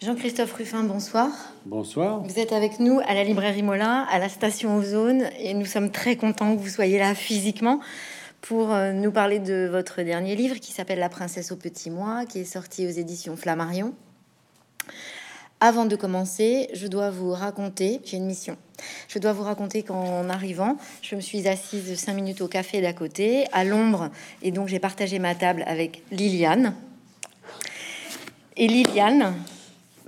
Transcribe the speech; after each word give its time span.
Jean-Christophe 0.00 0.52
Ruffin, 0.52 0.84
bonsoir. 0.84 1.28
Bonsoir. 1.66 2.22
Vous 2.22 2.38
êtes 2.38 2.52
avec 2.52 2.78
nous 2.78 3.00
à 3.00 3.14
la 3.14 3.24
librairie 3.24 3.64
Molin, 3.64 4.06
à 4.08 4.20
la 4.20 4.28
station 4.28 4.76
Ozone, 4.76 5.24
et 5.40 5.54
nous 5.54 5.66
sommes 5.66 5.90
très 5.90 6.14
contents 6.14 6.54
que 6.54 6.60
vous 6.60 6.68
soyez 6.68 7.00
là 7.00 7.16
physiquement 7.16 7.80
pour 8.40 8.72
euh, 8.72 8.92
nous 8.92 9.10
parler 9.10 9.40
de 9.40 9.68
votre 9.68 10.02
dernier 10.02 10.36
livre 10.36 10.54
qui 10.60 10.70
s'appelle 10.70 11.00
La 11.00 11.08
princesse 11.08 11.50
au 11.50 11.56
petit 11.56 11.90
mois, 11.90 12.26
qui 12.26 12.38
est 12.38 12.44
sorti 12.44 12.86
aux 12.86 12.90
éditions 12.90 13.36
Flammarion. 13.36 13.92
Avant 15.58 15.84
de 15.84 15.96
commencer, 15.96 16.68
je 16.74 16.86
dois 16.86 17.10
vous 17.10 17.32
raconter, 17.32 18.00
j'ai 18.04 18.18
une 18.18 18.26
mission. 18.26 18.56
Je 19.08 19.18
dois 19.18 19.32
vous 19.32 19.42
raconter 19.42 19.82
qu'en 19.82 20.28
arrivant, 20.28 20.76
je 21.02 21.16
me 21.16 21.20
suis 21.20 21.48
assise 21.48 21.98
cinq 21.98 22.14
minutes 22.14 22.40
au 22.40 22.46
café 22.46 22.80
d'à 22.80 22.92
côté, 22.92 23.46
à 23.50 23.64
l'ombre, 23.64 24.10
et 24.42 24.52
donc 24.52 24.68
j'ai 24.68 24.78
partagé 24.78 25.18
ma 25.18 25.34
table 25.34 25.64
avec 25.66 26.04
Liliane. 26.12 26.76
Et 28.56 28.68
Liliane 28.68 29.34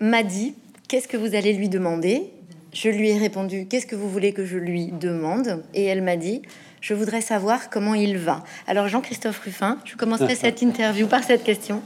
m'a 0.00 0.22
dit 0.22 0.54
Qu'est-ce 0.88 1.06
que 1.06 1.16
vous 1.16 1.34
allez 1.34 1.52
lui 1.52 1.68
demander? 1.68 2.32
Je 2.72 2.88
lui 2.88 3.10
ai 3.10 3.18
répondu 3.18 3.66
Qu'est-ce 3.68 3.86
que 3.86 3.96
vous 3.96 4.08
voulez 4.08 4.32
que 4.32 4.44
je 4.44 4.58
lui 4.58 4.86
demande? 4.86 5.62
Et 5.74 5.84
elle 5.84 6.02
m'a 6.02 6.16
dit 6.16 6.42
Je 6.80 6.94
voudrais 6.94 7.20
savoir 7.20 7.70
comment 7.70 7.94
il 7.94 8.18
va. 8.18 8.42
Alors, 8.66 8.88
Jean-Christophe 8.88 9.40
Ruffin, 9.40 9.78
je 9.84 9.96
commencerai 9.96 10.34
cette 10.36 10.62
interview 10.62 11.06
par 11.06 11.22
cette 11.22 11.44
question 11.44 11.82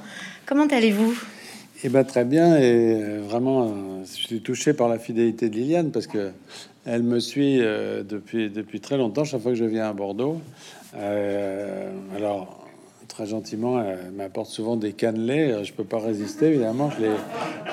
Comment 0.46 0.66
allez-vous? 0.66 1.14
Eh 1.82 1.90
bien, 1.90 2.02
très 2.04 2.24
bien. 2.24 2.56
Et 2.56 2.62
euh, 2.62 3.20
vraiment, 3.22 3.64
euh, 3.64 3.68
je 4.04 4.26
suis 4.26 4.40
touché 4.40 4.72
par 4.72 4.88
la 4.88 4.98
fidélité 4.98 5.50
de 5.50 5.54
Liliane 5.54 5.90
parce 5.90 6.06
que 6.06 6.30
elle 6.86 7.02
me 7.02 7.18
suit 7.18 7.60
euh, 7.60 8.02
depuis, 8.02 8.48
depuis 8.48 8.80
très 8.80 8.96
longtemps, 8.96 9.24
chaque 9.24 9.42
fois 9.42 9.52
que 9.52 9.58
je 9.58 9.64
viens 9.64 9.88
à 9.88 9.92
Bordeaux. 9.92 10.40
alors, 12.16 12.63
très 13.08 13.26
gentiment, 13.26 13.80
elle 13.80 14.12
m'apporte 14.12 14.50
souvent 14.50 14.76
des 14.76 14.92
cannelés. 14.92 15.62
Je 15.62 15.72
peux 15.72 15.84
pas 15.84 15.98
résister, 15.98 16.46
évidemment. 16.46 16.90
Je 16.90 17.04
les, 17.04 17.10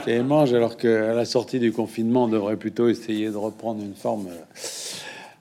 je 0.02 0.10
les 0.10 0.24
mange 0.24 0.54
alors 0.54 0.78
qu'à 0.78 1.14
la 1.14 1.26
sortie 1.26 1.60
du 1.60 1.72
confinement, 1.72 2.26
on 2.26 2.28
devrait 2.28 2.58
plutôt 2.58 2.88
essayer 2.90 3.30
de 3.30 3.38
reprendre 3.38 3.82
une 3.84 3.96
forme. 3.96 4.28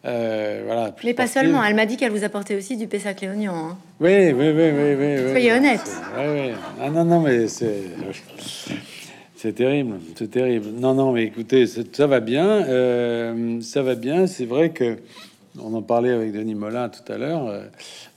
Euh, 0.04 0.62
voilà. 0.64 0.94
Mais 1.04 1.14
pas 1.14 1.26
seulement. 1.26 1.62
Elle 1.62 1.76
m'a 1.76 1.86
dit 1.86 1.96
qu'elle 1.96 2.12
vous 2.12 2.24
apportait 2.24 2.56
aussi 2.56 2.76
du 2.76 2.86
Pessac 2.86 3.20
Léognan. 3.20 3.54
Hein. 3.54 3.78
Oui, 4.00 4.32
oui, 4.32 4.50
oui, 4.50 4.70
oui, 4.72 4.94
oui. 4.98 5.30
Soyez 5.30 5.52
honnête. 5.52 6.00
Oui, 6.16 6.24
oui. 6.26 6.52
Ah 6.80 6.90
non, 6.90 7.04
non, 7.04 7.20
mais 7.20 7.48
c'est. 7.48 7.82
C'est 9.42 9.54
terrible, 9.54 9.94
c'est 10.16 10.30
terrible. 10.30 10.66
Non, 10.78 10.92
non, 10.92 11.12
mais 11.12 11.24
écoutez, 11.24 11.64
ça 11.66 12.06
va 12.06 12.20
bien, 12.20 12.46
euh, 12.46 13.58
ça 13.62 13.82
va 13.82 13.94
bien. 13.94 14.26
C'est 14.26 14.44
vrai 14.44 14.68
que 14.68 14.98
on 15.58 15.72
en 15.72 15.80
parlait 15.80 16.10
avec 16.10 16.32
Denis 16.32 16.54
Molin 16.54 16.90
tout 16.90 17.10
à 17.10 17.16
l'heure. 17.16 17.46
Euh, 17.48 17.62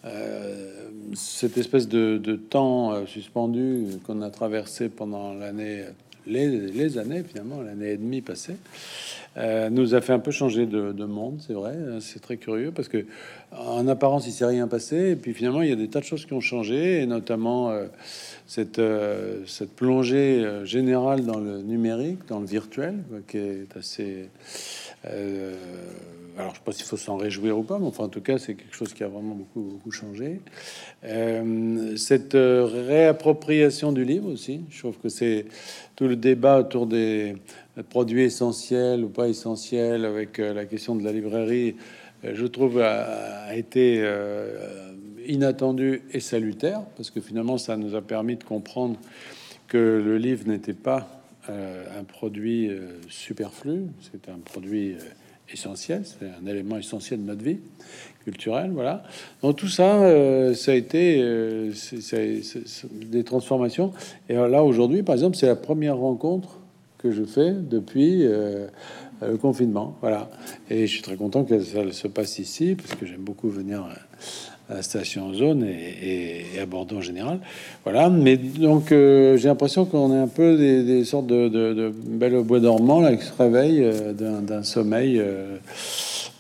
euh, 0.04 0.90
cette 1.16 1.58
espèce 1.58 1.88
de, 1.88 2.36
temps 2.36 2.94
euh, 2.94 3.06
suspendu 3.06 3.86
qu'on 4.06 4.22
a 4.22 4.30
traversé 4.30 4.90
pendant 4.90 5.34
l'année, 5.34 5.84
les, 6.26 6.98
années 6.98 7.24
finalement, 7.24 7.62
l'année 7.62 7.92
et 7.92 7.98
demie 7.98 8.22
passée, 8.22 8.56
euh, 9.38 9.70
nous 9.70 9.96
a 9.96 10.02
fait 10.02 10.14
un 10.14 10.20
peu 10.20 10.32
changer 10.32 10.66
de, 10.66 11.06
monde, 11.06 11.42
c'est 11.46 11.54
vrai. 11.54 11.76
C'est 12.02 12.22
très 12.22 12.38
curieux 12.38 12.72
parce 12.72 12.88
que 12.88 13.06
en 13.52 13.88
apparence 13.88 14.28
il 14.28 14.32
s'est 14.32 14.46
rien 14.46 14.68
passé 14.68 15.12
et 15.12 15.16
puis 15.16 15.34
finalement 15.34 15.62
il 15.62 15.70
y 15.70 15.74
a 15.74 15.76
des 15.76 15.88
tas 15.88 16.00
de 16.00 16.06
choses 16.06 16.26
qui 16.26 16.34
ont 16.34 16.42
changé 16.42 17.02
et 17.02 17.06
notamment 17.06 17.72
cette, 18.48 18.82
cette 19.48 19.76
plongée 19.76 20.46
générale 20.66 21.26
dans 21.26 21.40
le 21.40 21.62
numérique, 21.62 22.20
dans 22.28 22.40
le 22.40 22.46
virtuel, 22.46 22.96
qui 23.28 23.38
est 23.38 23.76
assez 23.76 24.30
euh, 25.06 25.54
alors, 26.38 26.52
je 26.52 26.56
sais 26.56 26.64
pas 26.66 26.72
s'il 26.72 26.86
faut 26.86 26.98
s'en 26.98 27.18
réjouir 27.18 27.58
ou 27.58 27.64
pas, 27.64 27.80
mais 27.80 27.86
enfin, 27.86 28.06
en 28.06 28.10
tout 28.10 28.22
cas, 28.22 28.38
c'est 28.38 28.56
quelque 28.56 28.76
chose 28.76 28.94
qui 28.94 29.04
a 29.04 29.08
vraiment 29.08 29.36
beaucoup, 29.36 29.62
beaucoup 29.62 29.92
changé. 29.92 30.42
Euh, 31.04 31.96
cette 31.98 32.36
euh, 32.36 32.66
réappropriation 32.66 33.92
du 33.92 34.04
livre 34.04 34.30
aussi, 34.30 34.62
je 34.70 34.80
trouve 34.80 34.98
que 34.98 35.10
c'est 35.10 35.46
tout 35.96 36.08
le 36.08 36.16
débat 36.16 36.60
autour 36.60 36.88
des 36.88 37.36
produits 37.90 38.24
essentiels 38.24 39.04
ou 39.04 39.10
pas 39.10 39.28
essentiels 39.28 40.06
avec 40.06 40.38
la 40.38 40.66
question 40.66 40.96
de 40.96 41.04
la 41.04 41.12
librairie, 41.12 41.76
je 42.24 42.46
trouve, 42.46 42.80
a, 42.80 43.56
été 43.56 44.04
inattendu 45.28 46.02
et 46.12 46.20
salutaire 46.20 46.82
parce 46.96 47.10
que 47.10 47.20
finalement, 47.20 47.58
ça 47.58 47.78
nous 47.78 47.96
a 47.96 48.02
permis 48.02 48.38
de 48.38 48.44
comprendre 48.44 48.98
que 49.68 50.02
le 50.04 50.18
livre 50.18 50.48
n'était 50.48 50.74
pas 50.74 51.24
euh, 51.50 52.00
un 52.00 52.06
produit 52.06 52.70
euh, 52.70 53.02
superflu, 53.10 53.88
c'est 54.00 54.30
un 54.30 54.38
produit 54.38 54.94
euh, 54.94 55.00
essentiel, 55.52 56.04
c'est 56.06 56.26
un 56.26 56.46
élément 56.48 56.78
essentiel 56.78 57.22
de 57.22 57.26
notre 57.26 57.44
vie 57.44 57.60
culturelle, 58.24 58.72
voilà. 58.72 59.04
Donc 59.42 59.58
tout 59.58 59.68
ça, 59.68 60.54
ça 60.56 60.72
a 60.72 60.76
été 60.76 61.22
des 62.94 63.24
transformations. 63.24 63.92
Et 64.30 64.36
là 64.36 64.64
aujourd'hui, 64.64 65.04
par 65.04 65.16
exemple, 65.16 65.36
c'est 65.36 65.48
la 65.48 65.56
première 65.56 65.98
rencontre 65.98 66.60
que 66.98 67.12
je 67.12 67.24
fais 67.24 67.52
depuis 67.52 68.24
le 68.24 69.38
confinement, 69.42 69.98
voilà. 70.02 70.30
Et 70.70 70.88
je 70.88 70.92
suis 70.92 71.02
très 71.02 71.18
content 71.18 71.44
que 71.44 71.60
ça 71.60 71.92
se 71.92 72.08
passe 72.08 72.40
ici 72.40 72.76
parce 72.76 72.96
que 72.96 73.06
j'aime 73.06 73.22
beaucoup 73.24 73.50
venir 73.50 73.88
à 74.78 74.82
station 74.82 75.34
zone 75.34 75.66
et, 75.66 76.46
à 76.62 76.66
Bordeaux 76.66 76.98
en 76.98 77.02
général. 77.02 77.40
Voilà, 77.84 78.10
mais 78.10 78.38
donc 78.38 78.92
euh, 78.92 79.38
j'ai 79.38 79.48
l'impression 79.48 79.86
qu'on 79.86 80.14
est 80.14 80.20
un 80.20 80.28
peu 80.28 80.58
des, 80.58 81.04
sortes 81.06 81.28
de, 81.28 81.48
de, 81.48 81.94
belles 81.94 82.42
bois 82.44 82.60
dormants 82.60 83.02
là, 83.02 83.16
qui 83.16 83.26
se 83.26 83.34
réveillent 83.38 83.84
euh, 83.84 84.14
d'un 84.14 84.64
sommeil 84.64 85.20
euh, 85.20 85.58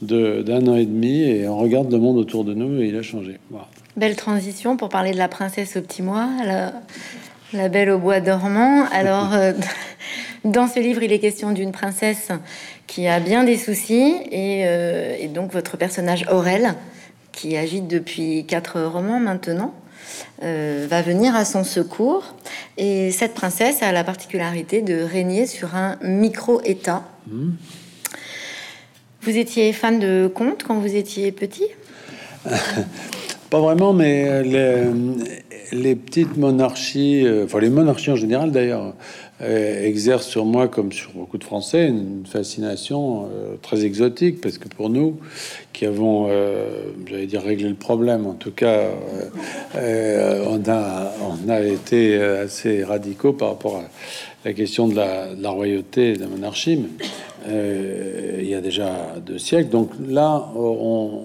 d'un 0.01 0.67
an 0.67 0.75
et 0.75 0.85
demi 0.85 1.22
et 1.22 1.47
on 1.47 1.57
regarde 1.57 1.91
le 1.91 1.97
monde 1.97 2.17
autour 2.17 2.43
de 2.43 2.53
nous 2.53 2.81
et 2.81 2.88
il 2.88 2.97
a 2.97 3.01
changé. 3.01 3.39
Belle 3.95 4.16
transition 4.16 4.75
pour 4.75 4.89
parler 4.89 5.11
de 5.11 5.17
la 5.17 5.27
princesse 5.27 5.77
au 5.77 5.81
petit 5.81 6.01
mois, 6.01 6.27
la, 6.45 6.73
la 7.53 7.69
belle 7.69 7.89
au 7.89 7.99
bois 7.99 8.19
dormant. 8.19 8.85
Alors, 8.91 9.29
dans 10.43 10.67
ce 10.67 10.79
livre, 10.79 11.03
il 11.03 11.11
est 11.13 11.19
question 11.19 11.51
d'une 11.51 11.72
princesse 11.72 12.29
qui 12.85 13.07
a 13.07 13.19
bien 13.19 13.45
des 13.45 13.57
soucis 13.57 14.16
et, 14.31 14.66
et 15.22 15.27
donc 15.27 15.53
votre 15.53 15.77
personnage 15.77 16.25
Aurel 16.29 16.75
qui 17.33 17.57
agite 17.57 17.88
depuis 17.88 18.45
quatre 18.45 18.81
romans 18.81 19.19
maintenant, 19.19 19.73
euh, 20.44 20.88
va 20.89 21.01
venir 21.01 21.35
à 21.35 21.44
son 21.44 21.66
secours. 21.66 22.35
Et 22.77 23.11
cette 23.11 23.33
princesse 23.33 23.83
a 23.83 23.91
la 23.91 24.05
particularité 24.05 24.81
de 24.81 25.01
régner 25.01 25.45
sur 25.45 25.75
un 25.75 25.97
micro-État. 26.01 27.03
Hmm. 27.27 27.51
Vous 29.22 29.38
étiez 29.38 29.73
fan 29.73 29.99
de 29.99 30.31
contes 30.33 30.63
quand 30.63 30.79
vous 30.79 30.95
étiez 30.95 31.31
petit? 31.31 31.67
Pas 33.49 33.59
vraiment, 33.59 33.93
mais 33.93 34.25
euh, 34.27 34.41
les, 34.41 35.73
les 35.73 35.95
petites 35.95 36.38
monarchies, 36.38 37.25
euh, 37.25 37.45
enfin 37.45 37.59
les 37.59 37.69
monarchies 37.69 38.11
en 38.11 38.16
général 38.16 38.51
d'ailleurs, 38.51 38.93
exerce 39.45 40.27
sur 40.27 40.45
moi, 40.45 40.67
comme 40.67 40.91
sur 40.91 41.11
beaucoup 41.11 41.37
de 41.37 41.43
Français, 41.43 41.87
une 41.87 42.25
fascination 42.25 43.23
euh, 43.25 43.55
très 43.61 43.85
exotique, 43.85 44.41
parce 44.41 44.57
que 44.57 44.67
pour 44.67 44.89
nous, 44.89 45.19
qui 45.71 45.85
avons, 45.85 46.27
euh, 46.29 46.91
j'allais 47.07 47.25
dire, 47.25 47.41
réglé 47.41 47.69
le 47.69 47.75
problème, 47.75 48.25
en 48.25 48.33
tout 48.33 48.51
cas, 48.51 48.89
on, 49.75 50.61
a, 50.67 51.13
on 51.21 51.49
a 51.49 51.61
été 51.61 52.21
assez 52.21 52.83
radicaux 52.83 53.33
par 53.33 53.49
rapport 53.49 53.77
à 53.77 53.83
la 54.45 54.53
question 54.53 54.87
de 54.87 54.95
la, 54.95 55.49
royauté 55.49 56.11
et 56.11 56.13
de 56.13 56.21
la 56.21 56.27
monarchie, 56.27 56.85
il 57.47 58.47
y 58.47 58.55
a 58.55 58.61
déjà 58.61 59.15
deux 59.25 59.37
siècles. 59.37 59.69
Donc 59.69 59.89
là, 60.07 60.49
on, 60.55 61.23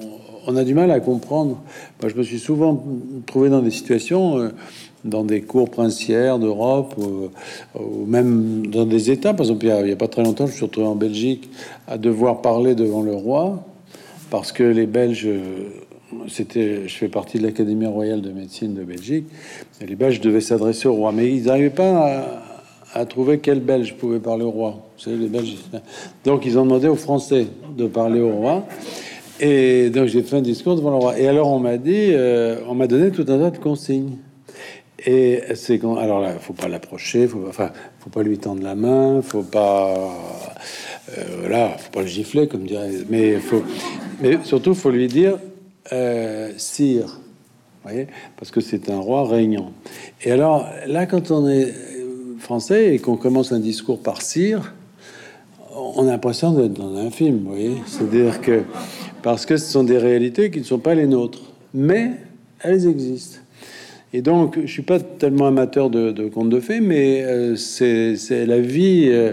on, 0.49 0.57
a 0.57 0.65
du 0.65 0.75
mal 0.75 0.91
à 0.91 0.99
comprendre. 0.99 1.61
Je 2.05 2.15
me 2.17 2.23
suis 2.23 2.39
souvent 2.39 2.83
trouvé 3.27 3.51
dans 3.51 3.63
des 3.63 3.71
situations 3.71 4.51
dans 5.05 5.23
des 5.23 5.43
cours 5.43 5.71
princières 5.71 6.39
d'Europe 6.39 6.97
ou, 6.99 8.07
même 8.07 8.67
dans 8.67 8.85
des 8.85 9.11
États. 9.11 9.33
Par 9.33 9.47
exemple, 9.47 9.67
il 9.67 9.85
n'y 9.85 9.93
a, 9.93 9.97
pas 9.97 10.09
très 10.09 10.25
longtemps, 10.25 10.47
je 10.47 10.53
suis 10.53 10.65
retrouvé 10.65 10.87
en 10.87 10.97
Belgique 10.97 11.49
à 11.87 11.99
devoir 11.99 12.43
parler 12.43 12.75
devant 12.75 13.03
le 13.03 13.15
roi 13.15 13.65
parce 14.31 14.53
que 14.53 14.63
les 14.63 14.87
Belges, 14.87 15.29
c'était, 16.29 16.89
je 16.89 16.95
fais 16.95 17.09
partie 17.09 17.39
de 17.39 17.45
l'Académie 17.45 17.87
royale 17.87 18.21
de 18.21 18.31
médecine 18.31 18.75
de 18.75 18.85
Belgique, 18.85 19.27
et 19.81 19.87
les 19.87 19.97
Belges 19.97 20.21
devaient 20.21 20.41
s'adresser 20.41 20.89
au 20.89 20.95
roi, 20.95 21.13
mais 21.13 21.33
ils 21.33 21.45
n'arrivaient 21.45 21.71
pas 21.71 22.43
à, 22.95 23.07
trouver 23.07 23.39
quel 23.39 23.61
Belge 23.61 23.95
pouvait 23.95 24.19
parler 24.19 24.45
au 24.45 24.51
roi. 24.51 24.89
Vous 25.07 25.17
les 25.17 25.29
Belges. 25.29 25.57
Donc, 26.25 26.45
ils 26.47 26.59
ont 26.59 26.65
demandé 26.65 26.89
aux 26.89 26.97
Français 26.97 27.47
de 27.77 27.87
parler 27.87 28.21
au 28.21 28.33
roi. 28.33 28.67
Et 29.41 29.91
donc 29.91 30.07
j'ai 30.07 30.23
fait 30.23 30.37
un 30.37 30.43
discours 30.43 30.77
devant 30.77 30.91
le 30.91 30.97
roi. 30.97 31.19
Et 31.19 31.29
alors 31.29 31.49
on 31.49 31.61
m'a 31.61 31.77
dit, 31.77 32.11
euh, 32.13 32.59
on 32.69 32.75
m'a 32.75 32.87
donné 32.87 33.11
tout 33.11 33.25
un 33.29 33.39
tas 33.39 33.51
de 33.51 33.59
consignes. 33.59 34.17
Et 35.07 35.43
c'est 35.55 35.79
quand, 35.79 35.97
alors 35.97 36.21
là, 36.21 36.33
faut 36.41 36.55
pas 36.55 36.67
l'approcher, 36.67 37.29
faut, 37.29 37.45
enfin, 37.49 37.71
faut 38.01 38.11
pas 38.11 38.25
lui 38.25 38.37
tendre 38.37 38.65
la 38.65 38.75
main, 38.75 39.23
faut 39.23 39.45
pas, 39.45 40.13
euh, 41.17 41.77
faut 41.79 41.91
pas 41.93 42.01
le 42.01 42.09
gifler 42.09 42.49
comme 42.49 42.65
dirait, 42.65 42.91
mais 43.09 43.37
faut, 43.37 43.63
mais 44.21 44.39
surtout 44.43 44.75
faut 44.75 44.91
lui 44.91 45.07
dire 45.07 45.39
euh, 45.93 46.51
sire, 46.57 47.21
voyez, 47.85 48.09
parce 48.37 48.51
que 48.51 48.61
c'est 48.61 48.91
un 48.91 48.99
roi 48.99 49.27
régnant. 49.29 49.73
Et 50.25 50.33
alors 50.33 50.67
là, 50.89 51.07
quand 51.07 51.31
on 51.31 51.49
est 51.49 51.73
français 52.41 52.95
et 52.95 52.99
qu'on 52.99 53.17
commence 53.17 53.53
un 53.53 53.61
discours 53.61 54.01
par 54.03 54.21
sire, 54.21 54.75
on 55.77 56.09
a 56.09 56.11
l'impression 56.11 56.53
d'être 56.53 56.75
dans 56.75 56.97
un 56.97 57.11
film, 57.11 57.39
vous 57.45 57.51
voyez, 57.51 57.77
c'est-à-dire 57.87 58.41
que 58.41 58.63
parce 59.23 59.47
que 59.47 59.57
ce 59.57 59.71
sont 59.71 59.85
des 59.85 59.99
réalités 59.99 60.51
qui 60.51 60.61
ne 60.61 60.65
sont 60.65 60.79
pas 60.79 60.95
les 60.95 61.07
nôtres, 61.07 61.53
mais 61.75 62.13
elles 62.61 62.87
existent. 62.87 63.39
Et 64.13 64.23
donc, 64.23 64.59
je 64.61 64.71
suis 64.71 64.83
pas 64.83 65.01
tellement 65.01 65.47
amateur 65.47 65.91
de, 65.91 66.29
contes 66.29 66.49
de 66.49 66.61
fées, 66.61 66.81
mais 66.81 67.23
euh, 67.25 67.57
c'est 67.57 68.47
la 68.47 68.59
vie 68.59 69.09
euh, 69.11 69.33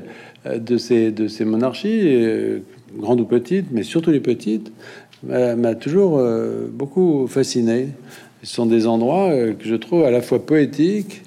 de, 0.58 0.78
ces, 0.78 1.12
de 1.12 1.28
ces 1.28 1.46
monarchies, 1.46 2.02
euh, 2.04 2.60
grandes 2.98 3.22
ou 3.22 3.26
petites, 3.26 3.68
mais 3.72 3.84
surtout 3.84 4.12
les 4.12 4.20
petites, 4.20 4.72
m'a 5.24 5.74
toujours 5.74 6.22
beaucoup 6.72 7.26
fasciné. 7.28 7.88
Ce 8.44 8.54
sont 8.54 8.68
des 8.68 8.86
endroits 8.86 9.32
que 9.58 9.68
je 9.68 9.74
trouve 9.74 10.04
à 10.04 10.12
la 10.12 10.22
fois 10.22 10.46
poétiques, 10.46 11.24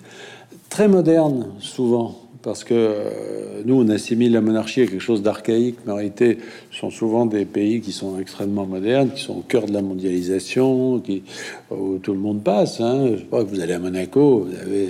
très 0.69 0.87
modernes, 0.87 1.49
souvent 1.59 2.28
parce 2.49 2.65
que 2.65 2.73
euh, 2.73 3.61
nous, 3.67 3.75
on 3.75 3.87
assimile 3.91 4.33
la 4.33 4.41
monarchie 4.41 4.81
à 4.81 4.87
quelque 4.87 5.03
chose 5.03 5.21
d'archaïque, 5.21 5.77
mais 5.85 5.93
en 5.93 5.97
réalité, 5.97 6.39
ce 6.71 6.79
sont 6.79 6.91
souvent 6.91 7.27
des 7.27 7.45
pays 7.45 7.83
qui 7.83 7.93
sont 7.93 8.19
extrêmement 8.19 8.65
modernes, 8.65 9.11
qui 9.15 9.23
sont 9.23 9.37
au 9.37 9.45
cœur 9.47 9.67
de 9.67 9.75
la 9.75 9.83
mondialisation, 9.83 10.99
qui, 11.01 11.25
où 11.71 11.99
tout 11.99 12.15
le 12.15 12.19
monde 12.19 12.43
passe. 12.43 12.81
Hein. 12.81 13.09
Je 13.13 13.19
sais 13.19 13.25
pas, 13.25 13.43
vous 13.43 13.61
allez 13.61 13.75
à 13.75 13.79
Monaco, 13.79 14.47
vous 14.49 14.57
avez 14.63 14.89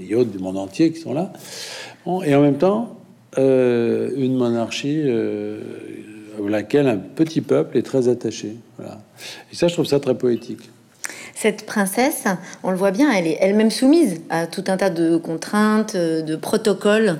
les 0.00 0.06
yachts 0.06 0.30
du 0.30 0.38
monde 0.38 0.56
entier 0.56 0.92
qui 0.92 1.00
sont 1.00 1.12
là. 1.12 1.30
et 2.24 2.34
en 2.34 2.40
même 2.40 2.56
temps, 2.56 2.96
euh, 3.36 4.08
une 4.16 4.36
monarchie 4.36 5.02
euh, 5.04 5.60
à 6.38 6.48
laquelle 6.48 6.88
un 6.88 6.96
petit 6.96 7.42
peuple 7.42 7.76
est 7.76 7.82
très 7.82 8.08
attaché. 8.08 8.56
Et 9.52 9.54
ça, 9.54 9.68
je 9.68 9.74
trouve 9.74 9.84
ça 9.84 10.00
très 10.00 10.16
poétique. 10.16 10.70
Cette 11.34 11.66
princesse, 11.66 12.24
on 12.62 12.70
le 12.70 12.76
voit 12.76 12.92
bien, 12.92 13.10
elle 13.12 13.26
est 13.26 13.38
elle-même 13.40 13.70
soumise 13.70 14.20
à 14.30 14.46
tout 14.46 14.64
un 14.68 14.76
tas 14.76 14.90
de 14.90 15.16
contraintes, 15.16 15.96
de 15.96 16.36
protocoles. 16.36 17.18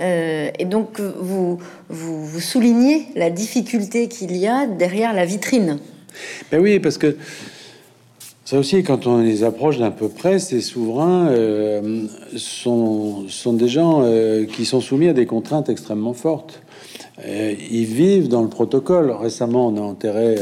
Euh, 0.00 0.50
et 0.58 0.64
donc, 0.64 1.00
vous, 1.00 1.58
vous, 1.88 2.40
soulignez 2.40 3.06
la 3.16 3.30
difficulté 3.30 4.08
qu'il 4.08 4.36
y 4.36 4.46
a 4.46 4.66
derrière 4.66 5.12
la 5.12 5.24
vitrine. 5.24 5.78
Ben 6.50 6.60
oui, 6.60 6.80
parce 6.80 6.96
que 6.96 7.16
ça 8.44 8.58
aussi, 8.58 8.82
quand 8.82 9.06
on 9.06 9.18
les 9.18 9.44
approche 9.44 9.78
d'un 9.78 9.90
peu 9.90 10.08
près, 10.08 10.38
ces 10.38 10.60
souverains 10.60 11.28
euh, 11.28 12.06
sont, 12.36 13.28
sont 13.28 13.52
des 13.52 13.68
gens 13.68 14.00
euh, 14.02 14.46
qui 14.46 14.64
sont 14.64 14.80
soumis 14.80 15.08
à 15.08 15.12
des 15.12 15.26
contraintes 15.26 15.68
extrêmement 15.68 16.14
fortes. 16.14 16.62
ils 17.22 17.84
vivent 17.84 18.28
dans 18.28 18.42
le 18.42 18.48
protocole. 18.48 19.10
Récemment, 19.10 19.68
on 19.68 19.76
a 19.76 19.82
enterré 19.82 20.36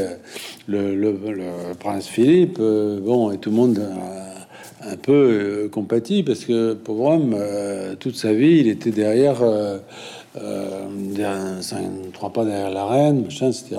le, 0.69 1.73
prince 1.79 2.07
Philippe, 2.07 2.57
euh, 2.59 2.99
bon, 2.99 3.31
et 3.31 3.37
tout 3.37 3.49
le 3.49 3.55
monde 3.55 3.79
a 3.79 4.91
un 4.91 4.95
peu 4.95 5.11
euh, 5.11 5.67
compatit 5.67 6.23
parce 6.23 6.45
que 6.45 6.73
pauvre 6.73 7.05
homme, 7.05 7.35
euh, 7.37 7.95
toute 7.95 8.15
sa 8.15 8.33
vie, 8.33 8.59
il 8.59 8.67
était 8.67 8.91
derrière, 8.91 9.41
trois 12.13 12.31
pas 12.31 12.45
derrière 12.45 12.69
la 12.69 12.85
reine, 12.85 13.23
machin, 13.23 13.49
etc. 13.49 13.75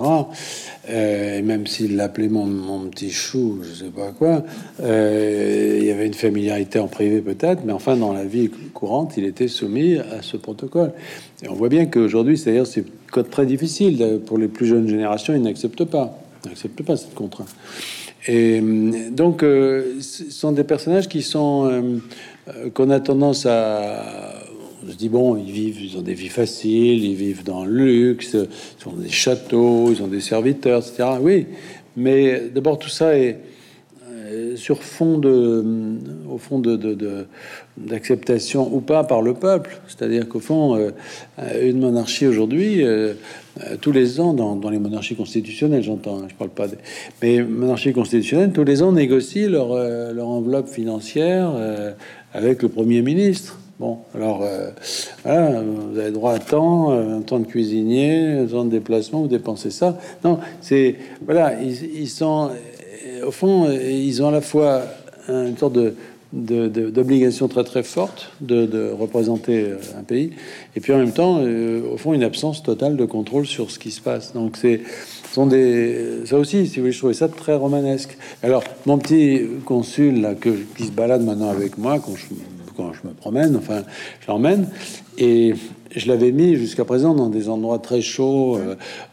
et 0.89 1.43
même 1.43 1.67
s'il 1.67 1.97
l'appelait 1.97 2.29
mon, 2.29 2.81
petit 2.91 3.11
chou, 3.11 3.61
je 3.63 3.85
sais 3.85 3.91
pas 3.91 4.11
quoi, 4.11 4.43
il 4.81 5.85
y 5.85 5.91
avait 5.91 6.07
une 6.07 6.15
familiarité 6.15 6.79
en 6.79 6.89
privé 6.89 7.21
peut-être, 7.21 7.63
mais 7.65 7.73
enfin 7.73 7.97
dans 7.97 8.13
la 8.13 8.25
vie 8.25 8.51
courante, 8.75 9.15
il 9.17 9.25
était 9.25 9.49
soumis 9.49 9.97
à 9.97 10.23
ce 10.23 10.37
protocole. 10.37 10.93
Et 11.43 11.49
on 11.49 11.55
voit 11.55 11.69
bien 11.69 11.87
qu'aujourd'hui, 11.87 12.37
c'est 12.37 12.63
code 13.11 13.31
très 13.31 13.47
difficile 13.47 14.21
pour 14.27 14.37
les 14.37 14.49
plus 14.49 14.67
jeunes 14.67 14.89
générations, 14.89 15.35
ils 15.35 15.43
n'acceptent 15.43 15.85
pas 15.85 16.19
n'accepte 16.47 16.83
pas 16.83 16.97
cette 16.97 17.15
contrainte. 17.15 17.55
Et 18.27 18.61
euh, 18.61 19.11
donc, 19.11 19.43
euh, 19.43 20.01
ce 20.01 20.31
sont 20.31 20.53
des 20.53 20.65
personnages 20.65 21.09
qui 21.09 21.23
sont 21.23 21.67
euh, 21.67 22.71
qu'on 22.75 22.91
a 22.91 23.01
tendance 23.01 23.47
à 23.47 24.05
on 24.83 24.91
se 24.91 24.97
dit 24.97 25.11
bon, 25.11 25.37
ils 25.37 25.53
vivent, 25.53 25.81
ils 25.81 25.99
ont 25.99 26.03
des 26.03 26.15
vies 26.15 26.31
faciles, 26.31 27.05
ils 27.05 27.15
vivent 27.15 27.45
dans 27.45 27.67
le 27.67 27.73
luxe, 27.73 28.35
ils 28.35 28.89
ont 28.89 28.97
des 28.97 29.11
châteaux, 29.11 29.91
ils 29.93 30.03
ont 30.03 30.07
des 30.07 30.23
serviteurs, 30.23 30.81
etc. 30.81 31.11
Oui, 31.21 31.47
mais 31.97 32.49
d'abord 32.53 32.79
tout 32.79 32.89
ça 32.89 33.17
est 33.17 33.39
sur 34.57 34.83
fond 34.83 35.19
de, 35.19 35.65
au 36.31 36.39
fond 36.39 36.59
de, 36.59 37.27
d'acceptation 37.77 38.69
ou 38.73 38.81
pas 38.81 39.05
par 39.05 39.23
le 39.23 39.35
peuple. 39.35 39.81
C'est-à-dire 39.89 40.29
qu'au 40.29 40.41
fond, 40.41 40.77
euh, 40.77 40.91
une 41.63 41.81
monarchie 41.81 42.27
aujourd'hui, 42.27 42.85
euh, 42.85 43.15
euh, 43.61 43.77
tous 43.81 43.93
les 43.93 44.21
ans, 44.21 44.33
dans, 44.33 44.71
les 44.71 44.79
monarchies 44.79 45.17
constitutionnelles, 45.17 45.83
j'entends, 45.83 46.19
hein, 46.19 46.27
je 46.29 46.35
parle 46.35 46.51
pas 46.51 46.69
des... 46.69 46.77
Mais 47.23 47.43
monarchies 47.43 47.93
constitutionnelles, 47.93 48.53
tous 48.53 48.65
les 48.65 48.83
ans 48.83 48.93
négocient 48.93 49.49
leur, 49.49 49.71
enveloppe 50.27 50.69
financière 50.69 51.53
avec 52.33 52.63
le 52.63 52.69
Premier 52.69 53.03
ministre. 53.03 53.59
Bon, 53.79 53.99
alors, 54.15 54.45
vous 55.25 55.99
avez 55.99 56.11
droit 56.11 56.35
à 56.35 56.39
temps, 56.39 56.91
un 56.91 57.23
temps 57.23 57.39
de 57.39 57.47
cuisinier, 57.47 58.33
un 58.33 58.47
temps 58.47 58.65
de 58.67 58.71
déplacement, 58.71 59.23
vous 59.23 59.29
dépensez 59.29 59.71
ça. 59.71 59.99
Non, 60.23 60.39
c'est... 60.61 60.97
Voilà, 61.25 61.55
ils 61.63 62.09
sont... 62.09 62.51
Au 63.27 63.31
fond, 63.31 63.71
ils 63.71 64.23
ont 64.23 64.29
à 64.29 64.33
la 64.33 64.41
fois 64.41 64.83
une 65.29 65.57
sorte 65.57 65.73
de 65.73 65.95
d'obligations 66.33 67.49
très 67.49 67.65
très 67.65 67.83
fortes 67.83 68.31
de, 68.41 68.93
représenter 68.93 69.63
euh, 69.63 69.77
un 69.99 70.03
pays, 70.03 70.31
et 70.77 70.81
puis 70.81 70.93
en 70.93 70.99
même 70.99 71.13
temps, 71.13 71.41
euh, 71.43 71.83
au 71.93 71.97
fond, 71.97 72.13
une 72.13 72.23
absence 72.23 72.63
totale 72.63 72.97
de 72.97 73.05
contrôle 73.05 73.47
sur 73.47 73.71
ce 73.71 73.79
qui 73.79 73.91
se 73.91 74.01
passe. 74.01 74.33
Donc 74.33 74.57
c'est 74.57 74.81
sont 75.33 75.47
des 75.47 76.27
ça 76.27 76.39
aussi, 76.39 76.67
si 76.67 76.77
vous 76.77 76.83
voulez, 76.83 76.93
je 76.93 76.99
trouvais 76.99 77.15
ça 77.15 77.29
très 77.29 77.55
romanesque. 77.55 78.17
Alors 78.43 78.65
mon 78.87 78.99
petit 78.99 79.43
consul 79.65 80.21
là 80.21 80.35
que 80.35 80.51
qui 80.77 80.87
se 80.87 80.93
balade 80.93 81.25
maintenant 81.25 81.51
avec 81.51 81.79
moi 81.79 81.99
quand 81.99 82.17
je 82.17 82.27
quand 82.77 82.93
je 82.93 83.07
me 83.09 83.13
promène, 83.13 83.57
enfin, 83.57 83.83
je 84.21 84.27
l'emmène 84.29 84.69
et 85.19 85.55
je 85.95 86.09
l'avais 86.09 86.31
mis 86.31 86.55
jusqu'à 86.55 86.85
présent 86.85 87.15
dans 87.15 87.29
des 87.29 87.49
endroits 87.49 87.79
très 87.79 88.01
chauds, 88.01 88.59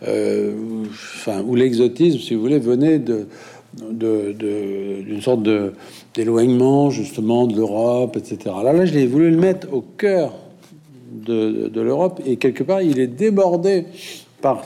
euh, 0.07 0.53
enfin 1.17 1.43
où 1.45 1.55
l'exotisme, 1.55 2.19
si 2.19 2.35
vous 2.35 2.41
voulez, 2.41 2.59
venait 2.59 2.99
de 2.99 3.27
d'une 3.91 5.21
sorte 5.21 5.41
d'éloignement 6.15 6.89
justement 6.89 7.47
de 7.47 7.55
l'Europe, 7.55 8.17
etc. 8.17 8.55
Là, 8.63 8.73
là, 8.73 8.85
je 8.85 8.93
l'ai 8.93 9.07
voulu 9.07 9.31
le 9.31 9.37
mettre 9.37 9.71
au 9.73 9.81
cœur 9.81 10.33
de, 11.11 11.67
de 11.67 11.81
l'Europe 11.81 12.21
et 12.25 12.37
quelque 12.37 12.63
part, 12.63 12.81
il 12.81 12.99
est 12.99 13.07
débordé 13.07 13.85
par 14.41 14.63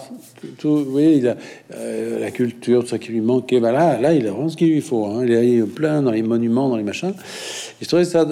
tout. 0.57 0.77
Vous 0.77 0.91
voyez, 0.91 1.15
il 1.15 1.27
a 1.27 1.37
euh, 1.73 2.19
la 2.19 2.31
culture, 2.31 2.81
tout 2.81 2.89
ça 2.89 2.99
qui 2.99 3.11
lui 3.11 3.21
manquait. 3.21 3.59
Ben 3.59 3.71
là, 3.71 3.99
là, 3.99 4.13
il 4.13 4.27
a 4.27 4.31
vraiment 4.31 4.49
ce 4.49 4.57
qu'il 4.57 4.71
lui 4.71 4.81
faut. 4.81 5.05
Hein. 5.05 5.25
Il 5.25 5.31
est 5.33 5.63
plein 5.63 6.01
dans 6.01 6.11
les 6.11 6.23
monuments, 6.23 6.69
dans 6.69 6.77
les 6.77 6.83
machins. 6.83 7.13
Et 7.81 7.83
je 7.83 7.87
trouvais 7.87 8.05
ça 8.05 8.25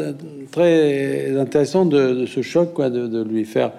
très 0.51 1.37
intéressant 1.37 1.85
de, 1.85 2.25
ce 2.25 2.41
choc, 2.41 2.73
quoi, 2.73 2.89
de, 2.89 3.07
de, 3.07 3.23
lui 3.23 3.45
faire 3.45 3.71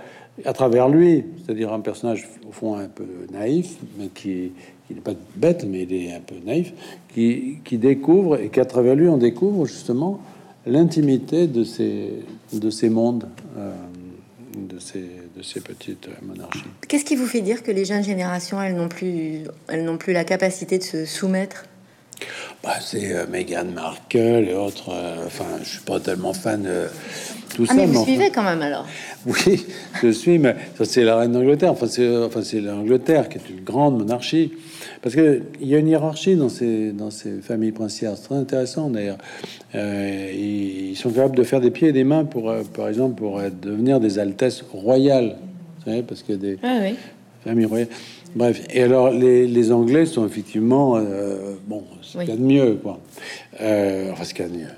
à 0.44 0.52
travers 0.52 0.88
lui, 0.88 1.24
c'est-à-dire 1.44 1.72
un 1.72 1.80
personnage 1.80 2.28
au 2.48 2.52
fond 2.52 2.76
un 2.76 2.88
peu 2.88 3.04
naïf, 3.32 3.76
mais 3.98 4.08
qui 4.14 4.52
il 4.90 4.96
n'est 4.96 5.02
pas 5.02 5.14
bête, 5.36 5.64
mais 5.64 5.82
il 5.82 5.92
est 5.92 6.12
un 6.12 6.20
peu 6.20 6.34
naïf, 6.44 6.72
qui, 7.14 7.58
qui 7.64 7.78
découvre 7.78 8.40
et 8.40 8.48
qu'à 8.48 8.64
travers 8.64 8.94
lui, 8.94 9.08
on 9.08 9.18
découvre 9.18 9.66
justement 9.66 10.20
l'intimité 10.66 11.46
de 11.46 11.64
ces, 11.64 12.08
de 12.52 12.70
ces 12.70 12.90
mondes, 12.90 13.26
euh, 13.56 13.72
de, 14.56 14.78
ces, 14.78 15.04
de 15.36 15.42
ces 15.42 15.60
petites 15.60 16.08
monarchies. 16.22 16.64
Qu'est-ce 16.88 17.04
qui 17.04 17.16
vous 17.16 17.26
fait 17.26 17.40
dire 17.40 17.62
que 17.62 17.70
les 17.70 17.84
jeunes 17.84 18.04
générations, 18.04 18.60
elles 18.60 18.74
n'ont 18.74 18.88
plus, 18.88 19.44
elles 19.68 19.84
n'ont 19.84 19.96
plus 19.96 20.12
la 20.12 20.24
capacité 20.24 20.78
de 20.78 20.82
se 20.82 21.04
soumettre? 21.04 21.64
Bah, 22.62 22.74
c'est 22.80 23.14
euh, 23.14 23.26
Meghan 23.30 23.64
Markle 23.74 24.46
et 24.48 24.54
autres. 24.54 24.90
Euh, 24.90 25.26
enfin, 25.26 25.46
je 25.62 25.68
suis 25.68 25.80
pas 25.80 26.00
tellement 26.00 26.34
fan 26.34 26.62
de 26.62 26.86
tout 27.54 27.64
ah, 27.68 27.72
ça. 27.72 27.74
Mais 27.74 27.86
vous 27.86 28.04
suivez 28.04 28.30
quand 28.30 28.42
même 28.42 28.60
alors 28.60 28.86
Oui, 29.24 29.66
je 30.02 30.10
suis, 30.10 30.38
mais 30.38 30.54
ça 30.76 30.84
c'est 30.84 31.04
la 31.04 31.16
reine 31.16 31.32
d'Angleterre. 31.32 31.72
Enfin, 31.72 31.86
c'est 31.86 32.06
enfin, 32.16 32.42
l'Angleterre 32.60 33.28
qui 33.30 33.38
est 33.38 33.48
une 33.48 33.64
grande 33.64 33.98
monarchie. 33.98 34.52
Parce 35.02 35.14
qu'il 35.14 35.42
y 35.62 35.74
a 35.74 35.78
une 35.78 35.88
hiérarchie 35.88 36.36
dans 36.36 36.50
ces, 36.50 36.92
dans 36.92 37.10
ces 37.10 37.40
familles 37.40 37.72
princières. 37.72 38.12
C'est 38.16 38.24
très 38.24 38.34
intéressant 38.34 38.90
d'ailleurs. 38.90 39.16
Euh, 39.74 40.30
ils 40.32 40.96
sont 40.96 41.10
capables 41.10 41.36
de 41.36 41.42
faire 41.42 41.60
des 41.60 41.70
pieds 41.70 41.88
et 41.88 41.92
des 41.92 42.04
mains 42.04 42.24
pour, 42.24 42.50
euh, 42.50 42.62
par 42.74 42.88
exemple, 42.88 43.14
pour 43.14 43.40
devenir 43.62 43.98
des 43.98 44.18
altesses 44.18 44.62
royales. 44.72 45.36
Vous 45.78 45.90
savez, 45.90 46.02
parce 46.02 46.22
que 46.22 46.34
des 46.34 46.58
ah, 46.62 46.80
familles 47.44 47.64
royales. 47.64 47.88
Bref, 48.36 48.62
et 48.72 48.82
alors 48.82 49.10
les, 49.10 49.46
les 49.46 49.72
Anglais 49.72 50.06
sont 50.06 50.26
effectivement 50.26 50.96
euh, 50.96 51.54
bon, 51.66 51.82
ce 52.02 52.18
qu'il 52.18 52.28
y 52.28 52.32
a 52.32 52.36
de 52.36 52.42
mieux, 52.42 52.74
quoi. 52.74 53.00
enfin, 53.54 54.24
ce 54.24 54.34
qu'il 54.34 54.44
y 54.44 54.48
a 54.48 54.50
de 54.50 54.56
mieux 54.58 54.68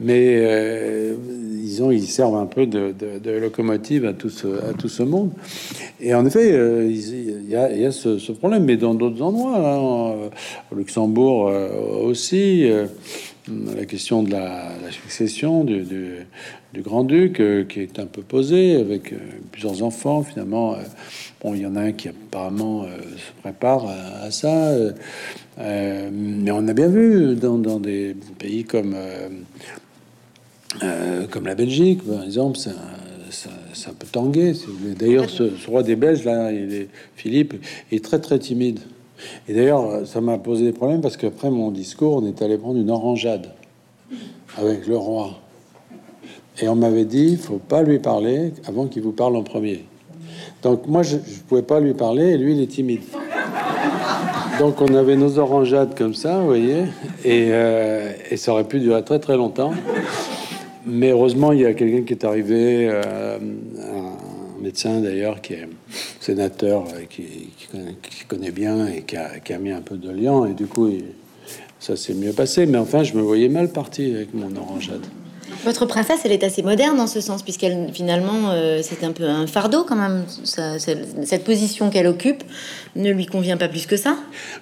mais 0.00 0.36
euh, 0.38 1.14
ils, 1.54 1.92
ils 1.92 2.06
servent 2.06 2.36
un 2.36 2.46
peu 2.46 2.66
de, 2.66 2.94
locomotive 3.40 4.04
à 4.06 4.12
tout, 4.12 4.30
ce, 4.30 4.46
à 4.46 4.72
tout 4.74 4.88
ce 4.88 5.02
monde. 5.02 5.30
Et 6.00 6.14
en 6.14 6.26
effet, 6.26 6.52
euh, 6.52 6.86
il 6.88 7.48
y 7.48 7.56
a, 7.56 7.92
ce, 7.92 8.32
problème, 8.32 8.64
mais 8.64 8.76
dans 8.76 8.94
d'autres 8.94 9.22
endroits, 9.22 9.56
hein, 9.56 10.30
au 10.70 10.74
Luxembourg 10.74 11.48
euh, 11.48 11.68
aussi, 12.02 12.68
la 13.48 13.84
question 13.86 14.22
de 14.22 14.32
la, 14.32 14.72
succession 14.90 15.64
du, 15.64 16.26
grand-duc 16.82 17.40
qui 17.68 17.80
est 17.80 17.98
un 17.98 18.04
peu 18.04 18.20
posée, 18.20 18.76
avec 18.76 19.14
plusieurs 19.50 19.82
enfants, 19.82 20.22
finalement. 20.22 20.76
bon, 21.42 21.54
il 21.54 21.62
y 21.62 21.66
en 21.66 21.74
a 21.74 21.80
un 21.80 21.92
qui 21.92 22.08
apparemment 22.08 22.84
se 22.84 23.40
prépare 23.40 23.86
à, 23.86 24.30
ça. 24.30 24.74
mais 25.58 26.50
on 26.50 26.68
a 26.68 26.72
bien 26.74 26.88
vu 26.88 27.34
dans, 27.36 27.80
des 27.80 28.14
pays 28.38 28.64
comme 28.64 28.94
euh, 28.94 29.28
comme 31.30 31.46
la 31.46 31.54
Belgique, 31.54 32.02
par 32.06 32.22
exemple, 32.24 32.58
ça, 32.58 32.72
ça, 33.30 33.90
peut 33.98 34.06
tanguer. 34.10 34.52
D'ailleurs, 34.98 35.28
ce, 35.30 35.44
roi 35.66 35.82
des 35.82 35.96
Belges, 35.96 36.24
là, 36.24 36.52
il 36.52 36.72
est, 36.72 36.88
Philippe, 37.14 37.54
est 37.92 38.04
très 38.04 38.20
très 38.20 38.38
timide. 38.38 38.80
Et 39.48 39.54
d'ailleurs, 39.54 40.06
ça 40.06 40.20
m'a 40.20 40.38
posé 40.38 40.64
des 40.64 40.72
problèmes 40.72 41.00
parce 41.00 41.16
qu'après 41.16 41.50
mon 41.50 41.70
discours, 41.70 42.22
on 42.22 42.26
est 42.26 42.42
allé 42.42 42.58
prendre 42.58 42.78
une 42.78 42.90
orangeade. 42.90 43.48
avec 44.58 44.86
le 44.86 44.96
roi. 44.96 45.40
Et 46.60 46.68
on 46.68 46.74
m'avait 46.74 47.04
dit, 47.04 47.28
il 47.32 47.38
faut 47.38 47.58
pas 47.58 47.82
lui 47.82 47.98
parler 47.98 48.52
avant 48.66 48.86
qu'il 48.86 49.02
vous 49.02 49.12
parle 49.12 49.36
en 49.36 49.42
premier. 49.42 49.84
Donc 50.62 50.86
moi, 50.86 51.02
je, 51.02 51.16
ne 51.16 51.20
pouvais 51.48 51.62
pas 51.62 51.80
lui 51.80 51.92
parler, 51.92 52.32
et 52.32 52.38
lui, 52.38 52.54
il 52.54 52.62
est 52.62 52.66
timide. 52.66 53.02
Donc 54.58 54.80
on 54.80 54.94
avait 54.94 55.16
nos 55.16 55.38
orangeades 55.38 55.94
comme 55.94 56.14
ça, 56.14 56.38
vous 56.38 56.46
voyez, 56.46 56.84
et, 57.24 57.48
euh, 57.50 58.10
et 58.30 58.38
ça 58.38 58.52
aurait 58.52 58.64
pu 58.64 58.80
durer 58.80 59.04
très 59.04 59.18
très 59.18 59.36
longtemps. 59.36 59.72
Mais 60.86 61.10
heureusement, 61.10 61.50
il 61.50 61.60
y 61.60 61.66
a 61.66 61.74
quelqu'un 61.74 62.02
qui 62.02 62.12
est 62.12 62.24
arrivé, 62.24 62.88
euh, 62.88 63.38
un 63.38 64.62
médecin 64.62 65.00
d'ailleurs, 65.00 65.40
qui 65.40 65.54
est 65.54 65.68
sénateur, 66.20 66.84
euh, 66.84 67.02
qui, 67.10 67.48
qui, 67.58 68.24
connaît, 68.28 68.52
bien 68.52 68.86
et 68.86 69.02
qui 69.02 69.16
a, 69.16 69.40
qui 69.40 69.52
a, 69.52 69.58
mis 69.58 69.72
un 69.72 69.80
peu 69.80 69.96
de 69.96 70.10
liant, 70.10 70.46
et 70.46 70.54
du 70.54 70.66
coup, 70.66 70.88
ça 71.80 71.96
s'est 71.96 72.14
mieux 72.14 72.32
passé. 72.32 72.66
Mais 72.66 72.78
enfin, 72.78 73.02
je 73.02 73.14
me 73.14 73.22
voyais 73.22 73.48
mal 73.48 73.68
parti 73.68 74.14
avec 74.14 74.32
mon 74.32 74.54
orangeade. 74.56 75.04
Votre 75.64 75.86
princesse, 75.86 76.20
elle 76.24 76.32
est 76.32 76.44
assez 76.44 76.62
moderne 76.62 76.96
dans 76.96 77.08
ce 77.08 77.20
sens, 77.20 77.42
puisqu'elle 77.42 77.90
finalement, 77.92 78.50
euh, 78.50 78.80
c'est 78.82 79.02
un 79.02 79.10
peu 79.10 79.24
un 79.24 79.48
fardeau 79.48 79.82
quand 79.82 79.96
même. 79.96 80.24
cette 80.44 81.44
position 81.44 81.90
qu'elle 81.90 82.06
occupe 82.06 82.44
ne 82.94 83.10
lui 83.10 83.26
convient 83.26 83.56
pas 83.56 83.68
plus 83.68 83.86
que 83.86 83.96
ça. 83.96 84.16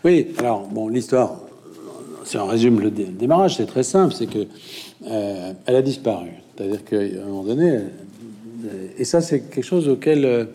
Oui, 0.04 0.28
alors 0.38 0.66
bon, 0.68 0.88
l'histoire, 0.88 1.40
si 2.24 2.38
on 2.38 2.46
résume 2.46 2.80
le 2.80 2.90
démarrage, 2.90 3.56
c'est 3.56 3.66
très 3.66 3.82
simple, 3.82 4.14
c'est 4.14 4.26
que 4.26 4.46
euh, 5.06 5.52
elle 5.66 5.76
a 5.76 5.82
disparu. 5.82 6.30
C'est-à-dire 6.56 6.84
qu'à 6.84 6.96
un 6.96 7.26
moment 7.26 7.44
donné, 7.44 7.70
euh, 7.70 7.80
et 8.99 9.04
ça, 9.04 9.20
c'est 9.20 9.40
quelque 9.40 9.64
chose 9.64 9.88
auquel 9.88 10.49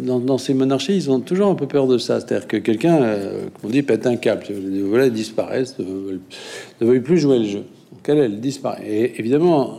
dans, 0.00 0.38
ces 0.38 0.54
monarchies, 0.54 0.96
ils 0.96 1.10
ont 1.10 1.20
toujours 1.20 1.48
un 1.48 1.54
peu 1.54 1.66
peur 1.66 1.86
de 1.86 1.98
ça. 1.98 2.20
C'est-à-dire 2.20 2.46
que 2.46 2.56
quelqu'un, 2.56 3.00
comme 3.00 3.64
on 3.64 3.68
dit, 3.68 3.82
pète 3.82 4.06
un 4.06 4.16
câble, 4.16 4.44
voilà, 4.86 5.10
disparaissent, 5.10 5.76
ne 5.78 6.86
veut 6.86 7.02
plus 7.02 7.18
jouer 7.18 7.40
le 7.40 7.44
jeu 7.46 7.64
elle 8.10 8.40
disparaît. 8.40 8.86
Et 8.86 9.18
évidemment, 9.18 9.78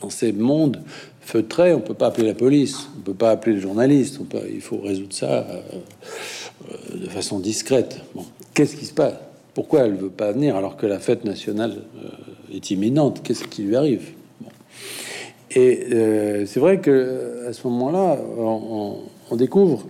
dans 0.00 0.10
ces 0.10 0.32
mondes 0.32 0.82
feutrés, 1.20 1.74
on 1.74 1.80
peut 1.80 1.94
pas 1.94 2.08
appeler 2.08 2.26
la 2.26 2.34
police, 2.34 2.88
on 2.98 3.00
peut 3.00 3.14
pas 3.14 3.30
appeler 3.30 3.56
le 3.56 3.60
journaliste, 3.60 4.18
on 4.20 4.24
peut, 4.24 4.40
il 4.52 4.60
faut 4.60 4.78
résoudre 4.78 5.12
ça 5.12 5.30
euh, 5.30 5.60
euh, 6.70 6.98
de 6.98 7.08
façon 7.08 7.38
discrète. 7.38 8.00
Qu'est-ce 8.54 8.76
qui 8.76 8.86
se 8.86 8.94
passe? 8.94 9.14
Pourquoi 9.54 9.80
elle 9.80 9.94
veut 9.94 10.08
pas 10.08 10.32
venir 10.32 10.56
alors 10.56 10.76
que 10.76 10.86
la 10.86 10.98
fête 10.98 11.24
nationale 11.24 11.76
euh, 12.02 12.08
est 12.54 12.70
imminente 12.70 13.22
Qu'est-ce 13.22 13.44
qui 13.44 13.62
lui 13.62 13.76
arrive? 13.76 14.10
Et 15.54 15.86
c'est 16.46 16.60
vrai 16.60 16.78
que 16.80 17.46
à 17.46 17.52
ce 17.52 17.66
moment-là, 17.68 18.18
on, 18.38 19.36
découvre 19.36 19.84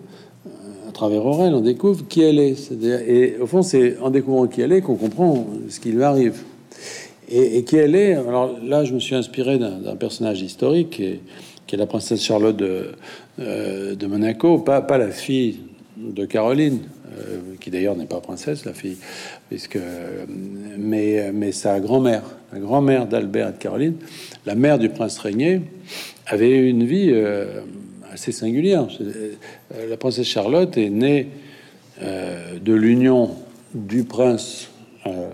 à 0.89 0.93
travers 0.93 1.25
Aurel, 1.25 1.55
on 1.55 1.61
découvre 1.61 2.05
qui 2.09 2.23
elle 2.23 2.41
est. 2.41 2.73
Et 3.07 3.37
au 3.41 3.47
fond, 3.47 3.63
c'est 3.63 3.97
en 4.01 4.11
découvrant 4.11 4.49
qui 4.49 4.61
elle 4.61 4.73
est 4.73 4.81
qu'on 4.81 4.97
comprend 4.97 5.47
ce 5.69 5.79
qui 5.79 5.93
lui 5.93 6.03
arrive 6.03 6.43
et, 7.33 7.65
qui 7.65 7.77
elle 7.77 7.95
est. 7.95 8.15
Alors 8.15 8.59
là, 8.63 8.85
je 8.85 8.95
me 8.95 9.01
suis 9.01 9.15
inspiré 9.15 9.59
d'un 9.59 9.97
personnage 9.97 10.43
historique 10.43 11.01
est, 11.01 11.21
qui 11.67 11.75
est, 11.75 11.79
la 11.79 11.87
princesse 11.87 12.23
Charlotte 12.23 12.57
de, 12.57 12.93
euh, 13.41 13.95
de 13.95 14.07
Monaco, 14.07 14.59
pas, 14.59 14.83
pas, 14.83 14.99
la 14.99 15.11
fille 15.11 15.61
de 15.97 16.25
Caroline, 16.25 16.81
euh, 17.19 17.41
qui 17.61 17.71
d'ailleurs 17.71 17.97
n'est 17.97 18.07
pas 18.07 18.21
princesse, 18.21 18.65
la 18.65 18.75
fille, 18.75 18.97
puisque 19.49 19.79
mais, 20.79 21.31
mais 21.33 21.53
sa 21.53 21.81
grand-mère, 21.81 22.23
la 22.53 22.59
grand-mère 22.59 23.07
d'Albert 23.07 23.49
et 23.49 23.53
de 23.53 23.59
Caroline, 23.59 23.97
la 24.47 24.55
mère 24.55 24.79
du 24.79 24.89
prince 24.89 25.19
régné, 25.19 25.63
avait 26.27 26.69
une 26.69 26.85
vie 26.85 27.11
euh, 27.13 27.61
assez 28.13 28.33
singulière. 28.33 28.87
La 29.89 29.97
princesse 29.97 30.27
Charlotte 30.27 30.77
est 30.77 30.91
née 30.91 31.29
de 32.01 32.73
l'union 32.73 33.31
du 33.75 34.05
prince 34.05 34.69
euh, 35.07 35.31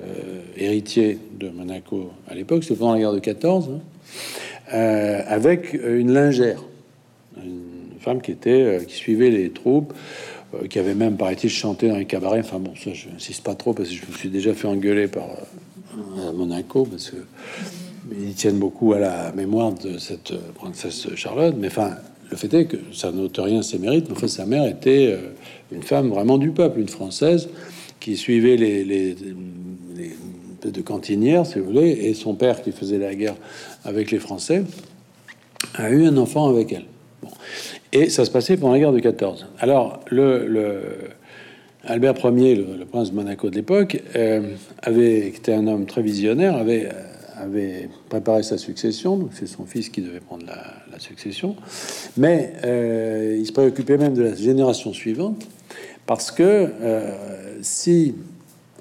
héritier 0.56 1.18
de 1.38 1.50
Monaco 1.50 2.10
à 2.26 2.34
l'époque, 2.34 2.64
c'était 2.64 2.78
pendant 2.78 2.94
la 2.94 3.00
guerre 3.00 3.12
de 3.12 3.18
14, 3.18 3.68
hein, 3.70 3.80
euh, 4.72 5.20
avec 5.26 5.74
une 5.74 6.12
lingère, 6.12 6.64
une 7.36 8.00
femme 8.00 8.22
qui 8.22 8.30
était 8.30 8.50
euh, 8.50 8.84
qui 8.84 8.94
suivait 8.94 9.28
les 9.28 9.50
troupes, 9.50 9.92
qui 10.70 10.78
avait 10.78 10.94
même, 10.94 11.16
paraît-il, 11.16 11.50
chanté 11.50 11.88
dans 11.88 11.96
les 11.96 12.06
cabarets. 12.06 12.40
Enfin 12.40 12.58
bon, 12.58 12.72
ça, 12.76 12.92
je 12.92 13.08
n'insiste 13.08 13.44
pas 13.44 13.54
trop 13.54 13.72
parce 13.72 13.88
que 13.88 13.94
je 13.94 14.06
me 14.06 14.16
suis 14.16 14.30
déjà 14.30 14.54
fait 14.54 14.66
engueuler 14.66 15.08
par 15.08 15.28
Monaco 16.34 16.84
parce 16.84 17.10
que 17.10 17.16
ils 18.10 18.34
tiennent 18.34 18.58
beaucoup 18.58 18.94
à 18.94 18.98
la 18.98 19.32
mémoire 19.32 19.72
de 19.72 19.98
cette 19.98 20.32
princesse 20.54 21.08
Charlotte. 21.14 21.54
Mais 21.58 21.66
enfin, 21.66 21.90
le 22.30 22.36
fait 22.36 22.52
est 22.54 22.64
que 22.64 22.78
ça 22.92 23.12
n'ôte 23.12 23.38
rien 23.38 23.62
ses 23.62 23.78
mérites. 23.78 24.06
Mais 24.08 24.16
enfin, 24.16 24.28
sa 24.28 24.46
mère 24.46 24.66
était 24.66 25.18
une 25.70 25.82
femme 25.82 26.08
vraiment 26.08 26.38
du 26.38 26.50
peuple, 26.50 26.80
une 26.80 26.88
française 26.88 27.48
qui 28.00 28.16
suivait 28.16 28.56
les, 28.56 28.84
les, 28.84 29.16
de 30.64 30.80
cantinière, 30.80 31.46
si 31.46 31.58
vous 31.58 31.66
voulez, 31.66 31.90
et 31.90 32.14
son 32.14 32.34
père 32.34 32.62
qui 32.62 32.72
faisait 32.72 32.98
la 32.98 33.14
guerre 33.14 33.36
avec 33.84 34.10
les 34.10 34.18
Français 34.18 34.64
a 35.74 35.90
eu 35.90 36.04
un 36.06 36.16
enfant 36.16 36.48
avec 36.48 36.72
elle. 36.72 36.86
Et 37.92 38.10
ça 38.10 38.24
se 38.24 38.30
passait 38.30 38.56
pendant 38.56 38.74
la 38.74 38.78
guerre 38.78 38.92
de 38.92 39.00
14. 39.00 39.46
Alors, 39.58 40.00
Albert 41.84 42.14
Ier, 42.24 42.54
le, 42.56 42.84
prince 42.84 43.10
de 43.10 43.16
Monaco 43.16 43.48
de 43.48 43.54
l'époque, 43.54 44.02
euh, 44.14 44.54
avait 44.82 45.28
été 45.28 45.54
un 45.54 45.66
homme 45.66 45.86
très 45.86 46.02
visionnaire, 46.02 46.56
avait, 46.56 46.88
avait 47.36 47.88
préparé 48.08 48.42
sa 48.42 48.58
succession, 48.58 49.16
donc 49.16 49.30
c'est 49.32 49.46
son 49.46 49.64
fils 49.64 49.88
qui 49.88 50.02
devait 50.02 50.20
prendre 50.20 50.44
la, 50.46 50.98
succession, 50.98 51.54
mais 52.16 52.54
euh, 52.64 53.36
il 53.38 53.46
se 53.46 53.52
préoccupait 53.52 53.98
même 53.98 54.14
de 54.14 54.22
la 54.22 54.34
génération 54.34 54.92
suivante, 54.92 55.46
parce 56.06 56.32
que 56.32 56.42
euh, 56.42 57.12
si 57.62 58.16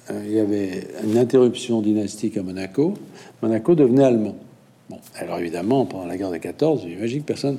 euh, 0.10 0.24
il 0.26 0.32
y 0.32 0.40
avait 0.40 0.88
une 1.04 1.18
interruption 1.18 1.82
dynastique 1.82 2.38
à 2.38 2.42
Monaco, 2.42 2.96
Monaco 3.44 3.76
devenait 3.76 4.04
allemand. 4.04 4.36
Bon, 4.90 4.98
alors 5.16 5.38
évidemment, 5.38 5.86
pendant 5.86 6.08
la 6.08 6.18
guerre 6.18 6.32
de 6.32 6.38
14, 6.38 6.86
j'imagine 6.88 7.22
que 7.22 7.28
personne 7.28 7.58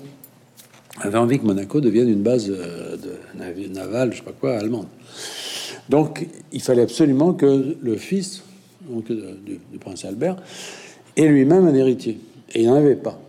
avait 1.01 1.19
envie 1.19 1.39
que 1.39 1.45
Monaco 1.45 1.81
devienne 1.81 2.09
une 2.09 2.23
base 2.23 2.51
euh, 2.51 2.97
navale, 3.71 4.13
je 4.13 4.19
sais 4.19 4.23
pas 4.23 4.33
quoi, 4.33 4.59
allemande. 4.59 4.87
Donc, 5.89 6.27
il 6.53 6.61
fallait 6.61 6.83
absolument 6.83 7.33
que 7.33 7.77
le 7.81 7.97
fils 7.97 8.43
donc, 8.83 9.11
du, 9.11 9.79
prince 9.81 10.05
Albert 10.05 10.37
ait 11.17 11.27
lui-même 11.27 11.67
un 11.67 11.75
héritier. 11.75 12.19
Et 12.55 12.63
il 12.63 12.67
n'en 12.67 12.75
avait 12.75 12.97
pas. 12.97 13.21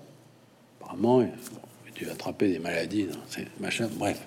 Apparemment, 0.82 1.22
il 1.22 1.28
a 1.28 1.92
dû 1.96 2.10
attraper 2.10 2.50
des 2.50 2.60
maladies, 2.60 3.08
machin, 3.60 3.88
bref. 3.98 4.22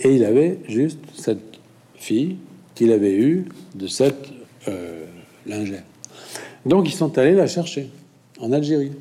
Et 0.00 0.14
il 0.14 0.24
avait 0.24 0.58
juste 0.68 1.00
cette 1.14 1.58
fille 1.96 2.36
qu'il 2.74 2.92
avait 2.92 3.16
eu 3.16 3.46
de 3.74 3.86
cette 3.86 4.28
euh, 4.68 5.04
lingère. 5.46 5.82
Donc 6.64 6.88
ils 6.88 6.94
sont 6.94 7.16
allés 7.18 7.34
la 7.34 7.46
chercher 7.46 7.90
en 8.40 8.52
Algérie. 8.52 8.92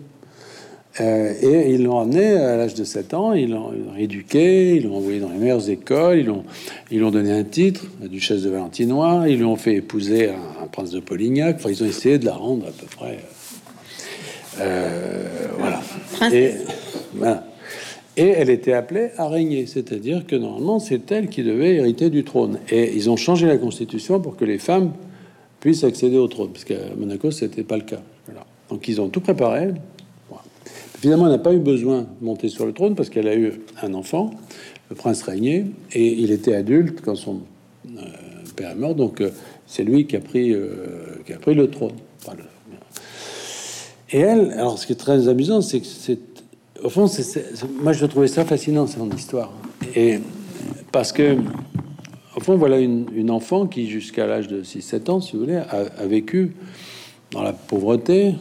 Euh, 1.00 1.34
et 1.42 1.74
ils 1.74 1.84
l'ont 1.84 2.00
amené 2.00 2.26
à 2.34 2.58
l'âge 2.58 2.74
de 2.74 2.84
7 2.84 3.14
ans, 3.14 3.34
ils 3.34 3.52
l'ont 3.52 3.72
éduqué, 3.98 4.76
ils 4.76 4.84
l'ont 4.84 4.98
envoyé 4.98 5.20
dans 5.20 5.30
les 5.30 5.38
meilleures 5.38 5.70
écoles, 5.70 6.20
ils 6.20 6.26
l'ont 6.26 6.44
ils 6.90 7.04
ont 7.04 7.12
donné 7.12 7.32
un 7.32 7.44
titre, 7.44 7.86
la 8.02 8.08
duchesse 8.08 8.42
de 8.42 8.50
Valentinois, 8.50 9.26
ils 9.28 9.38
lui 9.38 9.46
ont 9.46 9.58
fait 9.58 9.76
épouser 9.76 10.30
un, 10.30 10.68
prince 10.68 10.92
de 10.92 11.00
Polignac, 11.00 11.58
enfin, 11.58 11.70
ils 11.70 11.84
ont 11.84 11.88
essayé 11.88 12.18
de 12.18 12.26
la 12.26 12.34
rendre 12.34 12.66
à 12.68 12.72
peu 12.72 12.86
près. 12.88 13.20
Euh, 14.60 15.24
voilà. 15.60 15.82
Et, 16.34 16.54
voilà. 17.14 17.46
Et 18.16 18.30
elle 18.30 18.50
était 18.50 18.74
appelée 18.74 19.10
à 19.18 19.28
régner, 19.28 19.68
c'est-à-dire 19.68 20.26
que 20.26 20.36
normalement 20.36 20.80
c'est 20.80 21.12
elle 21.12 21.28
qui 21.28 21.44
devait 21.44 21.76
hériter 21.76 22.10
du 22.10 22.24
trône. 22.24 22.58
Et 22.72 22.96
ils 22.96 23.12
ont 23.12 23.18
changé 23.18 23.46
la 23.46 23.58
constitution 23.58 24.20
pour 24.20 24.36
que 24.36 24.46
les 24.46 24.58
femmes 24.58 24.94
puissent 25.60 25.84
accéder 25.84 26.18
au 26.18 26.28
trône, 26.28 26.50
parce 26.52 26.66
qu'à 26.66 26.96
Monaco 26.98 27.30
c'était 27.30 27.64
pas 27.64 27.78
le 27.78 27.84
cas. 27.84 28.02
Donc 28.70 28.88
ils 28.88 29.00
ont 29.00 29.10
tout 29.10 29.22
préparé. 29.22 29.70
Finalement, 31.00 31.26
elle 31.26 31.34
n'a 31.34 31.38
pas 31.38 31.54
eu 31.54 31.60
besoin 31.60 32.02
de 32.02 32.26
monter 32.26 32.50
sur 32.50 32.66
le 32.66 32.74
trône 32.74 32.96
parce 32.96 33.10
qu'elle 33.10 33.28
a 33.28 33.36
eu 33.36 33.54
un 33.82 33.94
enfant, 33.94 34.32
le 34.90 34.96
prince 34.96 35.22
régné, 35.22 35.66
et 35.94 36.14
il 36.14 36.32
était 36.32 36.56
adulte 36.56 37.02
quand 37.02 37.16
son 37.16 37.42
euh, 37.88 38.02
père 38.56 38.72
est 38.72 38.76
mort. 38.76 38.96
Donc 38.96 39.22
euh, 39.22 39.30
c'est 39.68 39.84
lui 39.84 40.08
qui 40.08 40.16
a 40.16 40.22
pris 40.22 40.54
euh, 40.54 41.22
qui 41.26 41.34
a 41.34 41.38
pris 41.38 41.54
le 41.54 41.70
trône. 41.70 41.94
Et 44.10 44.20
elle, 44.20 44.52
alors 44.52 44.80
ce 44.80 44.88
qui 44.88 44.94
est 44.94 44.98
très 44.98 45.28
amusant, 45.28 45.62
c'est 45.62 45.82
que 45.82 45.86
c'est 45.86 46.20
au 46.84 46.90
fond, 46.90 47.10
moi 47.82 47.94
je 47.94 48.06
trouvais 48.06 48.28
ça 48.28 48.46
fascinant, 48.46 48.88
son 48.88 49.10
histoire. 49.12 49.52
Et 49.96 50.20
parce 50.92 51.12
que, 51.12 51.38
au 52.36 52.40
fond, 52.40 52.56
voilà 52.56 52.80
une, 52.80 53.32
enfant 53.32 53.68
qui, 53.68 53.88
jusqu'à 53.88 54.28
l'âge 54.28 54.48
de 54.48 54.64
6-7 54.64 55.12
ans, 55.12 55.22
si 55.22 55.34
vous 55.34 55.42
voulez, 55.42 55.58
a, 55.58 56.06
vécu 56.06 56.56
dans 57.32 57.42
la 57.42 57.54
pauvreté, 57.54 58.36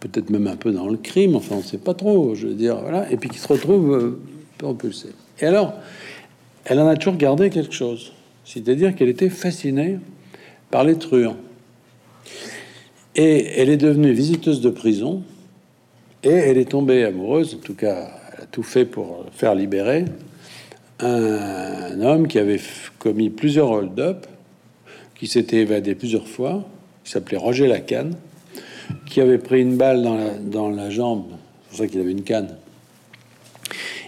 peut-être 0.00 0.30
même 0.30 0.46
un 0.46 0.56
peu 0.56 0.72
dans 0.72 0.88
le 0.88 0.96
crime, 0.96 1.36
enfin, 1.36 1.56
on 1.58 1.62
sait 1.62 1.78
pas 1.78 1.94
trop, 1.94 2.34
je 2.34 2.48
veux 2.48 2.54
dire, 2.54 2.80
voilà, 2.80 3.10
et 3.12 3.16
puis 3.16 3.28
qui 3.28 3.38
se 3.38 3.46
retrouve 3.46 3.94
euh, 3.94 4.20
propulsée. 4.58 5.10
Et 5.40 5.46
alors, 5.46 5.74
elle 6.64 6.80
en 6.80 6.88
a 6.88 6.96
toujours 6.96 7.16
gardé 7.16 7.50
quelque 7.50 7.74
chose, 7.74 8.12
c'est-à-dire 8.44 8.94
qu'elle 8.94 9.08
était 9.08 9.28
fascinée 9.28 9.98
par 10.70 10.84
les 10.84 10.96
truands. 10.96 11.36
Et 13.14 13.60
elle 13.60 13.68
est 13.68 13.76
devenue 13.76 14.12
visiteuse 14.12 14.60
de 14.60 14.70
prison 14.70 15.22
et 16.22 16.30
elle 16.30 16.58
est 16.58 16.70
tombée 16.70 17.04
amoureuse, 17.04 17.54
en 17.54 17.64
tout 17.64 17.74
cas, 17.74 18.08
elle 18.32 18.44
a 18.44 18.46
tout 18.46 18.62
fait 18.62 18.84
pour 18.84 19.26
faire 19.32 19.54
libérer 19.54 20.04
un, 21.02 22.00
homme 22.00 22.28
qui 22.28 22.38
avait 22.38 22.60
commis 22.98 23.30
plusieurs 23.30 23.70
hold-up, 23.70 24.26
qui 25.14 25.26
s'était 25.26 25.58
évadé 25.58 25.94
plusieurs 25.94 26.28
fois, 26.28 26.64
qui 27.04 27.10
s'appelait 27.12 27.36
Roger 27.36 27.66
Lacan, 27.66 28.10
qui 29.06 29.20
avait 29.20 29.38
pris 29.38 29.60
une 29.60 29.76
balle 29.76 30.08
dans 30.42 30.68
la, 30.68 30.90
jambe. 30.90 31.24
C'est 31.28 31.68
pour 31.68 31.78
ça 31.78 31.86
qu'il 31.86 32.00
avait 32.00 32.12
une 32.12 32.22
canne. 32.22 32.56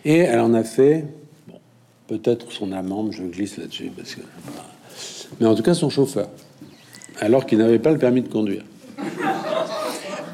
Et 0.05 0.19
elle 0.19 0.41
en 0.41 0.55
a 0.55 0.65
fait, 0.65 1.05
bon, 1.49 1.59
peut-être 2.09 2.51
son 2.53 2.73
amant, 2.73 3.11
je 3.11 3.23
glisse 3.23 3.57
là-dessus, 3.57 3.91
mais 5.41 5.47
en 5.47 5.55
tout 5.55 5.62
cas 5.62 5.75
son 5.75 5.91
chauffeur, 5.91 6.29
alors 7.21 7.47
qu'il 7.47 7.59
n'avait 7.59 7.79
pas 7.79 7.93
le 7.93 7.99
permis 7.99 8.23
de 8.23 8.29
conduire. 8.29 8.65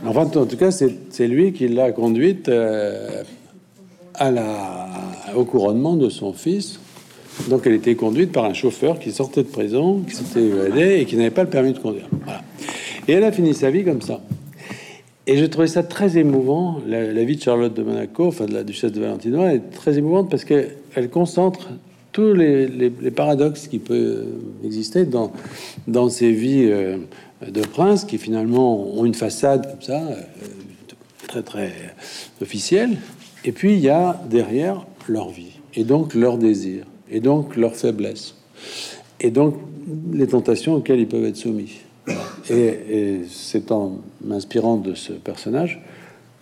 Enfin, 0.07 0.23
en 0.23 0.47
tout 0.47 0.57
cas, 0.57 0.71
c'est 0.71 1.27
lui 1.27 1.53
qui 1.53 1.69
l'a 1.69 1.93
conduite 1.93 2.49
euh, 2.49 3.23
au 5.35 5.45
couronnement 5.45 5.97
de 5.97 6.09
son 6.09 6.33
fils. 6.33 6.79
Donc, 7.49 7.67
elle 7.67 7.75
était 7.75 7.95
conduite 7.95 8.33
par 8.33 8.45
un 8.45 8.55
chauffeur 8.55 8.99
qui 8.99 9.13
sortait 9.13 9.43
de 9.43 9.49
prison, 9.49 10.03
qui 10.09 10.15
s'était 10.15 10.43
évadé 10.43 10.99
et 11.01 11.05
qui 11.05 11.17
n'avait 11.17 11.31
pas 11.31 11.45
le 11.45 11.51
permis 11.51 11.73
de 11.73 11.79
conduire. 11.79 12.09
Et 13.07 13.13
elle 13.13 13.25
a 13.25 13.33
fini 13.33 13.55
sa 13.55 13.71
vie 13.71 13.85
comme 13.85 14.03
ça. 14.03 14.21
Et 15.31 15.37
j'ai 15.37 15.51
trouvé 15.51 15.67
ça 15.67 15.83
très 15.83 16.17
émouvant. 16.17 16.81
La, 16.87 17.23
vie 17.23 17.37
de 17.37 17.43
Charlotte 17.43 17.75
de 17.75 17.83
Monaco, 17.83 18.29
enfin 18.29 18.47
de 18.47 18.55
la 18.55 18.65
duchesse 18.65 18.93
de 18.93 19.01
Valentinois, 19.01 19.53
est 19.53 19.71
très 19.71 19.99
émouvante 19.99 20.31
parce 20.31 20.47
qu'elle 20.47 21.11
concentre 21.13 21.69
tous 22.13 22.33
les, 22.33 22.67
les, 22.67 23.11
paradoxes 23.11 23.69
qui 23.69 23.79
peuvent 23.79 24.27
exister 24.65 25.05
dans, 25.05 25.31
dans 25.87 26.09
ces 26.09 26.33
vies 26.33 26.65
euh, 26.65 26.97
de 27.47 27.61
princes 27.61 28.07
qui 28.07 28.17
finalement 28.17 28.99
ont 28.99 29.05
une 29.05 29.15
façade 29.15 29.71
comme 29.71 29.83
ça, 29.83 30.01
euh, 30.01 30.15
très 31.27 31.43
très 31.43 31.73
officielle. 32.41 32.97
Et 33.45 33.53
puis 33.53 33.75
il 33.75 33.81
y 33.81 33.91
a 33.91 34.19
derrière 34.31 34.87
leur 35.09 35.29
vie, 35.29 35.59
et 35.75 35.85
donc 35.85 36.15
leur 36.15 36.39
désir, 36.39 36.87
et 37.11 37.21
donc 37.21 37.55
leur 37.55 37.77
faiblesse, 37.77 38.35
et 39.21 39.31
donc 39.31 39.57
les 40.11 40.27
tentations 40.27 40.77
auxquelles 40.77 41.01
ils 41.01 41.07
peuvent 41.07 41.27
être 41.27 41.37
soumis. 41.37 41.83
Et, 42.51 43.21
c'est 43.31 43.71
en 43.73 43.99
m'inspirant 44.23 44.77
de 44.77 44.95
ce 44.95 45.13
personnage 45.13 45.81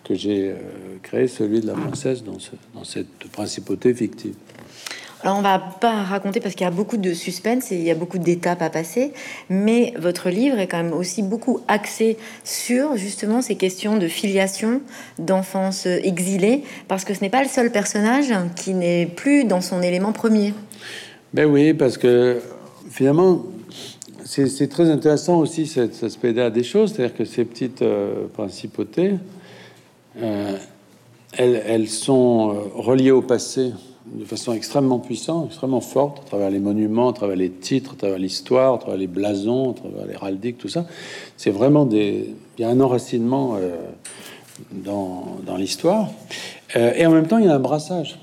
que 0.03 0.15
j'ai 0.15 0.51
euh, 0.51 0.55
créé 1.03 1.27
celui 1.27 1.59
de 1.59 1.67
la 1.67 1.73
princesse 1.73 2.23
dans, 2.23 2.37
dans 2.73 2.83
cette 2.83 3.27
principauté 3.31 3.93
fictive. 3.93 4.35
Alors 5.23 5.39
on 5.39 5.41
va 5.41 5.57
pas 5.57 6.03
raconter 6.03 6.39
parce 6.39 6.53
qu'il 6.53 6.63
y 6.63 6.67
a 6.67 6.71
beaucoup 6.71 6.97
de 6.97 7.13
suspense 7.13 7.71
et 7.71 7.75
il 7.75 7.81
y 7.81 7.89
a 7.89 7.95
beaucoup 7.95 8.19
d'étapes 8.19 8.61
à 8.61 8.69
passer, 8.69 9.13
mais 9.49 9.93
votre 9.97 10.29
livre 10.29 10.59
est 10.59 10.67
quand 10.67 10.81
même 10.81 10.93
aussi 10.93 11.23
beaucoup 11.23 11.59
axé 11.67 12.17
sur 12.43 12.95
justement 12.97 13.41
ces 13.41 13.55
questions 13.55 13.97
de 13.97 14.07
filiation, 14.07 14.79
d'enfance 15.17 15.87
exilée, 15.87 16.63
parce 16.87 17.03
que 17.03 17.15
ce 17.15 17.21
n'est 17.21 17.31
pas 17.31 17.41
le 17.41 17.49
seul 17.49 17.71
personnage 17.71 18.31
qui 18.55 18.75
n'est 18.75 19.07
plus 19.07 19.43
dans 19.43 19.61
son 19.61 19.81
élément 19.81 20.11
premier. 20.11 20.53
Ben 21.33 21.45
oui, 21.45 21.73
parce 21.73 21.97
que 21.97 22.39
finalement, 22.91 23.43
c'est 24.27 24.67
très 24.67 24.89
intéressant 24.89 25.39
aussi 25.39 25.67
cet 25.67 26.03
aspect-là 26.03 26.49
des 26.49 26.63
choses, 26.63 26.93
c'est-à-dire 26.93 27.15
que 27.15 27.23
ces 27.23 27.45
petites 27.45 27.81
euh, 27.81 28.27
principautés, 28.33 29.13
euh, 30.21 30.57
elles, 31.31 31.87
sont 31.87 32.49
euh, 32.49 32.53
reliées 32.75 33.11
au 33.11 33.21
passé 33.21 33.71
de 34.05 34.25
façon 34.25 34.51
extrêmement 34.51 34.99
puissante, 34.99 35.47
extrêmement 35.47 35.81
forte, 35.81 36.19
à 36.19 36.27
travers 36.27 36.49
les 36.49 36.59
monuments, 36.59 37.09
à 37.09 37.13
travers 37.13 37.37
les 37.37 37.51
titres, 37.51 37.93
à 37.93 37.95
travers 37.95 38.17
l'histoire, 38.17 38.73
à 38.73 38.77
travers 38.79 38.99
les 38.99 39.07
blasons, 39.07 39.71
à 39.71 39.73
travers 39.75 40.05
l'héraldique, 40.05 40.57
tout 40.57 40.69
ça. 40.69 40.85
C'est 41.37 41.51
vraiment. 41.51 41.87
Il 41.89 42.35
y 42.59 42.63
a 42.63 42.69
un 42.69 42.79
enracinement 42.79 43.57
dans, 44.71 45.57
l'histoire. 45.57 46.09
Et 46.75 47.05
en 47.05 47.11
même 47.11 47.27
temps, 47.27 47.37
il 47.37 47.45
y 47.45 47.49
a 47.49 47.55
un 47.55 47.59
brassage. 47.59 48.17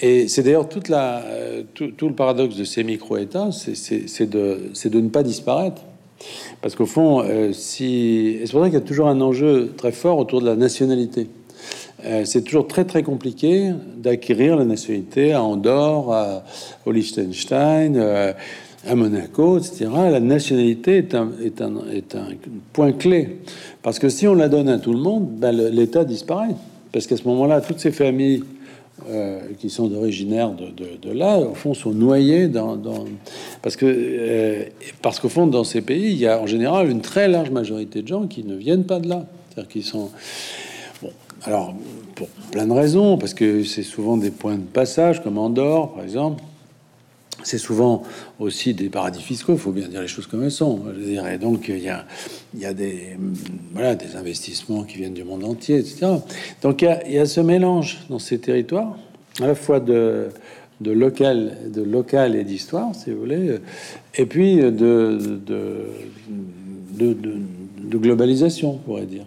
Et 0.00 0.28
c'est 0.28 0.42
d'ailleurs 0.42 0.68
euh, 0.90 1.62
tout, 1.74 2.08
le 2.08 2.14
paradoxe 2.14 2.56
de 2.56 2.64
ces 2.64 2.84
micro-États, 2.84 3.50
c'est 3.52 4.30
de, 4.30 4.70
ne 4.92 5.08
pas 5.08 5.22
disparaître. 5.22 5.82
Parce 6.60 6.74
qu'au 6.74 6.86
fond, 6.86 7.24
si. 7.52 8.38
C'est 8.44 8.50
pour 8.50 8.62
ça 8.62 8.66
qu'il 8.66 8.78
y 8.78 8.82
a 8.82 8.84
toujours 8.84 9.08
un 9.08 9.20
enjeu 9.20 9.72
très 9.76 9.92
fort 9.92 10.18
autour 10.18 10.40
de 10.40 10.46
la 10.46 10.56
nationalité. 10.56 11.28
Euh, 12.04 12.22
c'est 12.24 12.42
toujours 12.42 12.68
très 12.68 12.84
très 12.84 13.02
compliqué 13.02 13.72
d'acquérir 13.96 14.56
la 14.56 14.64
nationalité 14.64 15.32
à 15.32 15.42
Andorre, 15.42 16.12
à, 16.12 16.44
au 16.86 16.92
Liechtenstein, 16.92 17.96
euh, 17.96 18.32
à 18.86 18.94
Monaco, 18.94 19.58
etc. 19.58 19.86
La 20.10 20.20
nationalité 20.20 20.98
est 20.98 21.14
un, 21.14 21.30
point 22.72 22.92
clé. 22.92 23.38
Parce 23.82 23.98
que 23.98 24.08
si 24.08 24.28
on 24.28 24.34
la 24.34 24.48
donne 24.48 24.68
à 24.68 24.78
tout 24.78 24.92
le 24.92 25.00
monde, 25.00 25.28
ben, 25.28 25.50
l'État 25.50 26.04
disparaît. 26.04 26.54
Parce 26.92 27.06
qu'à 27.06 27.16
ce 27.16 27.24
moment-là, 27.24 27.60
toutes 27.60 27.80
ces 27.80 27.90
familles 27.90 28.44
euh, 29.08 29.40
qui 29.58 29.70
sont 29.70 29.92
originaires 29.94 30.50
de, 30.50 31.12
là, 31.12 31.38
au 31.38 31.54
fond, 31.54 31.74
sont 31.74 31.92
noyées 31.92 32.48
dans... 32.48 32.78
parce 33.62 33.76
que 33.76 33.86
euh, 33.86 34.64
parce 35.02 35.20
qu'au 35.20 35.28
fond, 35.28 35.46
dans 35.46 35.64
ces 35.64 35.80
pays, 35.80 36.10
il 36.10 36.18
y 36.18 36.26
a 36.26 36.40
en 36.40 36.46
général 36.46 36.90
une 36.90 37.00
très 37.00 37.28
large 37.28 37.50
majorité 37.50 38.02
de 38.02 38.08
gens 38.08 38.26
qui 38.26 38.44
ne 38.44 38.54
viennent 38.56 38.84
pas 38.84 39.00
de 39.00 39.08
là. 39.08 39.26
C'est-à-dire 39.50 39.70
qu'ils 39.70 39.84
sont... 39.84 40.10
Alors, 41.44 41.74
pour 42.14 42.28
plein 42.50 42.66
de 42.66 42.72
raisons, 42.72 43.16
parce 43.16 43.34
que 43.34 43.62
c'est 43.62 43.84
souvent 43.84 44.16
des 44.16 44.30
points 44.30 44.56
de 44.56 44.62
passage, 44.62 45.22
comme 45.22 45.38
Andorre, 45.38 45.92
par 45.94 46.02
exemple. 46.02 46.42
C'est 47.44 47.58
souvent 47.58 48.02
aussi 48.40 48.74
des 48.74 48.88
paradis 48.88 49.22
fiscaux, 49.22 49.52
il 49.52 49.58
faut 49.58 49.70
bien 49.70 49.88
dire 49.88 50.00
les 50.00 50.08
choses 50.08 50.26
comme 50.26 50.42
elles 50.42 50.50
sont. 50.50 50.82
Je 50.94 51.00
dirais. 51.04 51.38
Donc, 51.38 51.68
il 51.68 51.78
y 51.78 51.88
a, 51.88 52.04
a 52.64 52.74
des, 52.74 53.16
investissements 54.16 54.82
qui 54.82 54.98
viennent 54.98 55.14
du 55.14 55.24
monde 55.24 55.44
entier, 55.44 55.78
etc. 55.78 56.06
Donc, 56.62 56.82
il 56.82 57.12
y, 57.12 57.18
a, 57.18 57.26
ce 57.26 57.40
mélange 57.40 57.98
dans 58.10 58.18
ces 58.18 58.38
territoires, 58.38 58.96
à 59.40 59.46
la 59.46 59.54
fois 59.54 59.78
de, 59.80 60.30
local, 60.84 61.56
de 61.72 61.82
local 61.82 62.34
et 62.34 62.44
d'histoire, 62.44 62.94
si 62.94 63.10
vous 63.10 63.20
voulez, 63.20 63.58
et 64.16 64.26
puis 64.26 64.56
de, 64.56 65.18
globalisation, 67.90 68.72
on 68.72 68.78
pourrait 68.78 69.06
dire. 69.06 69.24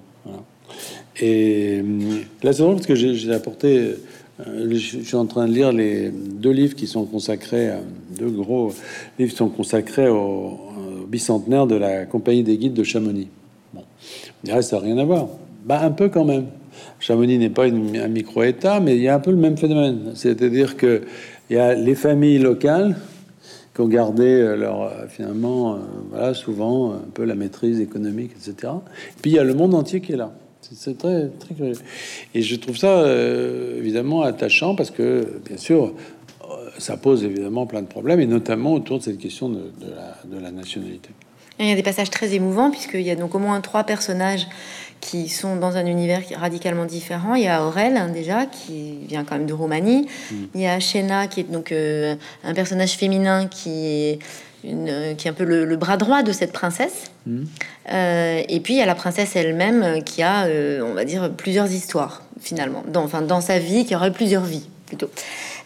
Et 1.19 1.81
euh, 1.83 2.21
là, 2.43 2.53
c'est 2.53 2.63
drôle 2.63 2.75
parce 2.75 2.87
que 2.87 2.95
j'ai 2.95 3.33
apporté. 3.33 3.95
Euh, 4.39 4.69
je 4.71 4.99
suis 4.99 5.15
en 5.15 5.25
train 5.25 5.47
de 5.47 5.53
lire 5.53 5.71
les 5.71 6.09
deux 6.09 6.51
livres 6.51 6.75
qui 6.75 6.87
sont 6.87 7.05
consacrés, 7.05 7.71
deux 8.17 8.29
gros 8.29 8.73
livres 9.19 9.31
qui 9.31 9.37
sont 9.37 9.49
consacrés 9.49 10.07
au, 10.07 10.59
bicentenaire 11.07 11.67
de 11.67 11.75
la 11.75 12.05
Compagnie 12.05 12.43
des 12.43 12.57
guides 12.57 12.73
de 12.73 12.83
Chamonix. 12.83 13.27
Bon, 13.73 13.81
on 13.81 14.45
dirait 14.45 14.61
ça 14.61 14.79
rien 14.79 14.97
à 14.97 15.03
voir. 15.03 15.27
Bah, 15.65 15.81
un 15.83 15.91
peu 15.91 16.07
quand 16.07 16.23
même. 16.23 16.45
Chamonix 16.99 17.37
n'est 17.37 17.49
pas 17.49 17.65
un 17.65 18.07
micro-État, 18.07 18.79
mais 18.79 18.95
il 18.95 19.01
y 19.01 19.09
a 19.09 19.15
un 19.15 19.19
peu 19.19 19.31
le 19.31 19.37
même 19.37 19.57
phénomène. 19.57 20.11
C'est-à-dire 20.15 20.77
que 20.77 21.01
il 21.49 21.57
y 21.57 21.59
a 21.59 21.75
les 21.75 21.95
familles 21.95 22.39
locales 22.39 22.95
qui 23.75 23.81
ont 23.81 23.89
gardé 23.89 24.23
euh, 24.23 24.55
leur 24.55 24.89
finalement, 25.09 25.79
voilà, 26.09 26.33
souvent 26.33 26.93
un 26.93 27.09
peu 27.13 27.25
la 27.25 27.35
maîtrise 27.35 27.81
économique, 27.81 28.31
etc. 28.31 28.71
Puis 29.21 29.31
il 29.31 29.33
y 29.33 29.39
a 29.39 29.43
le 29.43 29.53
monde 29.53 29.73
entier 29.73 29.99
qui 29.99 30.13
est 30.13 30.17
là. 30.17 30.31
C'est 30.61 30.97
très, 30.97 31.27
très 31.27 31.55
curieux. 31.55 31.77
Et 32.33 32.41
je 32.41 32.55
trouve 32.55 32.77
ça 32.77 32.99
euh, 32.99 33.77
évidemment 33.77 34.21
attachant 34.21 34.75
parce 34.75 34.91
que, 34.91 35.41
bien 35.45 35.57
sûr, 35.57 35.93
euh, 36.43 36.69
ça 36.77 36.97
pose 36.97 37.23
évidemment 37.23 37.65
plein 37.65 37.81
de 37.81 37.87
problèmes, 37.87 38.19
et 38.19 38.27
notamment 38.27 38.73
autour 38.73 38.99
de 38.99 39.03
cette 39.03 39.17
question 39.17 39.49
de, 39.49 39.71
la, 40.39 40.51
nationalité. 40.51 41.09
il 41.59 41.67
y 41.67 41.71
a 41.71 41.75
des 41.75 41.83
passages 41.83 42.09
très 42.09 42.33
émouvants, 42.33 42.71
puisqu'il 42.71 43.01
y 43.01 43.11
a 43.11 43.15
donc 43.15 43.35
au 43.35 43.39
moins 43.39 43.59
trois 43.61 43.83
personnages 43.83 44.47
qui 45.01 45.29
sont 45.29 45.55
dans 45.55 45.77
un 45.77 45.87
univers 45.87 46.21
radicalement 46.35 46.85
différent. 46.85 47.33
Il 47.35 47.43
y 47.43 47.47
a 47.47 47.65
Aurel, 47.65 47.97
hein, 47.97 48.09
déjà, 48.09 48.45
qui 48.45 48.99
vient 49.07 49.23
quand 49.23 49.35
même 49.35 49.47
de 49.47 49.53
Roumanie. 49.53 50.07
Mm. 50.31 50.35
Il 50.55 50.61
y 50.61 50.67
a 50.67 50.79
Shena, 50.79 51.27
qui 51.27 51.41
est 51.41 51.51
donc 51.51 51.71
euh, 51.71 52.15
un 52.43 52.53
personnage 52.53 52.93
féminin 52.93 53.47
qui 53.47 53.69
est 53.69 54.19
une, 54.63 55.15
qui 55.17 55.27
est 55.27 55.31
un 55.31 55.33
peu 55.33 55.43
le, 55.43 55.75
bras 55.75 55.97
droit 55.97 56.23
de 56.23 56.31
cette 56.31 56.51
princesse. 56.51 57.11
Hmm. 57.25 57.43
Euh, 57.91 58.41
et 58.47 58.59
puis 58.59 58.75
il 58.75 58.77
y 58.77 58.81
a 58.81 58.85
la 58.85 58.95
princesse 58.95 59.35
elle-même 59.35 59.83
euh, 59.83 59.99
qui 60.01 60.21
a, 60.21 60.45
euh, 60.45 60.81
on 60.81 60.93
va 60.93 61.05
dire, 61.05 61.31
plusieurs 61.31 61.71
histoires 61.71 62.23
finalement, 62.39 62.83
dans, 62.87 63.03
enfin 63.03 63.21
dans 63.21 63.41
sa 63.41 63.59
vie, 63.59 63.85
qui 63.85 63.95
aurait 63.95 64.11
plusieurs 64.11 64.43
vies 64.43 64.67
plutôt. 64.87 65.09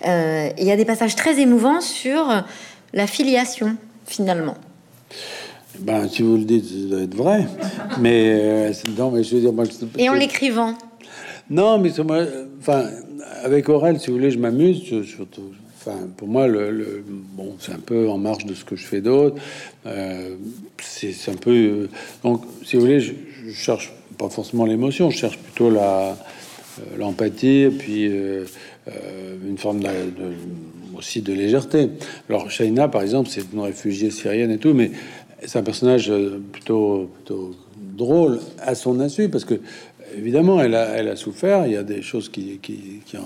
il 0.04 0.64
y 0.64 0.72
a 0.72 0.76
des 0.76 0.86
passages 0.86 1.16
très 1.16 1.40
émouvants 1.40 1.82
sur 1.82 2.44
la 2.94 3.08
filiation 3.08 3.76
finalement. 4.06 4.56
Ben, 5.80 6.08
si 6.08 6.22
vous 6.22 6.38
le 6.38 6.44
dites, 6.44 6.66
ça 6.66 6.90
doit 6.90 7.02
être 7.02 7.16
vrai. 7.16 7.48
mais 8.00 8.72
non, 8.98 9.12
mais 9.12 9.24
je 9.24 9.36
veux 9.36 9.42
dire, 9.42 9.54
moi, 9.54 9.66
et 9.98 10.10
en 10.10 10.14
l'écrivant. 10.14 10.76
Non, 11.50 11.80
mais 11.80 11.92
enfin, 12.60 12.86
avec 13.44 13.68
Aurel, 13.70 14.00
si 14.00 14.08
vous 14.08 14.18
voulez, 14.18 14.32
je 14.32 14.40
m'amuse. 14.40 14.84
surtout 14.84 15.52
pour 16.18 16.28
moi, 16.28 16.48
le, 16.48 17.04
bon, 17.08 17.56
c'est 17.60 17.72
un 17.72 17.80
peu 17.80 18.10
en 18.10 18.18
marge 18.18 18.46
de 18.46 18.54
ce 18.54 18.66
que 18.66 18.76
je 18.76 18.86
fais 18.86 19.02
d'autre. 19.02 19.36
Euh, 19.86 20.36
c'est, 20.82 21.14
un 21.30 21.36
peu. 21.36 21.52
Euh, 21.52 21.90
donc, 22.24 22.44
si 22.64 22.76
vous 22.76 22.84
voulez, 22.84 23.00
je, 23.00 23.14
cherche 23.54 23.94
pas 24.18 24.30
forcément 24.30 24.66
l'émotion, 24.66 25.10
je 25.10 25.18
cherche 25.18 25.38
plutôt 25.38 25.70
la, 25.70 26.10
euh, 26.10 26.98
l'empathie, 26.98 27.68
puis 27.78 28.06
une 28.06 29.58
forme 29.58 29.82
aussi 30.98 31.22
de 31.22 31.34
légèreté. 31.34 31.90
Alors, 32.30 32.50
Shaina, 32.50 32.88
par 32.88 33.02
exemple, 33.02 33.30
c'est 33.30 33.44
une 33.54 33.60
réfugiée 33.60 34.12
syrienne 34.12 34.52
et 34.52 34.58
tout, 34.58 34.74
mais 34.74 34.92
c'est 35.46 35.60
un 35.60 35.64
personnage 35.64 36.12
plutôt, 36.52 37.10
drôle 37.78 38.40
à 38.60 38.76
son 38.76 39.00
insu, 39.00 39.30
parce 39.30 39.46
que 39.46 39.60
évidemment, 40.18 40.62
elle 40.62 40.76
a, 40.76 40.96
elle 40.96 41.08
a 41.08 41.16
souffert. 41.16 41.66
Il 41.66 41.74
y 41.74 41.78
a 41.78 41.84
des 41.84 42.02
choses 42.02 42.30
qui, 42.30 42.60
qui, 42.62 43.02
qui 43.06 43.18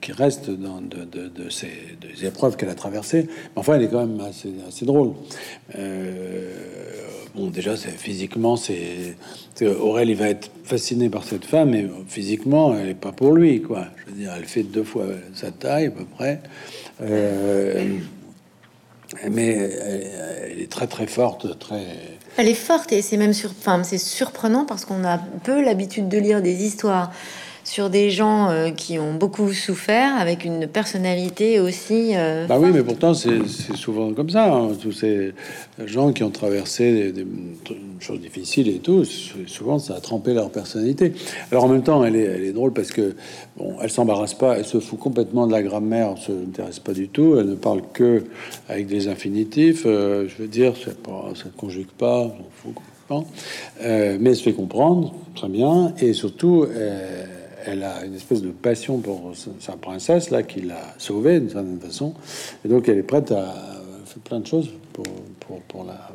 qui 0.00 0.12
reste 0.12 0.50
dans 0.50 0.80
de, 0.80 1.48
ces 1.50 2.26
épreuves 2.26 2.56
qu'elle 2.56 2.70
a 2.70 2.74
traversées. 2.74 3.28
Enfin, 3.56 3.74
elle 3.74 3.82
est 3.82 3.88
quand 3.88 4.06
même 4.06 4.20
assez, 4.20 4.84
drôle. 4.84 5.12
Euh, 5.78 6.52
bon, 7.34 7.48
déjà, 7.48 7.76
c'est 7.76 7.90
physiquement, 7.90 8.56
c'est 8.56 9.16
Aurel, 9.62 10.10
il 10.10 10.16
va 10.16 10.28
être 10.28 10.50
fasciné 10.64 11.08
par 11.08 11.24
cette 11.24 11.44
femme, 11.44 11.70
mais 11.70 11.86
physiquement, 12.08 12.76
elle 12.76 12.88
est 12.88 12.94
pas 12.94 13.12
pour 13.12 13.32
lui, 13.32 13.62
quoi. 13.62 13.86
Je 13.96 14.10
veux 14.10 14.18
dire, 14.18 14.32
elle 14.36 14.44
fait 14.44 14.62
deux 14.62 14.84
fois 14.84 15.06
sa 15.34 15.50
taille 15.50 15.86
à 15.86 15.90
peu 15.90 16.04
près. 16.04 16.40
Euh, 17.02 17.98
mais 19.30 19.48
elle, 20.50 20.60
est 20.60 20.70
très 20.70 20.86
très 20.86 21.06
forte, 21.06 21.58
très. 21.58 21.84
Elle 22.38 22.48
est 22.48 22.54
forte 22.54 22.92
et 22.92 23.02
c'est 23.02 23.18
même 23.18 23.34
sur, 23.34 23.50
enfin, 23.50 23.82
c'est 23.84 23.98
surprenant 23.98 24.64
parce 24.64 24.84
qu'on 24.84 25.04
a 25.04 25.18
peu 25.44 25.62
l'habitude 25.62 26.08
de 26.08 26.18
lire 26.18 26.40
des 26.40 26.64
histoires 26.64 27.12
sur 27.64 27.90
des 27.90 28.10
gens 28.10 28.50
euh, 28.50 28.70
qui 28.70 28.98
ont 28.98 29.14
beaucoup 29.14 29.52
souffert, 29.52 30.16
avec 30.16 30.44
une 30.44 30.66
personnalité 30.66 31.60
aussi. 31.60 32.12
Euh, 32.14 32.46
bah 32.46 32.58
oui, 32.58 32.70
mais 32.72 32.82
pourtant 32.82 33.14
c'est 33.14 33.40
souvent 33.74 34.12
comme 34.12 34.30
ça. 34.30 34.52
Hein. 34.52 34.70
Tous 34.80 34.92
ces 34.92 35.32
gens 35.86 36.12
qui 36.12 36.24
ont 36.24 36.30
traversé 36.30 37.12
des, 37.12 37.26
choses 38.00 38.20
difficiles 38.20 38.68
et 38.68 38.78
tout, 38.78 39.04
souvent 39.46 39.78
ça 39.78 39.94
a 39.94 40.00
trempé 40.00 40.34
leur 40.34 40.50
personnalité. 40.50 41.12
Alors 41.50 41.64
en 41.64 41.68
même 41.68 41.82
temps, 41.82 42.04
elle 42.04 42.16
est, 42.16 42.24
elle 42.24 42.44
est 42.44 42.52
drôle 42.52 42.72
parce 42.72 42.90
que 42.90 43.14
bon, 43.56 43.76
elle 43.80 43.90
s'embarrasse 43.90 44.34
pas, 44.34 44.58
elle 44.58 44.64
se 44.64 44.80
fout 44.80 44.98
complètement 44.98 45.46
de 45.46 45.52
la 45.52 45.62
grammaire, 45.62 46.14
elle 46.16 46.22
se 46.22 46.32
intéresse 46.32 46.80
pas 46.80 46.92
du 46.92 47.08
tout. 47.08 47.36
Elle 47.38 47.46
ne 47.46 47.54
parle 47.54 47.82
que 47.92 48.24
avec 48.68 48.86
des 48.88 49.06
infinitifs. 49.06 49.84
Euh, 49.86 50.26
je 50.28 50.42
veux 50.42 50.48
dire, 50.48 50.72
pas, 51.04 51.30
ça 51.36 51.44
ne 51.44 51.50
conjugue 51.56 51.92
pas, 51.96 52.22
on 52.22 52.44
fout. 52.50 52.74
Mais 53.82 54.30
elle 54.30 54.36
se 54.36 54.42
fait 54.42 54.54
comprendre 54.54 55.12
très 55.34 55.48
bien 55.48 55.92
et 56.00 56.14
surtout 56.14 56.66
elle 57.66 57.82
a 57.82 58.04
une 58.04 58.14
espèce 58.14 58.42
de 58.42 58.50
passion 58.50 58.98
pour 58.98 59.32
sa 59.60 59.72
princesse 59.76 60.30
là 60.30 60.42
qui 60.42 60.60
l'a 60.62 60.94
sauvée 60.98 61.40
d'une 61.40 61.50
certaine 61.50 61.80
façon, 61.80 62.14
et 62.64 62.68
donc 62.68 62.88
elle 62.88 62.98
est 62.98 63.02
prête 63.02 63.30
à 63.32 63.54
faire 64.04 64.22
plein 64.24 64.40
de 64.40 64.46
choses 64.46 64.70
pour, 64.92 65.04
pour, 65.68 65.84
la 65.84 66.10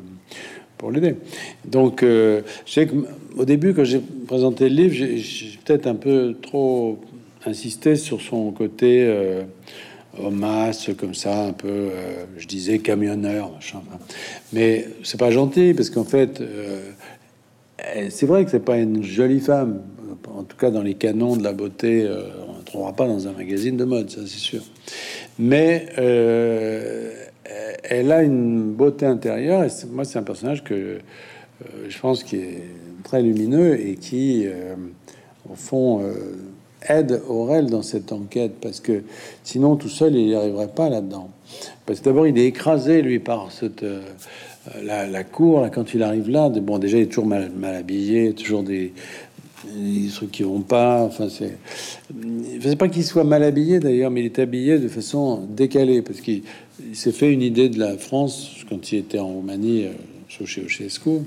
pour 0.76 0.92
l'aider. 0.92 1.16
Donc, 1.64 2.02
euh, 2.02 2.42
je 2.64 2.72
sais 2.72 2.86
que 2.86 2.94
au 3.36 3.44
début, 3.44 3.74
quand 3.74 3.84
j'ai 3.84 4.00
présenté 4.26 4.68
le 4.68 4.74
livre, 4.76 4.94
j'ai 4.94 5.58
peut-être 5.64 5.86
un 5.86 5.96
peu 5.96 6.36
trop 6.40 6.98
insisté 7.44 7.96
sur 7.96 8.20
son 8.20 8.50
côté 8.52 9.04
euh, 9.06 9.42
masse 10.30 10.90
comme 10.98 11.14
ça, 11.14 11.44
un 11.46 11.52
peu, 11.52 11.68
euh, 11.68 12.24
je 12.36 12.46
disais 12.46 12.78
camionneur, 12.78 13.52
machin. 13.52 13.82
Mais 14.52 14.86
c'est 15.04 15.18
pas 15.18 15.30
gentil 15.30 15.74
parce 15.74 15.90
qu'en 15.90 16.04
fait, 16.04 16.40
euh, 16.40 16.90
c'est 18.10 18.26
vrai 18.26 18.44
que 18.44 18.50
c'est 18.50 18.64
pas 18.64 18.78
une 18.78 19.02
jolie 19.02 19.40
femme 19.40 19.82
en 20.26 20.42
tout 20.42 20.56
cas 20.56 20.70
dans 20.70 20.82
les 20.82 20.94
canons 20.94 21.36
de 21.36 21.44
la 21.44 21.52
beauté, 21.52 22.04
euh, 22.04 22.22
on 22.48 22.58
ne 22.58 22.62
trouvera 22.62 22.92
pas 22.92 23.06
dans 23.06 23.28
un 23.28 23.32
magazine 23.32 23.76
de 23.76 23.84
mode, 23.84 24.10
ça 24.10 24.20
c'est 24.22 24.38
sûr. 24.38 24.62
Mais 25.38 25.86
euh, 25.98 27.12
elle 27.84 28.12
a 28.12 28.22
une 28.22 28.72
beauté 28.72 29.06
intérieure, 29.06 29.64
et 29.64 29.68
moi 29.90 30.04
c'est 30.04 30.18
un 30.18 30.22
personnage 30.22 30.64
que 30.64 30.74
euh, 30.74 30.98
je 31.88 31.98
pense 31.98 32.22
qui 32.22 32.36
est 32.36 32.62
très 33.04 33.22
lumineux 33.22 33.80
et 33.80 33.94
qui, 33.94 34.46
au 35.48 35.54
fond, 35.54 36.02
aide 36.88 37.22
Aurel 37.28 37.66
dans 37.66 37.82
cette 37.82 38.12
enquête, 38.12 38.52
parce 38.60 38.80
que 38.80 39.02
sinon 39.44 39.76
tout 39.76 39.88
seul 39.88 40.14
il 40.14 40.26
n'y 40.26 40.34
arriverait 40.34 40.68
pas 40.68 40.88
là-dedans. 40.88 41.30
Parce 41.86 42.00
que 42.00 42.04
d'abord 42.04 42.26
il 42.26 42.36
est 42.38 42.46
écrasé, 42.46 43.02
lui, 43.02 43.18
par 43.18 43.50
cette... 43.52 43.84
La, 44.82 45.24
cour, 45.24 45.66
quand 45.72 45.94
il 45.94 46.02
arrive 46.02 46.28
là, 46.28 46.50
bon, 46.50 46.78
déjà 46.78 46.98
il 46.98 47.04
est 47.04 47.06
toujours 47.06 47.24
mal, 47.24 47.50
mal 47.56 47.74
habillé, 47.74 48.34
toujours 48.34 48.62
des, 48.62 48.92
des 49.64 50.08
trucs 50.08 50.30
qui 50.30 50.42
vont 50.42 50.60
pas. 50.60 51.02
Enfin, 51.02 51.28
c'est. 51.28 51.58
Je 52.60 52.74
pas 52.74 52.88
qu'il 52.88 53.04
soit 53.04 53.24
mal 53.24 53.42
habillé 53.42 53.80
d'ailleurs, 53.80 54.10
mais 54.10 54.20
il 54.20 54.26
est 54.26 54.38
habillé 54.38 54.78
de 54.78 54.88
façon 54.88 55.46
décalée 55.48 56.02
parce 56.02 56.20
qu'il 56.20 56.42
s'est 56.92 57.12
fait 57.12 57.32
une 57.32 57.42
idée 57.42 57.68
de 57.68 57.78
la 57.78 57.96
France 57.98 58.50
quand 58.68 58.92
il 58.92 58.98
était 58.98 59.18
en 59.18 59.28
Roumanie 59.28 59.86
euh, 59.86 59.92
chez 60.28 60.44
Ceausescu. 60.46 61.22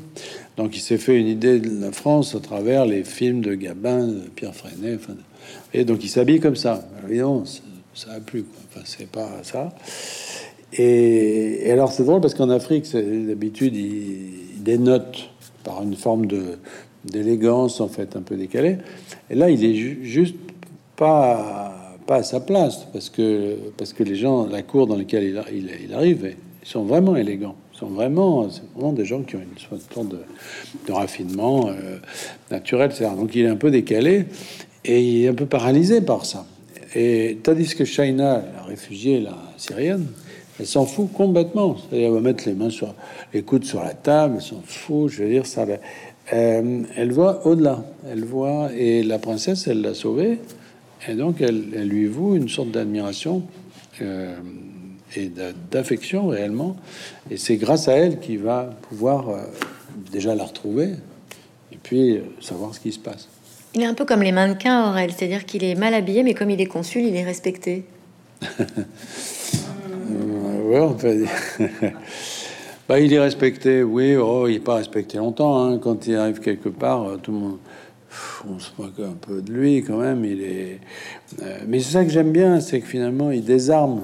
Donc, 0.57 0.75
il 0.75 0.79
s'est 0.79 0.97
fait 0.97 1.19
une 1.19 1.27
idée 1.27 1.59
de 1.59 1.81
la 1.81 1.91
France 1.91 2.35
à 2.35 2.39
travers 2.39 2.85
les 2.85 3.03
films 3.03 3.41
de 3.41 3.55
Gabin, 3.55 4.07
de 4.07 4.29
Pierre 4.35 4.55
Freinet. 4.55 4.97
Et 5.73 5.85
donc, 5.85 6.03
il 6.03 6.09
s'habille 6.09 6.39
comme 6.39 6.55
ça. 6.55 6.87
Évidemment, 7.07 7.43
ça 7.93 8.11
a 8.11 8.19
plu. 8.19 8.45
Enfin, 8.69 8.81
c'est 8.85 9.09
pas 9.09 9.29
ça. 9.43 9.73
Et, 10.73 11.69
alors, 11.71 11.91
c'est 11.91 12.03
drôle 12.03 12.21
parce 12.21 12.33
qu'en 12.33 12.49
Afrique, 12.49 12.85
d'habitude, 12.93 13.75
il 13.75 14.63
dénote 14.63 15.29
par 15.63 15.83
une 15.83 15.95
forme 15.95 16.25
de 16.27 16.57
d'élégance 17.05 17.81
en 17.81 17.87
fait 17.87 18.15
un 18.15 18.21
peu 18.21 18.35
décalée. 18.35 18.77
Et 19.29 19.35
là, 19.35 19.49
il 19.49 19.63
est 19.63 19.75
juste 20.03 20.35
pas 20.95 21.77
pas 22.05 22.17
à 22.17 22.23
sa 22.23 22.39
place 22.39 22.87
parce 22.91 23.09
que 23.09 23.55
parce 23.77 23.93
que 23.93 24.03
les 24.03 24.15
gens, 24.15 24.47
la 24.47 24.63
cour 24.63 24.87
dans 24.87 24.97
laquelle 24.97 25.23
il, 25.23 25.93
arrive, 25.93 26.35
ils 26.63 26.67
sont 26.67 26.83
vraiment 26.83 27.15
élégants. 27.15 27.55
Ils 27.73 27.77
sont 27.77 27.87
vraiment, 27.87 28.47
vraiment 28.75 28.93
des 28.93 29.05
gens 29.05 29.21
qui 29.21 29.35
ont 29.35 29.41
une 29.41 29.79
sorte 29.79 30.07
de, 30.07 30.19
de 30.87 30.91
raffinement 30.91 31.69
euh, 31.69 31.97
naturel. 32.49 32.91
Donc 33.17 33.35
il 33.35 33.45
est 33.45 33.49
un 33.49 33.55
peu 33.55 33.71
décalé 33.71 34.25
et 34.85 35.01
il 35.01 35.25
est 35.25 35.27
un 35.29 35.33
peu 35.33 35.45
paralysé 35.45 36.01
par 36.01 36.25
ça. 36.25 36.45
Et 36.93 37.39
tandis 37.41 37.73
que 37.73 37.85
Shaina, 37.85 38.43
la 38.55 38.63
réfugiée, 38.63 39.21
la 39.21 39.37
syrienne, 39.57 40.07
elle 40.59 40.67
s'en 40.67 40.85
fout 40.85 41.11
complètement. 41.13 41.77
Elle 41.91 42.11
va 42.11 42.19
mettre 42.19 42.43
les 42.47 42.53
mains 42.53 42.69
sur 42.69 42.93
les 43.33 43.41
coudes 43.41 43.63
sur 43.63 43.81
la 43.81 43.93
table, 43.93 44.35
elle 44.37 44.41
s'en 44.41 44.61
fout. 44.63 45.09
Je 45.09 45.23
veux 45.23 45.29
dire, 45.29 45.45
ça, 45.45 45.65
euh, 46.33 46.83
elle 46.95 47.11
voit 47.11 47.45
au-delà. 47.45 47.83
Elle 48.09 48.23
voit, 48.23 48.71
et 48.73 49.03
la 49.03 49.19
princesse, 49.19 49.67
elle 49.67 49.81
l'a 49.81 49.93
sauvée, 49.93 50.39
et 51.07 51.15
donc 51.15 51.41
elle, 51.41 51.87
lui 51.87 52.07
voue 52.07 52.35
une 52.35 52.49
sorte 52.49 52.71
d'admiration 52.71 53.43
euh, 54.01 54.35
et 55.15 55.31
d'affection 55.71 56.27
réellement. 56.27 56.75
Et 57.29 57.37
c'est 57.37 57.57
grâce 57.57 57.87
à 57.87 57.93
elle 57.93 58.19
qu'il 58.19 58.39
va 58.39 58.71
pouvoir 58.89 59.29
euh, 59.29 59.43
déjà 60.11 60.33
la 60.35 60.45
retrouver 60.45 60.91
et 61.71 61.77
puis 61.81 62.19
savoir 62.39 62.75
ce 62.75 62.79
qui 62.79 62.91
se 62.91 62.99
passe. 62.99 63.27
Il 63.73 63.81
est 63.81 63.85
un 63.85 63.93
peu 63.93 64.05
comme 64.05 64.21
les 64.21 64.33
mannequins, 64.33 64.89
Aurel, 64.89 65.11
c'est-à-dire 65.11 65.45
qu'il 65.45 65.63
est 65.63 65.75
mal 65.75 65.93
habillé, 65.93 66.23
mais 66.23 66.33
comme 66.33 66.49
il 66.49 66.59
est 66.59 66.65
consul, 66.65 67.03
il 67.03 67.15
est 67.15 67.23
respecté. 67.23 67.85
ouais, 68.59 68.65
on 70.79 70.93
peut 70.93 71.15
dire. 71.15 71.29
Bah, 72.91 72.99
il 72.99 73.13
est 73.13 73.19
respecté, 73.19 73.83
oui. 73.83 74.17
Oh, 74.17 74.49
il 74.49 74.55
n'est 74.55 74.59
pas 74.59 74.75
respecté 74.75 75.17
longtemps. 75.17 75.63
Hein. 75.63 75.77
Quand 75.77 76.07
il 76.07 76.15
arrive 76.17 76.41
quelque 76.41 76.67
part, 76.67 77.07
euh, 77.07 77.15
tout 77.15 77.31
le 77.31 77.37
monde, 77.37 77.57
on 78.53 78.59
se 78.59 78.69
moque 78.77 78.99
un 78.99 79.13
peu 79.13 79.41
de 79.41 79.49
lui 79.49 79.81
quand 79.81 79.95
même. 79.95 80.25
Il 80.25 80.41
est. 80.41 80.81
Euh, 81.41 81.59
mais 81.69 81.79
c'est 81.79 81.93
ça 81.93 82.03
que 82.03 82.11
j'aime 82.11 82.33
bien, 82.33 82.59
c'est 82.59 82.81
que 82.81 82.85
finalement, 82.85 83.31
il 83.31 83.45
désarme 83.45 84.01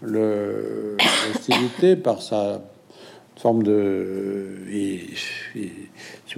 l'hostilité 0.00 1.94
par 1.94 2.22
sa 2.22 2.62
forme 3.36 3.62
de. 3.62 4.60
Il, 4.72 5.00
si 5.14 5.68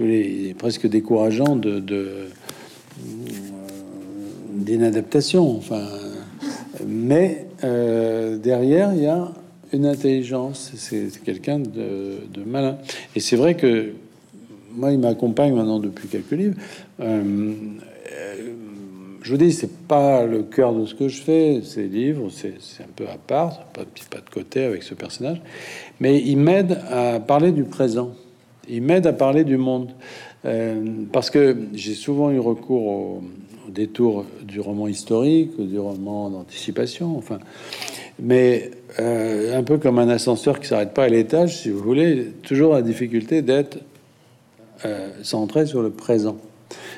il 0.01 0.11
est 0.11 0.55
presque 0.55 0.85
décourageant 0.85 1.55
de. 1.55 1.79
de 1.79 2.25
d'inadaptation, 4.51 5.55
enfin, 5.55 5.87
mais 6.85 7.47
euh, 7.63 8.35
derrière 8.35 8.93
il 8.93 9.03
y 9.03 9.07
a 9.07 9.31
une 9.73 9.85
intelligence, 9.85 10.71
c'est 10.75 11.09
quelqu'un 11.23 11.59
de, 11.59 12.19
malin. 12.45 12.77
Et 13.15 13.19
c'est 13.19 13.35
vrai 13.35 13.55
que 13.55 13.93
moi, 14.71 14.91
il 14.91 14.99
m'accompagne 14.99 15.53
maintenant 15.53 15.79
depuis 15.79 16.07
quelques 16.07 16.31
livres. 16.31 16.55
Euh, 16.99 17.53
je 19.21 19.31
vous 19.31 19.37
dis, 19.37 19.51
c'est 19.51 19.87
pas 19.87 20.25
le 20.25 20.43
cœur 20.43 20.73
de 20.73 20.85
ce 20.85 20.95
que 20.95 21.07
je 21.07 21.21
fais, 21.21 21.61
ces 21.63 21.87
livres, 21.87 22.29
c'est 22.31 22.83
un 22.83 22.87
peu 22.95 23.05
à 23.07 23.17
part, 23.17 23.65
pas, 23.65 23.83
pas 24.09 24.21
de 24.21 24.29
côté 24.29 24.63
avec 24.63 24.83
ce 24.83 24.93
personnage, 24.93 25.41
mais 25.99 26.19
il 26.19 26.37
m'aide 26.37 26.79
à 26.89 27.19
parler 27.19 27.51
du 27.51 27.63
présent, 27.63 28.13
il 28.69 28.81
m'aide 28.81 29.05
à 29.07 29.13
parler 29.13 29.43
du 29.43 29.57
monde, 29.57 29.91
euh, 30.45 30.83
parce 31.11 31.29
que 31.29 31.55
j'ai 31.73 31.95
souvent 31.95 32.31
eu 32.31 32.39
recours 32.39 32.87
au, 32.87 33.23
au, 33.67 33.71
détour 33.71 34.25
du 34.41 34.59
roman 34.61 34.87
historique, 34.87 35.51
du 35.59 35.77
roman 35.77 36.29
d'anticipation, 36.29 37.17
enfin, 37.17 37.39
mais 38.21 38.71
euh, 38.99 39.57
un 39.57 39.63
peu 39.63 39.77
comme 39.77 39.99
un 39.99 40.09
ascenseur 40.09 40.59
qui 40.59 40.67
s'arrête 40.67 40.93
pas 40.93 41.05
à 41.05 41.09
l'étage, 41.09 41.57
si 41.57 41.69
vous 41.69 41.79
voulez, 41.79 42.27
toujours 42.43 42.73
la 42.73 42.81
difficulté 42.81 43.41
d'être 43.41 43.79
euh, 44.85 45.09
centré 45.23 45.65
sur 45.65 45.81
le 45.81 45.89
présent. 45.89 46.37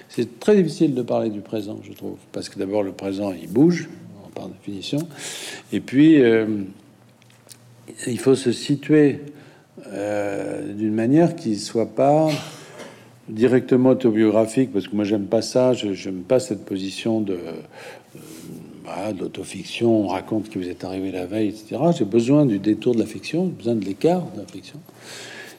C'est 0.10 0.40
très 0.40 0.56
difficile 0.56 0.94
de 0.94 1.02
parler 1.02 1.30
du 1.30 1.42
présent, 1.42 1.80
je 1.84 1.94
trouve, 1.94 2.18
parce 2.32 2.50
que 2.50 2.60
d'abord 2.60 2.84
le 2.84 2.92
présent 2.92 3.32
il 3.32 3.50
bouge 3.50 3.90
par 4.36 4.48
définition, 4.48 5.00
et 5.74 5.80
puis 5.80 6.22
euh, 6.22 6.46
il 8.08 8.20
faut 8.20 8.36
se 8.36 8.52
situer 8.52 9.20
d'une 10.76 10.94
manière 10.94 11.36
qui 11.36 11.58
soit 11.58 11.96
pas 11.96 12.30
directement 13.28 13.90
autobiographique, 13.90 14.72
parce 14.72 14.88
que 14.88 14.96
moi 14.96 15.04
j'aime 15.04 15.26
pas 15.26 15.42
ça, 15.42 15.74
je 15.74 16.10
n'aime 16.10 16.22
pas 16.22 16.40
cette 16.40 16.64
position 16.64 17.20
de 17.20 17.38
d'autofiction, 19.18 20.06
on 20.06 20.08
raconte 20.08 20.50
que 20.50 20.60
vous 20.60 20.68
êtes 20.68 20.84
arrivé 20.84 21.12
la 21.12 21.26
veille, 21.26 21.50
etc. 21.50 21.78
J'ai 21.98 22.06
besoin 22.06 22.46
du 22.46 22.60
détour 22.60 22.94
de 22.94 23.00
la 23.00 23.06
fiction, 23.06 23.46
besoin 23.46 23.76
de 23.76 23.86
l'écart 23.86 24.24
de 24.36 24.42
la 24.42 24.48
fiction. 24.48 24.80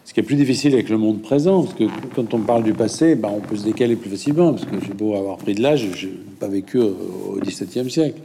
Ce 0.05 0.13
qui 0.13 0.21
est 0.21 0.25
plus 0.25 0.37
difficile 0.37 0.75
avec 0.75 0.89
le 0.89 0.99
monde 0.99 1.23
présent, 1.23 1.63
parce 1.63 1.75
que 1.75 1.85
quand 2.15 2.35
on 2.35 2.41
parle 2.41 2.65
du 2.65 2.75
passé, 2.75 3.15
ben, 3.15 3.31
on 3.35 3.41
peut 3.41 3.57
se 3.57 3.65
décaler 3.65 3.97
plus 3.97 4.11
facilement, 4.11 4.53
parce 4.53 4.65
que 4.65 4.77
j'ai 4.85 4.93
beau 4.93 5.15
avoir 5.17 5.39
pris 5.39 5.55
de 5.55 5.63
l'âge, 5.63 5.89
je 5.95 6.09
n'ai 6.09 6.15
pas 6.39 6.49
vécu 6.49 6.79
au 6.79 7.39
XVIIe 7.41 7.91
siècle. 7.91 8.21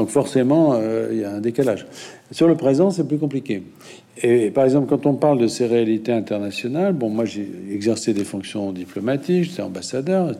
Donc 0.00 0.08
forcément, 0.08 0.72
euh, 0.72 1.10
il 1.12 1.18
y 1.18 1.24
a 1.24 1.32
un 1.32 1.40
décalage. 1.42 1.86
Sur 2.30 2.48
le 2.48 2.54
présent, 2.54 2.90
c'est 2.90 3.06
plus 3.06 3.18
compliqué. 3.18 3.62
Et 4.22 4.50
par 4.50 4.64
exemple, 4.64 4.86
quand 4.88 5.04
on 5.04 5.12
parle 5.12 5.36
de 5.36 5.46
ces 5.46 5.66
réalités 5.66 6.10
internationales, 6.10 6.94
bon, 6.94 7.10
moi 7.10 7.26
j'ai 7.26 7.46
exercé 7.70 8.14
des 8.14 8.24
fonctions 8.24 8.72
diplomatiques, 8.72 9.44
j'étais 9.44 9.60
ambassadeur. 9.60 10.32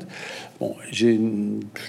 Bon, 0.60 0.76
j'ai 0.90 1.20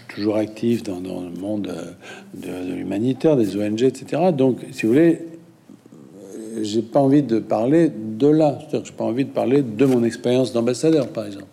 toujours 0.10 0.36
actif 0.36 0.84
dans, 0.84 1.00
le 1.00 1.40
monde 1.40 1.70
euh, 1.70 1.94
de, 2.34 2.76
l'humanitaire, 2.76 3.38
des 3.38 3.56
ONG, 3.56 3.84
etc. 3.84 4.34
Donc, 4.38 4.58
si 4.74 4.86
vous 4.86 4.92
voulez, 4.92 5.20
euh, 5.22 6.64
j'ai 6.64 6.82
pas 6.82 7.00
envie 7.00 7.24
de 7.24 7.40
parler 7.40 7.90
de 7.90 8.28
là. 8.28 8.60
C'est-à-dire 8.70 8.92
pas 8.92 9.06
envie 9.06 9.24
de 9.24 9.30
parler 9.30 9.62
de 9.62 9.86
mon 9.86 10.04
expérience 10.04 10.52
d'ambassadeur, 10.52 11.08
par 11.08 11.26
exemple. 11.26 11.46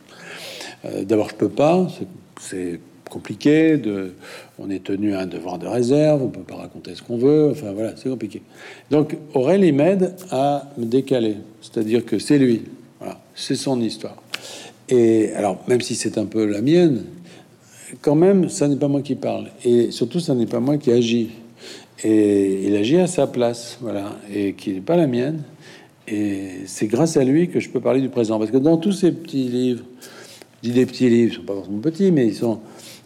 D'abord, 1.05 1.29
je 1.29 1.35
peux 1.37 1.49
pas. 1.49 1.87
C'est 2.41 2.81
compliqué. 3.09 3.81
On 4.59 4.71
est 4.71 4.85
tenu 4.85 5.15
à 5.15 5.21
un 5.21 5.27
devoir 5.27 5.59
de 5.59 5.67
réserve. 5.67 6.23
On 6.23 6.29
peut 6.29 6.41
pas 6.41 6.57
raconter 6.57 6.95
ce 6.95 7.03
qu'on 7.03 7.19
veut. 7.19 7.51
Enfin 7.51 7.73
voilà, 7.73 7.95
c'est 7.97 8.09
compliqué. 8.09 8.43
Donc 8.91 9.17
Aurel, 9.35 9.65
il 9.65 9.75
m'aide 9.75 10.15
à 10.31 10.71
me 10.79 10.85
décaler. 10.85 11.37
C'est-à-dire 11.61 12.05
que 12.05 12.19
c'est 12.19 12.39
lui. 12.39 12.63
C'est 13.35 13.55
son 13.55 13.81
histoire. 13.81 14.21
Et 14.89 15.33
alors, 15.35 15.63
même 15.69 15.81
si 15.81 15.95
c'est 15.95 16.19
un 16.19 16.25
peu 16.25 16.45
la 16.45 16.61
mienne, 16.61 17.05
quand 18.01 18.15
même, 18.15 18.49
ça 18.49 18.67
n'est 18.69 18.77
pas 18.77 18.89
moi 18.89 19.03
qui 19.03 19.15
parle. 19.15 19.47
Et 19.65 19.91
surtout, 19.91 20.19
ça 20.19 20.35
n'est 20.35 20.47
pas 20.47 20.61
moi 20.61 20.77
qui 20.77 20.91
agis. 20.91 21.31
Et 22.03 22.65
il 22.67 22.77
agit 22.77 22.99
à 22.99 23.07
sa 23.07 23.27
place, 23.27 23.79
voilà, 23.81 24.17
et 24.33 24.55
qui 24.55 24.73
n'est 24.73 24.81
pas 24.81 24.97
la 24.97 25.07
mienne. 25.07 25.43
Et 26.07 26.61
c'est 26.67 26.87
grâce 26.87 27.17
à 27.17 27.25
lui 27.25 27.49
que 27.49 27.61
je 27.61 27.69
peux 27.69 27.81
parler 27.81 28.01
du 28.01 28.09
présent. 28.09 28.39
Parce 28.39 28.51
que 28.51 28.57
dans 28.57 28.77
tous 28.77 28.93
ces 28.93 29.13
petits 29.13 29.45
livres, 29.45 29.85
je 30.63 30.71
dis 30.71 30.75
des 30.75 30.87
petits 30.87 31.09
livres, 31.09 31.33
ils 31.33 31.37
sont 31.37 31.43
pas 31.43 31.55
forcément 31.55 31.79
petits, 31.79 32.11
mais 32.11 32.27
ils 32.27 32.35
sont 32.35 32.61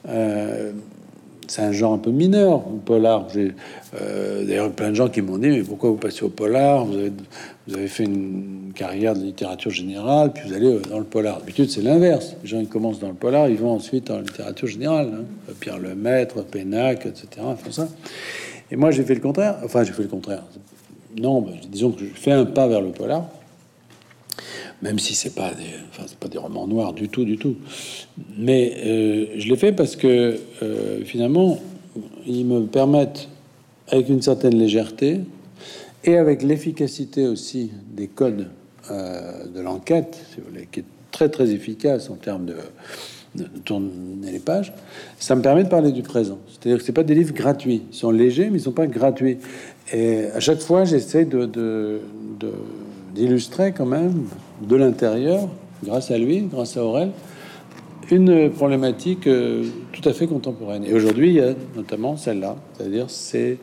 euh, 0.09 0.73
c'est 1.49 1.63
un 1.63 1.73
genre 1.73 1.93
un 1.93 1.99
peu 1.99 2.11
mineur, 2.11 2.63
le 2.73 2.79
polar. 2.79 3.29
J'ai 3.33 3.53
euh, 4.01 4.45
d'ailleurs 4.45 4.71
plein 4.73 4.91
de 4.91 4.95
gens 4.95 5.09
qui 5.09 5.21
m'ont 5.21 5.39
dit 5.39 5.49
mais 5.49 5.63
pourquoi 5.63 5.91
vous 5.91 5.97
passez 5.97 6.25
au 6.25 6.29
polar? 6.29 6.87
Vous 6.87 7.75
avez, 7.75 7.89
fait 7.89 8.05
une 8.05 8.73
carrière 8.75 9.15
de 9.15 9.23
littérature 9.23 9.71
générale, 9.71 10.33
puis 10.33 10.49
vous 10.49 10.55
allez 10.55 10.79
dans 10.89 10.99
le 10.99 11.05
polar. 11.05 11.41
D'habitude 11.41 11.71
c'est 11.71 11.83
l'inverse. 11.83 12.37
Les 12.43 12.49
gens 12.49 12.61
ils 12.61 12.69
commencent 12.69 13.01
dans 13.01 13.09
le 13.09 13.15
polar, 13.15 13.49
ils 13.49 13.59
vont 13.59 13.73
ensuite 13.73 14.11
en 14.11 14.21
littérature 14.21 14.69
générale. 14.69 15.11
Hein. 15.15 15.53
Pierre 15.61 15.79
Lemaître, 15.79 16.43
Pénac, 16.45 17.07
etc. 17.07 17.29
Font 17.63 17.73
ça. 17.73 17.89
Et 18.71 18.77
moi 18.77 18.91
j'ai 18.91 19.03
fait 19.03 19.15
le 19.15 19.21
contraire. 19.21 19.57
Enfin 19.65 19.85
j'ai 19.85 19.93
fait 19.93 20.03
le 20.03 20.09
contraire. 20.09 20.45
Non, 21.21 21.47
disons 21.71 21.91
que 21.91 22.01
je 22.01 22.07
fais 22.07 22.33
un 22.33 22.47
pas 22.47 22.67
vers 22.67 22.81
le 22.81 22.91
polar 22.91 23.27
même 24.83 24.99
si 24.99 25.15
c'est 25.15 25.35
pas 25.35 25.55
des, 25.55 25.65
enfin, 25.91 26.05
pas 26.19 26.29
des 26.29 26.39
romans 26.39 26.67
noirs 26.67 26.93
du 26.93 27.09
tout, 27.09 27.25
du 27.25 27.39
tout. 27.39 27.57
Mais 28.37 28.75
euh, 28.85 29.27
je 29.39 29.49
l'ai 29.49 29.57
fait 29.57 29.73
parce 29.73 29.97
que 29.97 30.39
euh, 30.63 31.05
finalement, 31.05 31.59
ils 32.27 32.45
me 32.45 32.67
permettent, 32.67 33.29
avec 33.89 34.09
une 34.09 34.23
certaine 34.23 34.57
légèreté 34.57 35.21
et 36.05 36.17
avec 36.17 36.43
l'efficacité 36.43 37.27
aussi 37.27 37.71
des 37.95 38.07
codes 38.09 38.49
euh, 38.91 39.47
de 39.47 39.61
l'enquête, 39.61 40.19
qui 40.73 40.81
est 40.81 40.85
très 41.11 41.29
très 41.29 41.51
efficace 41.51 42.09
en 42.11 42.15
termes 42.15 42.47
de, 42.47 42.57
tourner 43.65 44.31
les 44.31 44.39
pages, 44.41 44.75
ça 45.19 45.35
me 45.35 45.43
permet 45.43 45.65
de 45.65 45.69
parler 45.69 45.91
du 45.91 46.03
présent. 46.03 46.39
C'est-à-dire 46.49 46.79
que 46.79 46.85
c'est 46.85 46.93
pas 46.93 47.03
des 47.03 47.15
livres 47.15 47.33
gratuits, 47.33 47.83
ils 47.91 47.97
sont 47.97 48.11
légers, 48.11 48.51
mais 48.51 48.59
ils 48.59 48.63
sont 48.63 48.73
pas 48.73 48.87
gratuits. 48.87 49.39
Et 49.93 50.27
à 50.35 50.41
chaque 50.41 50.61
fois, 50.61 50.85
j'essaie 50.85 51.27
d'illustrer 53.15 53.73
quand 53.73 53.87
même 53.87 54.27
de 54.67 54.77
l'intérieur, 54.77 55.49
grâce 55.85 56.11
à 56.11 56.19
lui, 56.19 56.43
grâce 56.43 56.77
à 56.77 56.85
Aurel, 56.85 57.11
une 58.11 58.51
problématique 58.51 59.27
euh, 59.27 59.65
tout 59.93 60.07
à 60.09 60.13
fait 60.13 60.27
contemporaine. 60.27 60.85
Et 60.85 60.93
aujourd'hui, 60.93 61.29
il 61.29 61.35
y 61.35 61.41
a 61.41 61.55
notamment 61.77 62.17
celle-là, 62.17 62.57
c'est-à-dire 62.77 63.07
c'est 63.09 63.59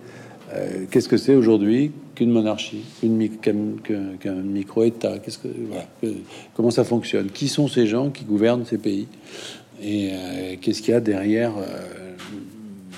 euh, 0.53 0.85
qu'est-ce 0.89 1.07
que 1.09 1.17
c'est 1.17 1.35
aujourd'hui 1.35 1.91
qu'une 2.15 2.31
monarchie, 2.31 2.83
qu'un 3.41 4.33
micro-État, 4.33 5.19
qu'est-ce 5.19 5.37
que 5.37 5.47
comment 6.55 6.71
ça 6.71 6.83
fonctionne, 6.83 7.29
qui 7.29 7.47
sont 7.47 7.67
ces 7.67 7.85
gens 7.85 8.09
qui 8.09 8.25
gouvernent 8.25 8.65
ces 8.65 8.77
pays, 8.77 9.07
et 9.81 10.09
euh, 10.11 10.55
qu'est-ce 10.59 10.81
qu'il 10.81 10.93
y 10.93 10.97
a 10.97 10.99
derrière 10.99 11.53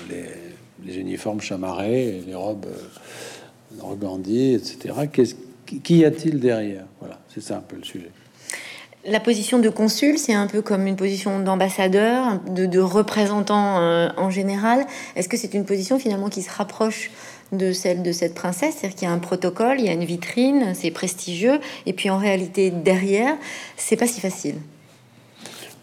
les, 0.08 0.98
uniformes 0.98 1.40
chamarrés, 1.40 2.22
les 2.26 2.34
robes 2.34 2.66
organdies, 3.80 4.54
etc. 4.54 4.94
Qu'est-ce 5.12 5.34
Qu'y 5.80 6.04
a-t-il 6.04 6.38
derrière? 6.38 6.84
Voilà, 7.00 7.18
c'est 7.32 7.42
ça 7.42 7.56
un 7.56 7.60
peu 7.60 7.76
le 7.76 7.84
sujet. 7.84 8.10
La 9.04 9.18
position 9.18 9.58
de 9.58 9.68
consul, 9.68 10.16
c'est 10.16 10.34
un 10.34 10.46
peu 10.46 10.62
comme 10.62 10.86
une 10.86 10.94
position 10.94 11.40
d'ambassadeur, 11.40 12.38
de, 12.48 12.78
représentant 12.78 13.80
euh, 13.80 14.08
en 14.16 14.30
général. 14.30 14.86
Est-ce 15.16 15.28
que 15.28 15.36
c'est 15.36 15.54
une 15.54 15.64
position 15.64 15.98
finalement 15.98 16.28
qui 16.28 16.42
se 16.42 16.50
rapproche 16.50 17.10
de 17.50 17.72
celle 17.72 18.04
de 18.04 18.12
cette 18.12 18.34
princesse? 18.34 18.76
C'est-à-dire 18.78 18.96
qu'il 18.96 19.08
y 19.08 19.10
a 19.10 19.14
un 19.14 19.18
protocole, 19.18 19.80
il 19.80 19.86
y 19.86 19.88
a 19.88 19.92
une 19.92 20.04
vitrine, 20.04 20.72
c'est 20.74 20.92
prestigieux, 20.92 21.58
et 21.84 21.92
puis 21.92 22.10
en 22.10 22.18
réalité 22.18 22.70
derrière, 22.70 23.34
c'est 23.76 23.96
pas 23.96 24.06
si 24.06 24.20
facile. 24.20 24.54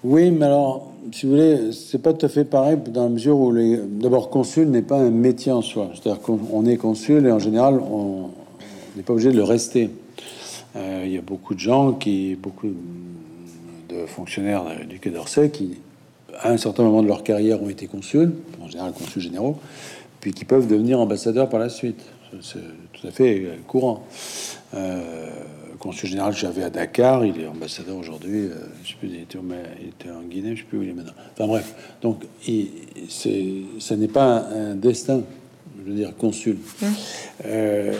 Oui, 0.01 0.31
mais 0.31 0.45
alors, 0.45 0.93
si 1.11 1.25
vous 1.25 1.33
voulez, 1.33 1.71
c'est 1.73 2.01
pas 2.01 2.13
tout 2.13 2.25
à 2.25 2.29
fait 2.29 2.45
pareil 2.45 2.77
dans 2.87 3.03
la 3.03 3.09
mesure 3.09 3.37
où 3.37 3.51
les... 3.51 3.77
d'abord 3.77 4.29
consul 4.29 4.69
n'est 4.69 4.81
pas 4.81 4.97
un 4.97 5.09
métier 5.09 5.51
en 5.51 5.61
soi. 5.61 5.89
C'est-à-dire 5.93 6.21
qu'on 6.21 6.65
est 6.65 6.77
consul 6.77 7.25
et 7.25 7.31
en 7.31 7.39
général 7.39 7.79
on, 7.79 8.29
n'est 8.95 9.03
pas 9.03 9.11
obligé 9.11 9.31
de 9.31 9.37
le 9.37 9.43
rester. 9.43 9.89
Euh, 10.75 11.03
il 11.05 11.11
y 11.11 11.17
a 11.17 11.21
beaucoup 11.21 11.53
de 11.55 11.59
gens 11.59 11.93
qui, 11.93 12.35
beaucoup 12.35 12.67
de 13.89 14.05
fonctionnaires 14.05 14.63
du 14.87 14.99
Quai 14.99 15.09
d'Orsay 15.09 15.49
qui, 15.49 15.79
à 16.39 16.51
un 16.51 16.57
certain 16.57 16.83
moment 16.83 17.01
de 17.01 17.07
leur 17.07 17.23
carrière, 17.23 17.61
ont 17.61 17.69
été 17.69 17.87
consuls, 17.87 18.33
en 18.61 18.67
général 18.67 18.93
consuls 18.93 19.21
généraux, 19.21 19.59
puis 20.19 20.33
qui 20.33 20.45
peuvent 20.45 20.67
devenir 20.67 20.99
ambassadeurs 20.99 21.49
par 21.49 21.59
la 21.59 21.69
suite. 21.69 22.01
C'est 22.41 22.59
tout 22.93 23.07
à 23.07 23.11
fait 23.11 23.49
courant. 23.67 24.05
Euh, 24.75 25.29
consul 25.79 26.09
général 26.09 26.33
que 26.33 26.39
j'avais 26.39 26.63
à 26.63 26.69
Dakar, 26.69 27.25
il 27.25 27.39
est 27.41 27.47
ambassadeur 27.47 27.97
aujourd'hui. 27.97 28.41
Euh, 28.41 28.55
je 28.83 28.89
sais 28.89 28.95
plus, 28.99 29.07
il 29.07 29.21
était, 29.21 29.37
en 29.39 30.21
Guinée, 30.23 30.55
je 30.55 30.61
sais 30.61 30.67
plus 30.67 30.77
où 30.77 30.83
il 30.83 30.89
est 30.89 30.93
maintenant. 30.93 31.13
Enfin 31.33 31.47
bref, 31.47 31.73
donc 32.01 32.23
c'est, 33.07 33.37
ça 33.79 33.95
n'est 33.95 34.09
pas 34.09 34.45
un, 34.53 34.75
destin, 34.75 35.21
je 35.89 35.93
veux 35.93 35.99
dire, 35.99 36.15
consul. 36.15 36.57
Mmh. 36.81 36.85
Euh, 37.45 37.93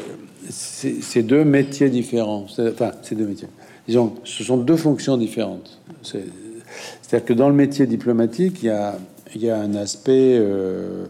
c'est 0.49 1.23
deux 1.23 1.43
métiers 1.43 1.89
différents. 1.89 2.45
Enfin, 2.57 2.91
c'est 3.01 3.15
deux 3.15 3.25
métiers. 3.25 3.47
Disons, 3.87 4.13
ce 4.23 4.43
sont 4.43 4.57
deux 4.57 4.77
fonctions 4.77 5.17
différentes. 5.17 5.79
C'est-à-dire 6.03 7.25
que 7.25 7.33
dans 7.33 7.49
le 7.49 7.55
métier 7.55 7.87
diplomatique, 7.87 8.59
il 8.61 8.67
y 8.67 8.69
a, 8.69 8.97
il 9.33 9.41
y 9.43 9.49
a 9.49 9.57
un 9.57 9.73
aspect 9.75 10.37
euh, 10.37 11.05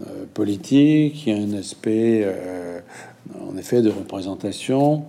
euh, 0.00 0.24
politique, 0.34 1.26
il 1.26 1.32
y 1.32 1.36
a 1.36 1.42
un 1.42 1.58
aspect, 1.58 2.22
euh, 2.24 2.80
en 3.40 3.56
effet, 3.56 3.82
de 3.82 3.90
représentation, 3.90 5.04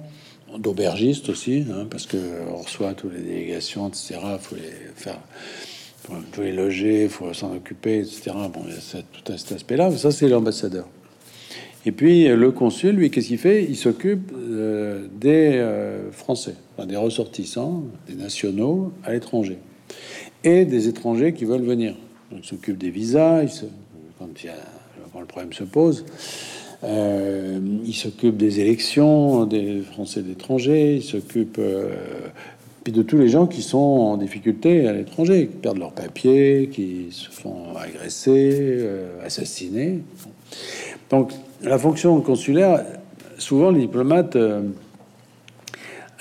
d'aubergiste 0.58 1.30
aussi, 1.30 1.66
hein, 1.72 1.88
parce 1.90 2.06
que 2.06 2.18
on 2.54 2.58
reçoit 2.58 2.94
toutes 2.94 3.14
les 3.14 3.22
délégations, 3.22 3.90
etc. 3.90 4.20
Il 4.34 4.40
faut 4.40 4.56
les 4.56 4.92
faire, 4.96 5.20
faut 6.04 6.42
les 6.42 6.52
loger, 6.52 7.04
il 7.04 7.10
faut 7.10 7.34
s'en 7.34 7.56
occuper, 7.56 8.00
etc. 8.00 8.32
Bon, 8.54 8.62
il 8.68 8.74
y 8.74 8.76
a 8.76 9.02
tout 9.24 9.38
cet 9.38 9.52
aspect-là. 9.54 9.92
Ça, 9.92 10.12
c'est 10.12 10.28
l'ambassadeur. 10.28 10.88
Et 11.86 11.92
puis 11.92 12.28
le 12.28 12.52
consul, 12.52 12.96
lui, 12.96 13.12
qu'est-ce 13.12 13.28
qu'il 13.28 13.38
fait? 13.38 13.64
Il 13.64 13.76
s'occupe 13.76 14.32
euh, 14.34 15.08
des 15.20 15.52
euh, 15.56 16.12
Français, 16.12 16.56
des 16.88 16.96
ressortissants, 16.96 17.84
des 18.08 18.16
nationaux 18.16 18.94
à 19.04 19.12
l'étranger, 19.12 19.58
et 20.44 20.66
des 20.66 20.88
étrangers 20.88 21.34
qui 21.34 21.46
veulent 21.46 21.66
venir. 21.66 21.96
Donc, 22.32 22.42
il 22.44 22.48
s'occupe 22.48 22.78
des 22.78 22.90
visas, 22.90 23.44
quand, 24.18 24.30
le 25.20 25.26
problème 25.26 25.54
se 25.54 25.66
pose. 25.66 26.06
Euh, 26.86 27.60
il 27.86 27.94
s'occupe 27.94 28.36
des 28.36 28.60
élections 28.60 29.46
des 29.46 29.82
Français 29.82 30.22
d'étrangers, 30.22 30.98
il 30.98 31.04
s'occupe 31.04 31.60
puis 32.84 32.92
de 32.92 33.02
tous 33.02 33.18
les 33.18 33.30
gens 33.30 33.48
qui 33.48 33.62
sont 33.62 33.78
en 33.78 34.18
difficulté 34.18 34.88
à 34.88 34.94
l'étranger, 34.94 35.48
qui 35.48 35.58
perdent 35.58 35.80
leurs 35.80 35.94
papiers, 35.94 36.70
qui 36.72 37.08
se 37.12 37.30
font 37.30 37.76
agresser, 37.78 38.86
assassiner. 39.24 40.02
Donc 41.10 41.32
la 41.64 41.78
fonction 41.78 42.20
consulaire, 42.22 42.84
souvent 43.38 43.72
les 43.72 43.82
diplomates, 43.82 44.36
euh, 44.36 44.64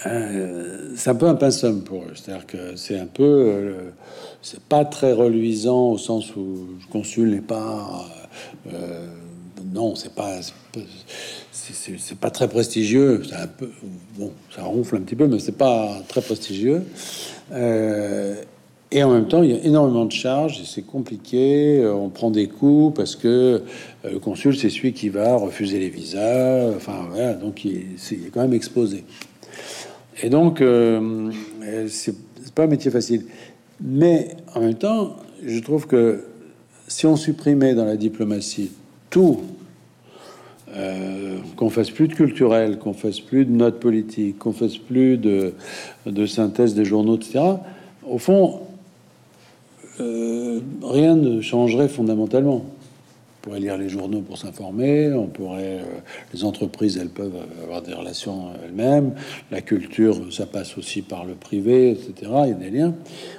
euh, 0.06 0.92
c'est 0.96 1.10
un 1.10 1.14
peu 1.14 1.26
un 1.26 1.34
pinceau 1.34 1.80
pour 1.80 2.02
eux. 2.02 2.12
C'est-à-dire 2.14 2.46
que 2.46 2.76
c'est 2.76 2.98
un 2.98 3.06
peu, 3.06 3.22
euh, 3.24 3.90
c'est 4.40 4.60
pas 4.60 4.84
très 4.84 5.12
reluisant 5.12 5.90
au 5.90 5.98
sens 5.98 6.34
où 6.36 6.68
le 6.80 6.92
consul 6.92 7.30
n'est 7.30 7.40
pas, 7.40 8.06
non, 9.72 9.94
c'est 9.94 10.14
pas, 10.14 10.40
c'est 11.72 12.18
pas 12.18 12.30
très 12.30 12.48
prestigieux. 12.48 13.22
Ça 14.54 14.62
ronfle 14.62 14.96
un 14.96 15.00
petit 15.00 15.16
peu, 15.16 15.26
mais 15.26 15.38
c'est 15.38 15.56
pas 15.56 16.02
très 16.08 16.20
prestigieux. 16.20 16.82
Et 18.94 19.02
en 19.02 19.10
même 19.10 19.26
temps, 19.26 19.42
il 19.42 19.50
y 19.50 19.54
a 19.54 19.64
énormément 19.64 20.04
de 20.04 20.12
charges 20.12 20.62
c'est 20.64 20.82
compliqué. 20.82 21.78
Euh, 21.78 21.94
on 21.94 22.10
prend 22.10 22.30
des 22.30 22.46
coups 22.46 22.94
parce 22.94 23.16
que 23.16 23.62
euh, 24.04 24.10
le 24.10 24.18
consul, 24.18 24.54
c'est 24.54 24.68
celui 24.68 24.92
qui 24.92 25.08
va 25.08 25.34
refuser 25.34 25.78
les 25.78 25.88
visas. 25.88 26.68
Enfin, 26.76 27.06
voilà, 27.10 27.32
donc 27.32 27.64
il 27.64 27.76
est, 27.76 28.30
quand 28.32 28.42
même 28.42 28.52
exposé. 28.52 29.04
Et 30.22 30.28
donc, 30.28 30.60
euh, 30.60 31.30
c'est 31.88 32.14
pas 32.54 32.64
un 32.64 32.66
métier 32.66 32.90
facile. 32.90 33.24
Mais 33.80 34.36
en 34.54 34.60
même 34.60 34.74
temps, 34.74 35.16
je 35.42 35.58
trouve 35.60 35.86
que 35.86 36.24
si 36.86 37.06
on 37.06 37.16
supprimait 37.16 37.74
dans 37.74 37.86
la 37.86 37.96
diplomatie 37.96 38.72
tout, 39.08 39.40
euh, 40.74 41.38
qu'on 41.56 41.68
fasse 41.68 41.90
plus 41.90 42.08
de 42.08 42.14
culturel, 42.14 42.78
qu'on 42.78 42.94
fasse 42.94 43.20
plus 43.20 43.44
de 43.44 43.50
notes 43.50 43.78
politiques, 43.78 44.38
qu'on 44.38 44.52
fasse 44.52 44.78
plus 44.78 45.18
de, 45.18 45.52
synthèse 46.26 46.74
des 46.74 46.86
journaux, 46.86 47.16
etc., 47.16 47.40
au 48.08 48.16
fond, 48.16 48.60
euh, 50.00 50.60
rien 50.82 51.14
ne 51.14 51.42
changerait 51.42 51.88
fondamentalement. 51.88 52.64
On 52.64 53.42
pourrait 53.42 53.60
lire 53.60 53.76
les 53.76 53.90
journaux 53.90 54.22
pour 54.22 54.38
s'informer, 54.38 55.12
on 55.12 55.26
pourrait, 55.26 55.80
euh, 55.80 56.00
les 56.32 56.42
entreprises, 56.44 56.96
elles 56.96 57.10
peuvent 57.10 57.42
avoir 57.64 57.82
des 57.82 57.92
relations 57.92 58.52
elles-mêmes, 58.64 59.12
la 59.50 59.60
culture, 59.60 60.16
ça 60.32 60.46
passe 60.46 60.78
aussi 60.78 61.02
par 61.02 61.26
le 61.26 61.34
privé, 61.34 61.90
etc. 61.90 62.32
Il 62.44 62.48
y 62.48 62.52
a 62.52 62.54
des 62.54 62.70
liens. 62.70 62.94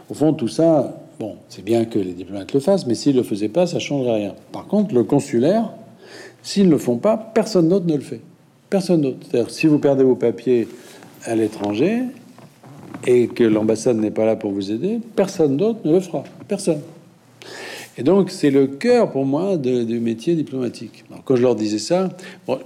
Au 0.09 0.13
fond, 0.13 0.33
tout 0.33 0.49
ça, 0.49 1.01
bon, 1.19 1.37
c'est 1.49 1.65
bien 1.65 1.85
que 1.85 1.97
les 1.97 2.13
diplomates 2.13 2.53
le 2.53 2.59
fassent, 2.59 2.85
mais 2.85 2.95
s'ils 2.95 3.15
le 3.15 3.23
faisaient 3.23 3.49
pas, 3.49 3.65
ça 3.65 3.79
changerait 3.79 4.17
rien. 4.17 4.35
Par 4.51 4.67
contre, 4.67 4.93
le 4.93 5.03
consulaire, 5.03 5.71
s'ils 6.43 6.65
ne 6.65 6.71
le 6.71 6.77
font 6.77 6.97
pas, 6.97 7.17
personne 7.17 7.69
d'autre 7.69 7.87
ne 7.87 7.95
le 7.95 8.01
fait. 8.01 8.19
Personne 8.69 9.01
d'autre. 9.01 9.19
C'est-à-dire, 9.29 9.49
si 9.49 9.67
vous 9.67 9.79
perdez 9.79 10.03
vos 10.03 10.15
papiers 10.15 10.67
à 11.23 11.35
l'étranger 11.35 12.01
et 13.07 13.27
que 13.27 13.43
l'ambassade 13.43 13.97
n'est 13.97 14.11
pas 14.11 14.25
là 14.25 14.35
pour 14.35 14.51
vous 14.51 14.71
aider, 14.71 14.99
personne 15.15 15.57
d'autre 15.57 15.79
ne 15.85 15.93
le 15.93 15.99
fera. 15.99 16.23
Personne. 16.47 16.81
Et 17.97 18.03
donc, 18.03 18.31
c'est 18.31 18.49
le 18.49 18.65
cœur 18.67 19.11
pour 19.11 19.25
moi 19.25 19.55
du 19.57 19.99
métier 19.99 20.35
diplomatique. 20.35 21.05
Quand 21.25 21.35
je 21.35 21.43
leur 21.43 21.55
disais 21.55 21.77
ça, 21.77 22.09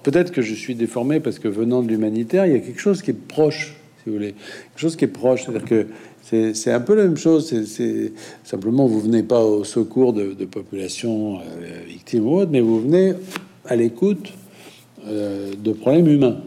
peut-être 0.03 0.31
que 0.31 0.41
je 0.41 0.53
suis 0.53 0.73
déformé 0.73 1.19
parce 1.19 1.37
que 1.37 1.49
venant 1.49 1.83
de 1.83 1.89
l'humanitaire, 1.89 2.45
il 2.45 2.53
y 2.53 2.55
a 2.55 2.59
quelque 2.59 2.79
chose 2.79 3.01
qui 3.01 3.11
est 3.11 3.27
proche, 3.27 3.75
si 3.97 4.09
vous 4.09 4.13
voulez, 4.13 4.33
quelque 4.33 4.79
chose 4.79 4.95
qui 4.95 5.03
est 5.05 5.09
proche. 5.09 5.43
C'est-à-dire 5.43 5.65
que 5.65 5.87
c'est 6.53 6.71
un 6.71 6.79
peu 6.79 6.95
la 6.95 7.03
même 7.03 7.17
chose. 7.17 7.53
Simplement, 8.45 8.85
vous 8.87 9.01
venez 9.01 9.23
pas 9.23 9.43
au 9.43 9.65
secours 9.65 10.13
de, 10.13 10.33
populations 10.45 11.39
euh, 11.39 11.41
victimes 11.85 12.25
ou 12.25 12.37
autres, 12.37 12.51
mais 12.51 12.61
vous 12.61 12.79
venez 12.79 13.13
à 13.67 13.75
l'écoute 13.75 14.33
euh, 15.05 15.53
de 15.57 15.71
problèmes 15.71 16.07
humains. 16.07 16.37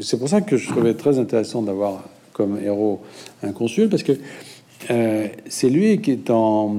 C'est 0.00 0.18
pour 0.18 0.28
ça 0.28 0.40
que 0.40 0.56
je 0.56 0.68
trouvais 0.70 0.94
très 0.94 1.18
intéressant 1.18 1.62
d'avoir 1.62 2.04
comme 2.32 2.58
héros 2.62 3.00
un 3.42 3.52
consul, 3.52 3.88
parce 3.88 4.02
que 4.02 4.12
euh, 4.90 5.28
c'est 5.48 5.68
lui 5.68 6.00
qui 6.00 6.12
est, 6.12 6.30
en, 6.30 6.74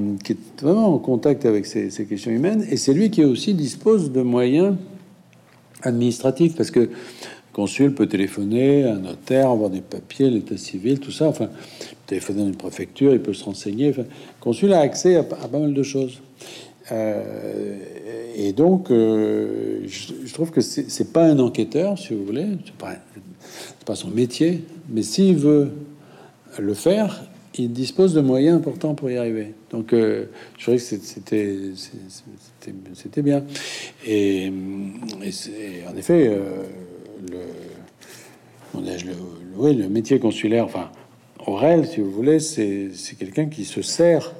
vraiment 0.61 0.93
en 0.93 0.97
contact 0.97 1.45
avec 1.45 1.65
ces, 1.65 1.89
questions 2.07 2.31
humaines, 2.31 2.65
et 2.69 2.77
c'est 2.77 2.93
lui 2.93 3.11
qui 3.11 3.23
aussi 3.23 3.53
dispose 3.53 4.11
de 4.11 4.21
moyens 4.21 4.75
administratifs, 5.83 6.55
parce 6.55 6.71
que 6.71 6.89
consul 7.53 7.93
peut 7.93 8.07
téléphoner 8.07 8.83
un 8.83 8.99
notaire, 8.99 9.49
avoir 9.49 9.69
des 9.69 9.81
papiers, 9.81 10.29
l'état 10.29 10.57
civil, 10.57 10.99
tout 10.99 11.11
ça. 11.11 11.27
Enfin, 11.27 11.49
téléphoner 12.07 12.41
à 12.41 12.45
une 12.45 12.55
préfecture, 12.55 13.13
il 13.13 13.21
peut 13.21 13.33
se 13.33 13.43
renseigner. 13.43 13.91
Enfin, 13.91 14.05
consul 14.39 14.73
a 14.73 14.79
accès 14.79 15.15
à, 15.15 15.23
pas 15.23 15.47
mal 15.59 15.73
de 15.73 15.83
choses. 15.83 16.19
Euh, 16.91 17.77
et 18.35 18.53
donc, 18.53 18.89
euh, 18.89 19.81
je, 19.85 20.33
trouve 20.33 20.51
que 20.51 20.61
c'est 20.61 21.13
pas 21.13 21.25
un 21.25 21.39
enquêteur, 21.39 21.97
si 21.99 22.13
vous 22.13 22.25
voulez, 22.25 22.47
c'est 22.65 22.75
pas, 22.75 22.95
pas 23.85 23.95
son 23.95 24.09
métier, 24.09 24.63
mais 24.89 25.03
s'il 25.03 25.35
veut 25.35 25.71
le 26.57 26.73
faire, 26.73 27.23
il 27.55 27.71
dispose 27.71 28.13
de 28.15 28.21
moyens 28.21 28.57
importants 28.57 28.95
pour 28.95 29.11
y 29.11 29.17
arriver. 29.17 29.53
Donc, 29.69 29.93
euh, 29.93 30.25
je 30.57 30.63
trouvais 30.63 30.77
que 30.77 30.83
c'était 32.93 33.21
bien. 33.21 33.43
Et, 34.05 34.51
en 35.11 35.21
effet, 35.95 36.27
euh, 36.27 36.63
le, 37.31 37.37
oui, 39.55 39.75
le 39.75 39.89
métier 39.89 40.17
consulaire, 40.17 40.65
enfin, 40.65 40.89
Aurel, 41.45 41.85
si 41.85 41.99
vous 41.99 42.11
voulez, 42.11 42.39
c'est 42.39 42.89
quelqu'un 43.19 43.45
qui 43.45 43.65
se 43.65 43.83
sert 43.83 44.33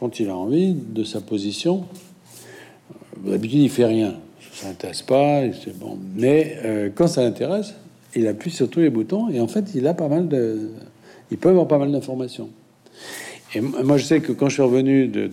quand 0.00 0.20
il 0.20 0.30
a 0.30 0.36
envie 0.36 0.72
de 0.72 1.04
sa 1.04 1.20
position 1.20 1.84
D'habitude, 3.24 3.60
il 3.60 3.70
fait 3.70 3.84
rien. 3.84 4.14
Ça 4.52 4.68
l'intéresse 4.68 5.02
pas, 5.02 5.42
c'est 5.52 5.78
bon. 5.78 5.98
Mais 6.16 6.56
euh, 6.64 6.90
quand 6.94 7.06
ça 7.06 7.22
l'intéresse, 7.22 7.74
il 8.16 8.26
appuie 8.26 8.50
sur 8.50 8.68
tous 8.68 8.80
les 8.80 8.90
boutons 8.90 9.28
et 9.28 9.40
en 9.40 9.48
fait, 9.48 9.66
il 9.74 9.86
a 9.86 9.94
pas 9.94 10.08
mal 10.08 10.28
de. 10.28 10.70
Il 11.30 11.38
peut 11.38 11.50
avoir 11.50 11.68
pas 11.68 11.78
mal 11.78 11.92
d'informations. 11.92 12.48
Et 13.54 13.60
moi, 13.60 13.96
je 13.96 14.04
sais 14.04 14.20
que 14.20 14.32
quand 14.32 14.48
je 14.48 14.54
suis 14.54 14.62
revenu 14.62 15.08
de, 15.08 15.30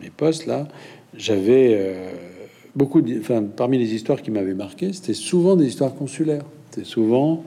mes 0.00 0.10
postes 0.10 0.46
là, 0.46 0.68
j'avais 1.16 1.76
euh, 1.78 2.10
beaucoup. 2.74 3.02
Enfin, 3.20 3.42
parmi 3.42 3.78
les 3.78 3.94
histoires 3.94 4.22
qui 4.22 4.30
m'avaient 4.30 4.54
marqué, 4.54 4.92
c'était 4.92 5.14
souvent 5.14 5.56
des 5.56 5.66
histoires 5.66 5.94
consulaires. 5.94 6.44
C'était 6.70 6.86
souvent. 6.86 7.44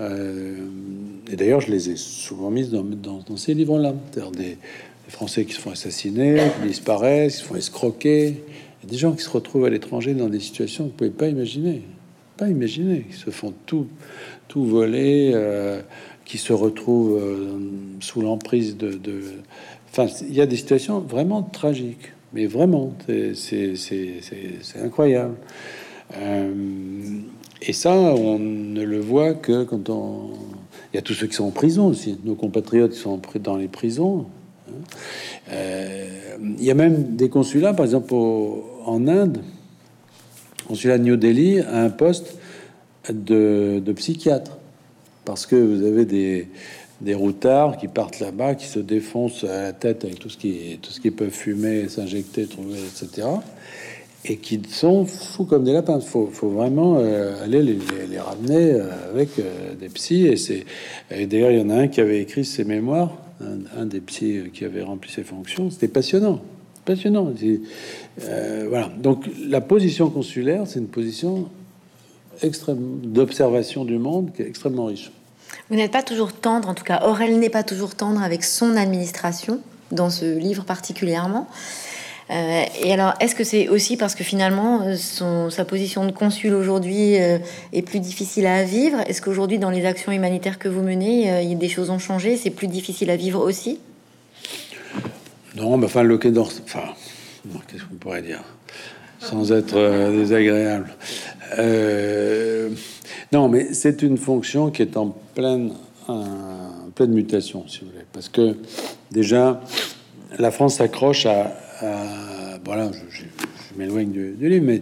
Euh, 0.00 0.58
et 1.30 1.36
d'ailleurs, 1.36 1.60
je 1.60 1.70
les 1.70 1.90
ai 1.90 1.96
souvent 1.96 2.50
mises 2.50 2.70
dans, 2.70 3.36
ces 3.36 3.54
livres-là. 3.54 3.94
Des, 4.12 4.20
des 4.20 4.58
Français 5.08 5.44
qui 5.44 5.54
se 5.54 5.60
font 5.60 5.70
assassiner, 5.70 6.40
qui 6.60 6.68
disparaissent, 6.68 7.36
qui 7.36 7.42
se 7.42 7.48
font 7.48 7.56
escroquer. 7.56 8.42
Il 8.84 8.88
y 8.88 8.90
a 8.90 8.92
des 8.92 8.98
gens 8.98 9.12
qui 9.12 9.22
se 9.22 9.30
retrouvent 9.30 9.64
à 9.64 9.70
l'étranger 9.70 10.12
dans 10.12 10.28
des 10.28 10.40
situations 10.40 10.84
que 10.84 10.90
vous 10.90 10.96
pouvez 10.96 11.10
pas 11.10 11.28
imaginer. 11.28 11.80
Pas 12.36 12.50
imaginer. 12.50 13.06
Qui 13.10 13.16
se 13.16 13.30
font 13.30 13.54
tout, 13.64 13.86
tout 14.46 14.66
voler, 14.66 15.30
euh, 15.32 15.80
qui 16.26 16.36
se 16.36 16.52
retrouvent 16.52 17.18
euh, 17.18 17.58
sous 18.00 18.20
l'emprise 18.20 18.76
de, 18.76 19.00
Enfin, 19.90 20.06
il 20.28 20.34
y 20.34 20.42
a 20.42 20.46
des 20.46 20.56
situations 20.56 21.00
vraiment 21.00 21.42
tragiques. 21.42 22.12
Mais 22.34 22.44
vraiment, 22.44 22.92
c'est 23.34 23.74
incroyable. 24.82 25.36
Euh, 26.18 26.52
et 27.62 27.72
ça, 27.72 27.94
on 27.94 28.38
ne 28.38 28.82
le 28.82 29.00
voit 29.00 29.32
que 29.32 29.64
quand 29.64 29.88
on... 29.88 30.30
Il 30.92 30.96
y 30.96 30.98
a 30.98 31.02
tous 31.02 31.14
ceux 31.14 31.26
qui 31.26 31.36
sont 31.36 31.46
en 31.46 31.52
prison 31.52 31.86
aussi. 31.86 32.18
Nos 32.22 32.34
compatriotes 32.34 32.92
qui 32.92 32.98
sont 32.98 33.18
dans 33.42 33.56
les 33.56 33.68
prisons. 33.68 34.26
Euh, 35.50 36.36
il 36.58 36.64
y 36.64 36.70
a 36.70 36.74
même 36.74 37.16
des 37.16 37.28
consulats, 37.28 37.72
par 37.72 37.84
exemple 37.84 38.12
en 38.84 39.08
Inde, 39.08 39.38
consulat 40.66 40.98
de 40.98 41.04
New 41.04 41.16
Delhi 41.16 41.60
a 41.60 41.82
un 41.82 41.90
poste 41.90 42.36
de, 43.12 43.82
psychiatre 43.96 44.56
parce 45.24 45.46
que 45.46 45.56
vous 45.56 45.84
avez 45.84 46.04
des, 46.04 46.48
des 47.00 47.14
routards 47.14 47.76
qui 47.76 47.88
partent 47.88 48.20
là-bas, 48.20 48.54
qui 48.54 48.66
se 48.66 48.78
défoncent 48.78 49.44
à 49.44 49.62
la 49.62 49.72
tête 49.72 50.04
avec 50.04 50.18
tout 50.18 50.28
ce 50.28 50.36
qui 50.36 50.78
tout 50.80 50.90
ce 50.90 51.00
qu'ils 51.00 51.12
peuvent 51.12 51.30
fumer, 51.30 51.88
s'injecter, 51.88 52.46
trouver, 52.46 52.78
etc. 52.78 53.28
Et 54.26 54.36
qui 54.36 54.60
sont 54.68 55.04
fous 55.04 55.44
comme 55.44 55.64
des 55.64 55.72
lapins. 55.72 56.00
Faut, 56.00 56.28
faut 56.32 56.48
vraiment 56.48 56.96
euh, 56.98 57.42
aller 57.44 57.62
les, 57.62 58.18
ramener 58.18 58.72
euh, 58.72 59.10
avec 59.10 59.30
des 59.78 59.88
psys. 59.88 60.26
Et 60.26 60.36
c'est 60.36 60.64
d'ailleurs 61.10 61.50
il 61.50 61.58
y 61.58 61.62
en 61.62 61.70
a 61.70 61.74
un 61.74 61.88
qui 61.88 62.00
avait 62.00 62.20
écrit 62.20 62.44
ses 62.44 62.64
mémoires 62.64 63.18
un, 63.76 63.86
des 63.86 64.00
psys 64.00 64.50
qui 64.52 64.64
avait 64.64 64.82
rempli 64.82 65.10
ses 65.10 65.24
fonctions. 65.24 65.70
C'était 65.70 65.88
passionnant, 65.88 66.40
passionnant. 66.84 67.32
Euh, 68.22 68.66
voilà. 68.68 68.90
Donc 68.96 69.24
la 69.48 69.60
position 69.60 70.10
consulaire, 70.10 70.62
c'est 70.66 70.78
une 70.78 70.88
position 70.88 71.48
extrême 72.42 73.00
d'observation 73.02 73.84
du 73.84 73.98
monde 73.98 74.30
qui 74.34 74.42
est 74.42 74.48
extrêmement 74.48 74.86
riche. 74.86 75.10
Vous 75.70 75.76
n'êtes 75.76 75.92
pas 75.92 76.02
toujours 76.02 76.32
tendre, 76.32 76.68
en 76.68 76.74
tout 76.74 76.84
cas, 76.84 77.02
Aurel 77.06 77.38
n'est 77.38 77.50
pas 77.50 77.62
toujours 77.62 77.94
tendre 77.94 78.22
avec 78.22 78.44
son 78.44 78.76
administration 78.76 79.60
dans 79.92 80.10
ce 80.10 80.38
livre 80.38 80.64
particulièrement. 80.64 81.46
Euh, 82.30 82.64
et 82.82 82.92
alors, 82.92 83.12
est-ce 83.20 83.34
que 83.34 83.44
c'est 83.44 83.68
aussi 83.68 83.96
parce 83.96 84.14
que 84.14 84.24
finalement, 84.24 84.82
euh, 84.82 84.96
son, 84.96 85.50
sa 85.50 85.64
position 85.64 86.06
de 86.06 86.10
consul 86.10 86.54
aujourd'hui 86.54 87.20
euh, 87.20 87.38
est 87.72 87.82
plus 87.82 88.00
difficile 88.00 88.46
à 88.46 88.64
vivre? 88.64 88.98
Est-ce 89.06 89.20
qu'aujourd'hui, 89.20 89.58
dans 89.58 89.70
les 89.70 89.84
actions 89.84 90.10
humanitaires 90.10 90.58
que 90.58 90.68
vous 90.68 90.82
menez, 90.82 91.42
il 91.42 91.48
y 91.48 91.52
a 91.52 91.56
des 91.56 91.68
choses 91.68 91.90
ont 91.90 91.98
changé? 91.98 92.36
C'est 92.36 92.50
plus 92.50 92.66
difficile 92.68 93.10
à 93.10 93.16
vivre 93.16 93.40
aussi? 93.40 93.78
Non, 95.56 95.76
mais 95.76 95.86
enfin, 95.86 96.02
le 96.02 96.16
Quai 96.16 96.30
d'Orsay, 96.30 96.62
enfin, 96.64 96.84
qu'est-ce 97.66 97.84
qu'on 97.84 97.96
pourrait 97.96 98.22
dire 98.22 98.42
sans 99.20 99.52
être 99.52 100.10
désagréable. 100.10 100.94
non, 103.32 103.48
mais 103.48 103.72
c'est 103.72 104.02
une 104.02 104.18
fonction 104.18 104.70
qui 104.70 104.82
est 104.82 104.96
en 104.98 105.16
pleine, 105.34 105.72
mutation, 107.08 107.64
si 107.66 107.80
vous 107.80 107.86
voulez, 107.86 108.04
parce 108.12 108.28
que 108.28 108.56
déjà, 109.10 109.62
la 110.38 110.50
France 110.50 110.76
s'accroche 110.76 111.26
à, 111.26 111.52
voilà, 112.64 112.90
je, 113.10 113.24
m'éloigne 113.76 114.10
du, 114.10 114.48
livre, 114.48 114.64
mais 114.64 114.80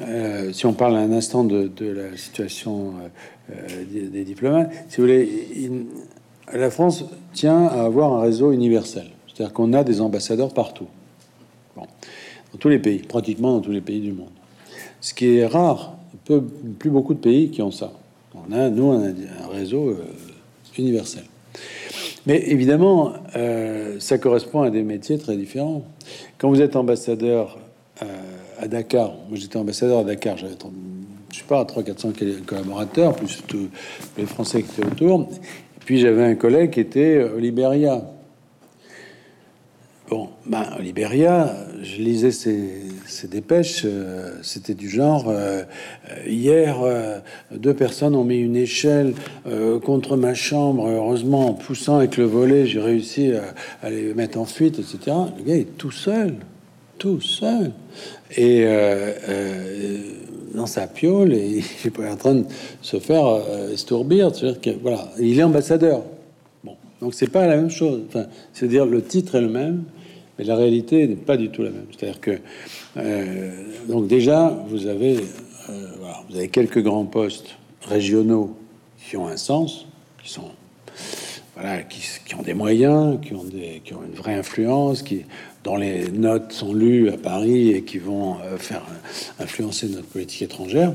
euh, 0.00 0.52
si 0.52 0.66
on 0.66 0.72
parle 0.72 0.96
un 0.96 1.12
instant 1.12 1.44
de, 1.44 1.70
la 1.80 2.16
situation 2.16 2.94
euh, 3.50 3.52
euh, 3.52 4.08
des, 4.10 4.24
diplomates, 4.24 4.72
si 4.88 4.96
vous 4.96 5.02
voulez, 5.02 5.28
la 6.52 6.70
France 6.70 7.04
tient 7.32 7.66
à 7.66 7.84
avoir 7.84 8.14
un 8.14 8.22
réseau 8.22 8.52
universel, 8.52 9.06
c'est-à-dire 9.26 9.52
qu'on 9.52 9.72
a 9.72 9.84
des 9.84 10.00
ambassadeurs 10.00 10.52
partout, 10.52 10.86
dans 11.76 12.58
tous 12.58 12.68
les 12.68 12.78
pays, 12.78 12.98
pratiquement 12.98 13.52
dans 13.54 13.60
tous 13.60 13.72
les 13.72 13.80
pays 13.80 14.00
du 14.00 14.12
monde. 14.12 14.30
Ce 15.00 15.14
qui 15.14 15.36
est 15.36 15.46
rare, 15.46 15.96
peu, 16.24 16.42
plus 16.78 16.90
beaucoup 16.90 17.14
de 17.14 17.20
pays 17.20 17.50
qui 17.50 17.62
ont 17.62 17.70
ça. 17.70 17.92
On 18.34 18.52
a, 18.52 18.70
nous, 18.70 18.84
on 18.84 19.02
a 19.02 19.08
un 19.08 19.48
réseau 19.52 19.96
universel. 20.78 21.24
Mais 22.26 22.42
évidemment, 22.50 23.14
euh, 23.36 23.96
ça 23.98 24.18
correspond 24.18 24.62
à 24.62 24.70
des 24.70 24.82
métiers 24.82 25.18
très 25.18 25.36
différents. 25.36 25.82
Quand 26.38 26.48
vous 26.48 26.60
êtes 26.60 26.76
ambassadeur 26.76 27.58
euh, 28.02 28.06
à 28.60 28.68
Dakar, 28.68 29.14
moi 29.28 29.36
j'étais 29.36 29.56
ambassadeur 29.56 30.00
à 30.00 30.04
Dakar, 30.04 30.36
j'avais 30.36 30.54
je 31.32 31.38
sais 31.38 31.44
pas, 31.44 31.64
300-400 31.64 32.44
collaborateurs, 32.44 33.16
plus 33.16 33.42
tous 33.46 33.68
les 34.18 34.26
Français 34.26 34.62
qui 34.62 34.80
étaient 34.80 34.86
autour. 34.86 35.22
Et 35.32 35.84
puis 35.84 35.98
j'avais 35.98 36.24
un 36.24 36.34
collègue 36.34 36.70
qui 36.70 36.80
était 36.80 37.24
au 37.24 37.38
Libéria. 37.38 38.04
Bon, 40.12 40.28
ben, 40.44 40.66
au 40.78 40.82
Libéria, 40.82 41.56
je 41.82 42.02
lisais 42.02 42.32
ces, 42.32 43.28
dépêches, 43.28 43.86
euh, 43.86 44.34
c'était 44.42 44.74
du 44.74 44.90
genre 44.90 45.24
euh, 45.28 45.62
hier, 46.26 46.82
euh, 46.82 47.16
deux 47.50 47.72
personnes 47.72 48.14
ont 48.14 48.22
mis 48.22 48.36
une 48.36 48.56
échelle 48.56 49.14
contre 49.82 50.18
ma 50.18 50.34
chambre. 50.34 50.86
Heureusement, 50.86 51.48
en 51.48 51.54
poussant 51.54 51.96
avec 51.96 52.18
le 52.18 52.24
volet, 52.24 52.66
j'ai 52.66 52.78
réussi 52.78 53.32
à, 53.82 53.88
les 53.88 54.12
mettre 54.12 54.38
en 54.38 54.44
fuite, 54.44 54.78
etc. 54.78 55.16
Le 55.38 55.44
gars 55.44 55.56
est 55.56 55.78
tout 55.78 55.90
seul, 55.90 56.34
tout 56.98 57.22
seul. 57.22 57.72
Et 58.36 58.66
dans 60.54 60.66
sa 60.66 60.88
piole, 60.88 61.32
et 61.32 61.62
il 61.86 62.04
est 62.04 62.10
en 62.10 62.16
train 62.16 62.34
de 62.34 62.44
se 62.82 62.98
faire 62.98 63.40
estourbir. 63.72 64.30
C'est-à-dire 64.34 64.60
que 64.60 64.70
voilà, 64.82 65.08
il 65.18 65.40
est 65.40 65.42
ambassadeur. 65.42 66.02
Bon, 66.64 66.76
donc 67.00 67.14
c'est 67.14 67.30
pas 67.30 67.46
la 67.46 67.56
même 67.56 67.70
chose. 67.70 68.02
Enfin, 68.08 68.26
c'est-à-dire 68.52 68.84
le 68.84 69.00
titre 69.00 69.36
est 69.36 69.40
le 69.40 69.48
même 69.48 69.84
mais 70.38 70.44
la 70.44 70.56
réalité 70.56 71.06
n'est 71.06 71.16
pas 71.16 71.36
du 71.36 71.50
tout 71.50 71.62
la 71.62 71.70
même. 71.70 71.86
C'est-à-dire 71.90 72.20
que 72.20 72.38
euh, 72.96 73.50
donc 73.88 74.06
déjà 74.06 74.48
vous 74.68 74.86
avez 74.86 75.18
euh, 75.68 75.86
vous 76.28 76.36
avez 76.36 76.48
quelques 76.48 76.82
grands 76.82 77.04
postes 77.04 77.56
régionaux 77.82 78.56
qui 79.08 79.16
ont 79.16 79.26
un 79.26 79.36
sens, 79.36 79.86
qui 80.22 80.30
sont 80.30 80.50
voilà, 81.54 81.82
qui, 81.82 82.34
ont 82.34 82.42
des 82.42 82.54
moyens, 82.54 83.18
qui 83.20 83.34
ont 83.34 83.44
des 83.44 83.82
qui 83.84 83.94
ont 83.94 84.02
une 84.02 84.14
vraie 84.14 84.34
influence, 84.34 85.02
qui 85.02 85.24
dont 85.64 85.76
les 85.76 86.08
notes 86.08 86.52
sont 86.52 86.72
lues 86.72 87.10
à 87.10 87.16
Paris 87.16 87.70
et 87.70 87.82
qui 87.82 87.98
vont 87.98 88.36
euh, 88.40 88.56
faire 88.56 88.82
influencer 89.38 89.88
notre 89.88 90.08
politique 90.08 90.42
étrangère. 90.42 90.92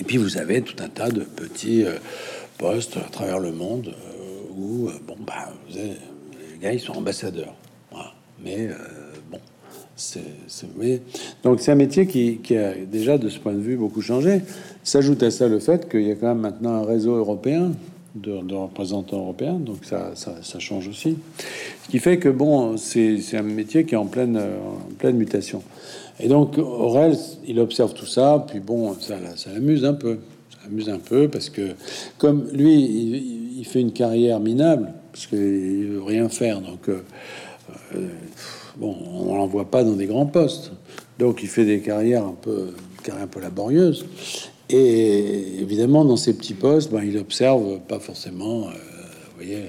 Et 0.00 0.04
puis 0.04 0.16
vous 0.16 0.38
avez 0.38 0.62
tout 0.62 0.82
un 0.82 0.88
tas 0.88 1.10
de 1.10 1.20
petits 1.20 1.84
postes 2.56 2.96
à 2.96 3.10
travers 3.10 3.38
le 3.38 3.52
monde 3.52 3.94
où 4.56 4.90
bon 5.06 5.16
bah 5.26 5.52
les 5.74 6.58
gars 6.62 6.72
ils 6.72 6.80
sont 6.80 6.94
ambassadeurs. 6.94 7.54
Mais 8.44 8.68
euh, 8.68 8.74
bon, 9.30 9.38
c'est, 9.96 10.20
donc 11.42 11.60
c'est 11.60 11.72
un 11.72 11.76
métier 11.76 12.06
qui, 12.06 12.56
a 12.56 12.74
déjà 12.74 13.18
de 13.18 13.28
ce 13.28 13.38
point 13.38 13.52
de 13.52 13.60
vue 13.60 13.76
beaucoup 13.76 14.02
changé. 14.02 14.40
S'ajoute 14.82 15.22
à 15.22 15.30
ça 15.30 15.48
le 15.48 15.58
fait 15.58 15.88
qu'il 15.88 16.02
y 16.02 16.10
a 16.10 16.14
quand 16.14 16.28
même 16.28 16.40
maintenant 16.40 16.74
un 16.74 16.84
réseau 16.84 17.14
européen 17.14 17.72
de, 18.14 18.54
représentants 18.54 19.18
européens, 19.18 19.54
donc 19.54 19.84
ça, 19.84 20.12
ça, 20.14 20.58
change 20.58 20.88
aussi. 20.88 21.16
Ce 21.84 21.88
qui 21.88 21.98
fait 21.98 22.18
que 22.18 22.28
bon, 22.28 22.76
c'est, 22.76 23.18
un 23.34 23.42
métier 23.42 23.84
qui 23.84 23.94
est 23.94 23.98
en 23.98 24.06
pleine, 24.06 24.38
mutation. 25.14 25.62
Et 26.20 26.28
donc 26.28 26.58
Aurel, 26.58 27.16
il 27.46 27.58
observe 27.58 27.94
tout 27.94 28.06
ça, 28.06 28.44
puis 28.46 28.60
bon, 28.60 28.94
ça, 29.00 29.16
ça 29.36 29.50
l'amuse 29.52 29.84
un 29.84 29.94
peu. 29.94 30.18
Ça 30.50 30.58
amuse 30.66 30.88
un 30.90 30.98
peu 30.98 31.28
parce 31.28 31.48
que 31.48 31.70
comme 32.18 32.48
lui, 32.52 32.74
il, 33.58 33.64
fait 33.64 33.80
une 33.80 33.92
carrière 33.92 34.40
minable, 34.40 34.92
parce 35.12 35.26
qu'il 35.26 35.38
veut 35.38 36.02
rien 36.02 36.28
faire, 36.28 36.60
donc 36.60 36.88
euh, 36.88 37.02
euh, 37.94 38.08
bon, 38.76 38.96
on 39.12 39.36
l'envoie 39.36 39.70
pas 39.70 39.84
dans 39.84 39.92
des 39.92 40.06
grands 40.06 40.26
postes, 40.26 40.72
donc 41.18 41.42
il 41.42 41.48
fait 41.48 41.64
des 41.64 41.80
carrières 41.80 42.24
un 42.24 42.36
peu, 42.40 42.72
un 43.10 43.26
peu 43.26 43.40
laborieuses. 43.40 44.06
Et 44.70 45.60
évidemment, 45.60 46.04
dans 46.04 46.16
ces 46.16 46.34
petits 46.34 46.54
postes, 46.54 46.90
ben, 46.90 47.02
il 47.04 47.18
observe 47.18 47.80
pas 47.80 47.98
forcément, 47.98 48.68
euh, 48.68 48.70
vous 48.70 49.36
voyez, 49.36 49.64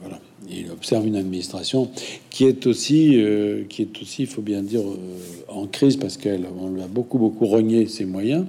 voilà, 0.00 0.18
il 0.48 0.70
observe 0.70 1.06
une 1.06 1.16
administration 1.16 1.90
qui 2.30 2.46
est 2.46 2.66
aussi, 2.66 3.20
euh, 3.20 3.64
qui 3.68 3.82
est 3.82 4.00
aussi, 4.00 4.22
il 4.22 4.28
faut 4.28 4.42
bien 4.42 4.62
dire, 4.62 4.82
en 5.48 5.66
crise 5.66 5.96
parce 5.96 6.16
qu'elle, 6.16 6.46
lui 6.72 6.82
a 6.82 6.86
beaucoup, 6.86 7.18
beaucoup 7.18 7.46
rogné 7.46 7.86
ses 7.86 8.06
moyens. 8.06 8.46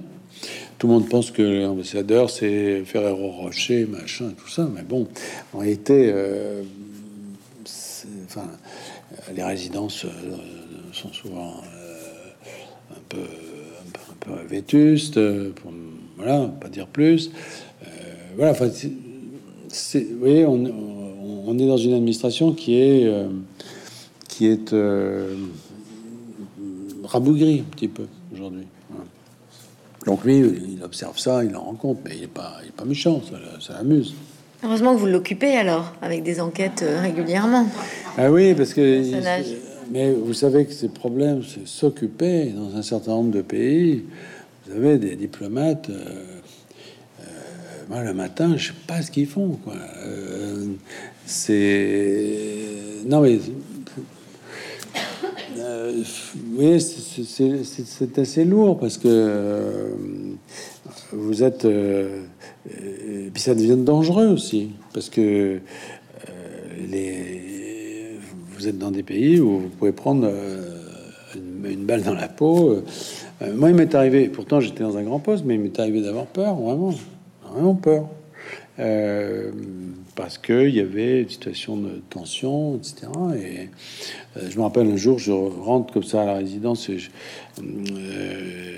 Tout 0.78 0.88
le 0.88 0.94
monde 0.94 1.08
pense 1.08 1.30
que 1.30 1.42
l'ambassadeur, 1.42 2.28
c'est 2.28 2.82
Ferrero 2.84 3.30
Rocher, 3.30 3.86
machin, 3.86 4.32
tout 4.36 4.48
ça. 4.48 4.68
Mais 4.74 4.82
bon, 4.82 5.06
en 5.54 5.58
réalité, 5.58 6.12
enfin, 8.26 8.48
les 9.34 9.42
résidences 9.42 10.04
euh, 10.04 10.10
sont 10.92 11.12
souvent 11.12 11.54
euh, 11.74 12.94
un 12.96 13.00
peu, 13.08 13.20
vétustes, 14.48 15.20
pour, 15.54 15.72
voilà, 16.16 16.48
pas 16.60 16.68
dire 16.68 16.88
plus. 16.88 17.30
Euh, 17.82 17.86
voilà, 18.36 18.52
enfin, 18.52 18.68
c'est, 19.68 20.00
vous 20.00 20.18
voyez, 20.18 20.44
on, 20.44 21.58
est 21.58 21.66
dans 21.66 21.76
une 21.76 21.94
administration 21.94 22.52
qui 22.52 22.76
est, 22.76 23.08
qui 24.28 24.46
est 24.46 24.74
rabougrie 27.04 27.60
un 27.60 27.70
petit 27.70 27.88
peu 27.88 28.06
aujourd'hui. 28.32 28.66
Donc 30.06 30.24
lui, 30.24 30.38
il 30.38 30.82
observe 30.82 31.18
ça, 31.18 31.44
il 31.44 31.54
en 31.56 31.62
rend 31.62 31.74
compte, 31.74 31.98
mais 32.04 32.16
il 32.16 32.22
n'est 32.22 32.26
pas, 32.26 32.58
pas 32.76 32.84
méchant, 32.84 33.22
ça 33.60 33.74
l'amuse. 33.74 34.14
Heureusement 34.64 34.94
que 34.94 35.00
vous 35.00 35.06
l'occupez 35.06 35.56
alors, 35.56 35.92
avec 36.02 36.22
des 36.22 36.40
enquêtes 36.40 36.84
régulièrement. 37.02 37.66
Ah 38.16 38.30
oui, 38.30 38.54
parce 38.54 38.72
que. 38.74 39.02
Mais 39.90 40.10
vous 40.12 40.34
savez 40.34 40.66
que 40.66 40.72
ces 40.72 40.88
problèmes, 40.88 41.42
c'est 41.44 41.66
s'occuper 41.66 42.46
dans 42.46 42.76
un 42.76 42.82
certain 42.82 43.12
nombre 43.12 43.30
de 43.30 43.42
pays. 43.42 44.04
Vous 44.66 44.76
avez 44.76 44.98
des 44.98 45.14
diplomates. 45.14 45.90
Euh, 45.90 46.24
euh, 47.20 47.24
moi, 47.88 48.02
le 48.02 48.12
matin, 48.12 48.56
je 48.56 48.68
sais 48.68 48.74
pas 48.86 49.02
ce 49.02 49.10
qu'ils 49.10 49.28
font. 49.28 49.58
Quoi. 49.62 49.74
Euh, 50.04 50.66
c'est. 51.24 52.48
Non, 53.06 53.20
mais. 53.20 53.38
Oui, 56.58 56.80
c'est 56.80 58.18
assez 58.18 58.44
lourd 58.44 58.78
parce 58.78 58.98
que 58.98 59.90
vous 61.12 61.42
êtes. 61.42 61.64
et 61.64 63.30
puis 63.32 63.42
ça 63.42 63.54
devient 63.54 63.76
dangereux 63.76 64.28
aussi 64.28 64.70
parce 64.92 65.10
que 65.10 65.60
vous 68.56 68.68
êtes 68.68 68.78
dans 68.78 68.90
des 68.90 69.02
pays 69.02 69.38
où 69.40 69.60
vous 69.60 69.68
pouvez 69.68 69.92
prendre 69.92 70.26
euh, 70.26 70.62
une, 71.34 71.84
balle 71.84 72.02
dans 72.02 72.14
la 72.14 72.28
peau. 72.28 72.82
Euh, 73.42 73.54
moi, 73.54 73.70
il 73.70 73.76
m'est 73.76 73.94
arrivé, 73.94 74.28
pourtant 74.28 74.60
j'étais 74.60 74.82
dans 74.82 74.96
un 74.96 75.02
grand 75.02 75.18
poste, 75.18 75.44
mais 75.44 75.54
il 75.54 75.60
m'est 75.60 75.78
arrivé 75.78 76.00
d'avoir 76.00 76.26
peur, 76.26 76.54
vraiment, 76.54 76.94
vraiment 77.50 77.74
peur. 77.74 78.06
Euh, 78.78 79.50
parce 80.14 80.36
qu'il 80.36 80.74
y 80.74 80.80
avait 80.80 81.22
une 81.22 81.28
situation 81.28 81.76
de 81.76 82.02
tension, 82.10 82.76
etc. 82.76 83.08
Et 83.38 83.68
je 84.48 84.56
me 84.58 84.62
rappelle 84.62 84.86
un 84.86 84.96
jour, 84.96 85.18
je 85.18 85.32
rentre 85.32 85.92
comme 85.92 86.02
ça 86.02 86.22
à 86.22 86.26
la 86.26 86.34
résidence. 86.34 86.90
Et 86.90 86.98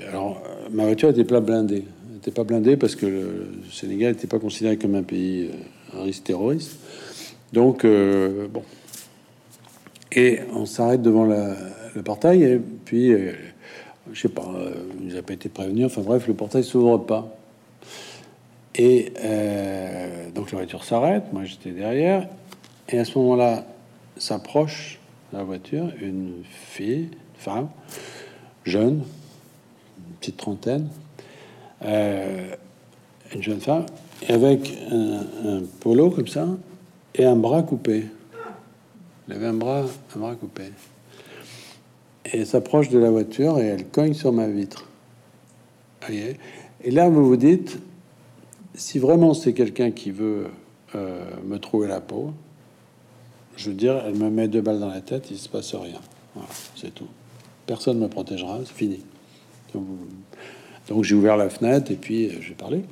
alors, 0.09 0.41
ma 0.71 0.85
voiture 0.85 1.11
était 1.11 1.25
pas 1.25 1.41
blindée. 1.41 1.85
n'était 2.13 2.31
pas 2.31 2.45
blindée 2.45 2.77
parce 2.77 2.95
que 2.95 3.07
le 3.07 3.49
Sénégal 3.73 4.13
n'était 4.13 4.29
pas 4.29 4.39
considéré 4.39 4.77
comme 4.77 4.95
un 4.95 5.03
pays 5.03 5.51
un 5.97 6.03
risque 6.03 6.25
terroriste. 6.25 6.79
Donc, 7.53 7.85
bon, 7.85 8.63
et 10.13 10.41
on 10.55 10.65
s'arrête 10.67 11.03
devant 11.03 11.25
le 11.25 12.03
portail, 12.03 12.43
et 12.43 12.61
puis, 12.85 13.13
euh, 13.13 13.33
je 14.13 14.21
sais 14.23 14.29
pas, 14.29 14.51
euh, 14.57 14.73
il 15.03 15.15
n'a 15.15 15.23
pas 15.23 15.35
été 15.35 15.49
prévenu. 15.49 15.85
Enfin 15.85 16.01
bref, 16.01 16.27
le 16.27 16.35
portail 16.35 16.65
s'ouvre 16.65 16.99
pas. 16.99 17.38
Et 18.79 19.13
euh, 19.21 20.31
donc 20.31 20.53
la 20.53 20.59
voiture 20.59 20.85
s'arrête, 20.85 21.25
moi 21.33 21.45
j'étais 21.45 21.73
derrière, 21.73 22.29
et 22.89 22.99
à 22.99 23.05
ce 23.05 23.19
moment-là, 23.19 23.65
s'approche 24.17 24.99
la 25.33 25.43
voiture 25.43 25.93
une 26.01 26.43
fille, 26.45 27.11
une 27.11 27.39
femme, 27.39 27.69
jeune, 28.65 29.03
une 29.99 30.15
petite 30.21 30.37
trentaine, 30.37 30.89
une 31.83 33.43
jeune 33.43 33.61
femme, 33.61 33.87
avec 34.29 34.73
un 34.91 35.63
polo 35.81 36.11
comme 36.11 36.29
ça, 36.29 36.47
et 37.15 37.25
un 37.25 37.37
bras 37.37 37.63
coupé. 37.63 38.07
Il 39.27 39.35
avait 39.35 39.47
un 39.47 39.55
bras, 39.55 39.85
un 40.17 40.19
bras 40.19 40.35
coupé. 40.37 40.71
Et 42.25 42.39
elle 42.39 42.47
s'approche 42.47 42.89
de 42.89 42.99
la 42.99 43.11
voiture 43.11 43.59
et 43.59 43.67
elle 43.67 43.85
cogne 43.87 44.15
sur 44.15 44.33
ma 44.33 44.47
vitre. 44.47 44.89
Et 46.11 46.91
là, 46.91 47.09
vous 47.09 47.27
vous 47.27 47.37
dites, 47.37 47.79
si 48.79 48.99
vraiment 48.99 49.35
c'est 49.35 49.53
quelqu'un 49.53 49.91
qui 49.91 50.11
veut 50.11 50.47
euh, 50.95 51.21
me 51.45 51.59
trouver 51.59 51.89
la 51.89 52.01
peau, 52.01 52.33
je 53.57 53.71
veux 53.71 53.77
dire, 53.77 54.01
elle 54.07 54.15
me 54.15 54.31
met 54.31 54.49
deux 54.49 54.61
balles 54.61 54.79
dans 54.79 54.89
la 54.89 55.01
tête, 55.01 55.31
il 55.31 55.39
se 55.39 55.49
passe 55.49 55.75
rien. 55.75 56.01
c'est 56.77 56.95
tout. 56.95 57.09
Personne 57.67 57.99
ne 57.99 58.05
me 58.05 58.09
protégera, 58.09 58.61
c'est 58.65 58.73
fini. 58.73 59.01
Donc, 59.75 61.05
j'ai 61.05 61.15
ouvert 61.15 61.37
la 61.37 61.51
fenêtre 61.51 61.91
et 61.91 61.97
puis 61.97 62.29
euh, 62.29 62.41
j'ai 62.41 62.55
parlé. 62.55 62.85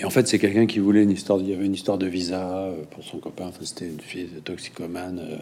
Et 0.00 0.04
en 0.04 0.10
fait, 0.10 0.26
c'est 0.26 0.38
quelqu'un 0.38 0.64
qui 0.64 0.78
voulait 0.78 1.02
une 1.02 1.10
histoire. 1.10 1.40
Il 1.40 1.50
y 1.50 1.52
avait 1.52 1.66
une 1.66 1.74
histoire 1.74 1.98
de 1.98 2.06
visa 2.06 2.40
euh, 2.40 2.72
pour 2.90 3.04
son 3.04 3.18
copain. 3.18 3.44
Enfin, 3.48 3.60
c'était 3.62 3.84
une 3.84 4.00
fille 4.00 4.28
de 4.34 4.40
toxicomane. 4.40 5.20
Euh, 5.20 5.36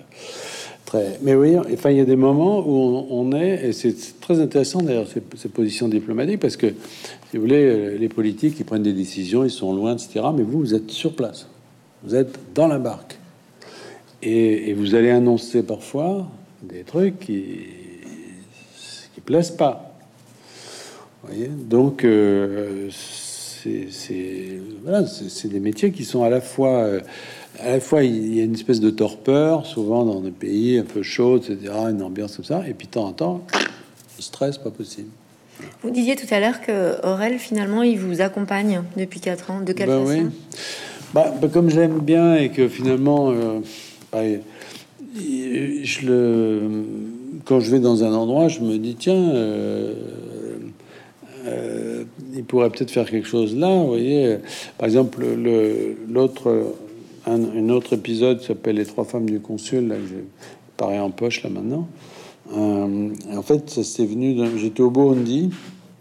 très. 0.84 1.20
Mais 1.22 1.36
oui, 1.36 1.56
enfin, 1.56 1.90
il 1.90 1.98
y 1.98 2.00
a 2.00 2.04
des 2.04 2.16
moments 2.16 2.59
où 2.66 3.06
on, 3.09 3.32
est, 3.32 3.68
et 3.68 3.72
c'est 3.72 3.94
très 4.20 4.40
intéressant 4.40 4.82
d'ailleurs 4.82 5.06
ces, 5.06 5.48
positions 5.48 5.86
diplomatiques 5.86 6.40
parce 6.40 6.56
que, 6.56 6.66
si 6.66 7.36
vous 7.36 7.42
voulez, 7.42 7.62
euh, 7.62 7.98
les 7.98 8.09
politiques, 8.09 8.56
ils 8.59 8.64
prennent 8.64 8.82
des 8.82 8.92
décisions, 8.92 9.44
ils 9.44 9.50
sont 9.50 9.72
loin, 9.72 9.94
etc. 9.94 10.26
Mais 10.36 10.42
vous, 10.42 10.59
vous 10.59 10.74
êtes 10.74 10.90
sur 10.90 11.14
place. 11.14 11.46
Vous 12.02 12.16
êtes 12.16 12.36
dans 12.52 12.66
la 12.66 12.78
barque. 12.78 13.16
Et, 14.22 14.72
vous 14.72 14.96
allez 14.96 15.11
annoncer 15.11 15.62
parfois 15.62 16.26
des 16.62 16.82
trucs 16.82 17.20
qui 17.20 17.44
qui 19.14 19.20
plaisent 19.20 19.52
pas. 19.52 19.94
voyez? 21.22 21.48
Donc, 21.48 22.04
euh, 22.04 22.88
c'est 23.90 24.60
voilà, 24.82 25.04
des 25.44 25.60
métiers 25.60 25.90
qui 25.90 26.04
sont 26.04 26.22
à 26.22 26.30
la 26.30 26.40
fois, 26.40 26.82
euh, 26.82 27.00
à 27.60 27.70
la 27.70 27.80
fois, 27.80 28.04
il 28.04 28.34
y 28.36 28.40
a 28.40 28.44
une 28.44 28.54
espèce 28.54 28.80
de 28.80 28.90
torpeur, 28.90 29.66
souvent 29.66 30.04
dans 30.04 30.20
des 30.20 30.30
pays 30.30 30.78
un 30.78 30.84
peu 30.84 31.02
chauds, 31.02 31.38
etc., 31.38 31.56
une 31.90 32.02
ambiance 32.02 32.36
comme 32.36 32.44
ça, 32.44 32.64
et 32.68 32.74
puis 32.74 32.86
de 32.86 32.92
temps 32.92 33.06
en 33.06 33.12
temps, 33.12 33.46
stress, 34.18 34.58
pas 34.58 34.70
possible. 34.70 35.08
Vous 35.82 35.90
disiez 35.90 36.16
tout 36.16 36.32
à 36.32 36.40
l'heure 36.40 36.60
que 36.60 37.04
Aurel, 37.06 37.38
finalement, 37.38 37.82
il 37.82 37.98
vous 37.98 38.20
accompagne 38.20 38.82
depuis 38.96 39.20
4 39.20 39.50
ans. 39.50 39.60
De 39.60 39.72
quelle 39.72 39.88
bah 39.88 40.04
façon 40.04 40.30
bah, 41.14 41.34
bah, 41.40 41.48
Comme 41.52 41.70
j'aime 41.70 41.98
bien 41.98 42.36
et 42.36 42.50
que 42.50 42.68
finalement, 42.68 43.30
euh, 43.30 43.60
bah, 44.12 44.20
je 45.14 46.06
le, 46.06 46.60
quand 47.44 47.60
je 47.60 47.70
vais 47.70 47.80
dans 47.80 48.04
un 48.04 48.12
endroit, 48.12 48.48
je 48.48 48.60
me 48.60 48.78
dis 48.78 48.94
tiens, 48.94 49.14
euh, 49.14 49.94
il 52.39 52.45
pourrait 52.45 52.70
peut-être 52.70 52.91
faire 52.91 53.11
quelque 53.11 53.26
chose 53.26 53.57
là. 53.57 53.68
Vous 53.68 53.89
voyez, 53.89 54.39
par 54.78 54.86
exemple, 54.86 55.24
l'autre, 56.09 56.72
un, 57.26 57.68
autre 57.68 57.95
épisode 57.95 58.41
s'appelle 58.41 58.76
Les 58.76 58.86
trois 58.86 59.05
femmes 59.05 59.28
du 59.28 59.41
consul. 59.41 59.89
Là, 59.89 59.97
je 59.97 60.14
parais 60.76 60.99
en 60.99 61.11
poche 61.11 61.43
là 61.43 61.51
maintenant. 61.51 61.89
Euh, 62.57 63.11
en 63.34 63.43
fait, 63.43 63.68
ça 63.70 64.05
venu. 64.05 64.39
J'étais 64.57 64.82
au 64.82 64.91
Burundi. 64.91 65.51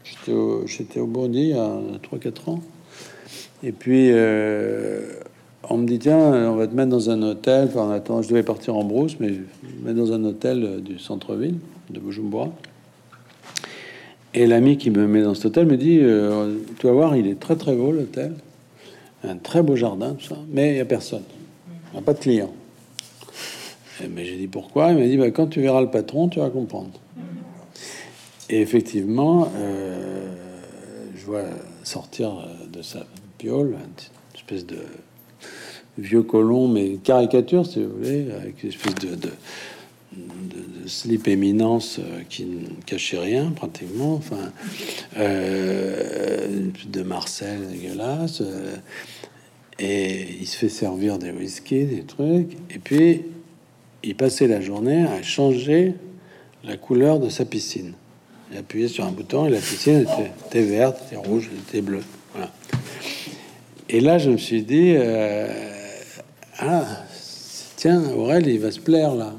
J'étais 0.03 0.31
au, 0.31 0.63
au, 1.03 1.07
Burundi 1.07 1.39
il 1.39 1.49
y 1.49 1.53
a 1.53 1.79
3-4 2.11 2.49
ans. 2.49 2.61
Et 3.63 3.71
puis, 3.71 4.11
euh, 4.11 5.13
on 5.69 5.77
me 5.77 5.87
dit 5.87 5.99
tiens, 5.99 6.51
on 6.51 6.55
va 6.55 6.67
te 6.67 6.75
mettre 6.75 6.89
dans 6.89 7.09
un 7.09 7.21
hôtel. 7.23 7.69
Enfin, 7.73 7.91
attends, 7.91 8.21
je 8.21 8.29
devais 8.29 8.43
partir 8.43 8.75
en 8.75 8.83
brousse, 8.83 9.17
mais 9.19 9.33
mettre 9.83 9.97
dans 9.97 10.13
un 10.13 10.23
hôtel 10.23 10.81
du 10.81 10.99
centre-ville 10.99 11.55
de 11.89 11.99
Bujumbura. 11.99 12.51
Et 14.37 14.45
l'ami 14.45 14.77
qui 14.77 14.91
me 14.91 15.07
met 15.07 15.23
dans 15.23 15.33
cet 15.33 15.47
hôtel 15.47 15.65
me 15.65 15.77
dit 15.77 15.97
euh, 15.99 16.57
Tu 16.77 16.85
vas 16.85 16.93
voir, 16.93 17.15
il 17.15 17.25
est 17.25 17.39
très 17.39 17.55
très 17.55 17.75
beau 17.75 17.91
l'hôtel, 17.91 18.35
un 19.23 19.35
très 19.35 19.63
beau 19.63 19.75
jardin, 19.75 20.13
tout 20.13 20.27
ça, 20.27 20.37
mais 20.51 20.69
il 20.69 20.73
n'y 20.75 20.79
a 20.79 20.85
personne, 20.85 21.23
pas 22.05 22.13
de 22.13 22.19
clients. 22.19 22.53
Mais 24.11 24.25
j'ai 24.25 24.35
dit 24.35 24.45
pourquoi? 24.45 24.91
Il 24.91 24.99
m'a 24.99 25.07
dit 25.07 25.17
bah, 25.17 25.31
quand 25.31 25.47
tu 25.47 25.59
verras 25.59 25.81
le 25.81 25.89
patron, 25.89 26.29
tu 26.29 26.37
vas 26.39 26.51
comprendre. 26.51 26.91
Et 28.51 28.61
effectivement, 28.61 29.51
euh, 29.57 30.27
je 31.15 31.25
vois 31.25 31.45
sortir 31.83 32.47
de 32.71 32.83
sa 32.83 33.07
piole 33.39 33.69
une 33.69 34.35
espèce 34.35 34.67
de 34.67 34.77
vieux 35.97 36.21
colon, 36.21 36.67
mais 36.67 36.97
caricature, 37.03 37.65
si 37.65 37.83
vous 37.83 37.91
voulez, 37.97 38.27
avec 38.39 38.61
une 38.61 38.69
espèce 38.69 38.93
de, 38.93 39.31
slip 40.85 41.27
éminence 41.27 41.99
euh, 41.99 42.21
qui 42.29 42.45
ne 42.45 42.67
cachait 42.85 43.19
rien 43.19 43.51
pratiquement, 43.51 44.15
enfin, 44.15 44.51
euh, 45.17 46.67
de 46.87 47.03
Marcel 47.03 47.67
dégueulasse. 47.69 48.41
et 49.79 50.27
il 50.39 50.47
se 50.47 50.57
fait 50.57 50.69
servir 50.69 51.17
des 51.17 51.31
whisky, 51.31 51.85
des 51.85 52.03
trucs, 52.03 52.53
et 52.69 52.79
puis 52.79 53.23
il 54.03 54.15
passait 54.15 54.47
la 54.47 54.61
journée 54.61 55.03
à 55.03 55.21
changer 55.21 55.93
la 56.63 56.77
couleur 56.77 57.19
de 57.19 57.29
sa 57.29 57.45
piscine. 57.45 57.93
Il 58.51 58.57
appuyait 58.57 58.87
sur 58.87 59.05
un 59.05 59.11
bouton 59.11 59.45
et 59.45 59.49
la 59.49 59.59
piscine 59.59 60.05
était, 60.47 60.61
verte, 60.61 61.01
était 61.07 61.17
rouge, 61.17 61.49
était 61.67 61.81
bleue. 61.81 62.03
Voilà. 62.33 62.51
Et 63.89 63.99
là, 63.99 64.17
je 64.17 64.29
me 64.29 64.37
suis 64.37 64.63
dit, 64.63 64.93
euh, 64.95 65.47
ah, 66.59 66.85
tiens, 67.75 68.03
Aurel, 68.11 68.47
il 68.47 68.59
va 68.59 68.71
se 68.71 68.79
plaire 68.79 69.15
là. 69.15 69.33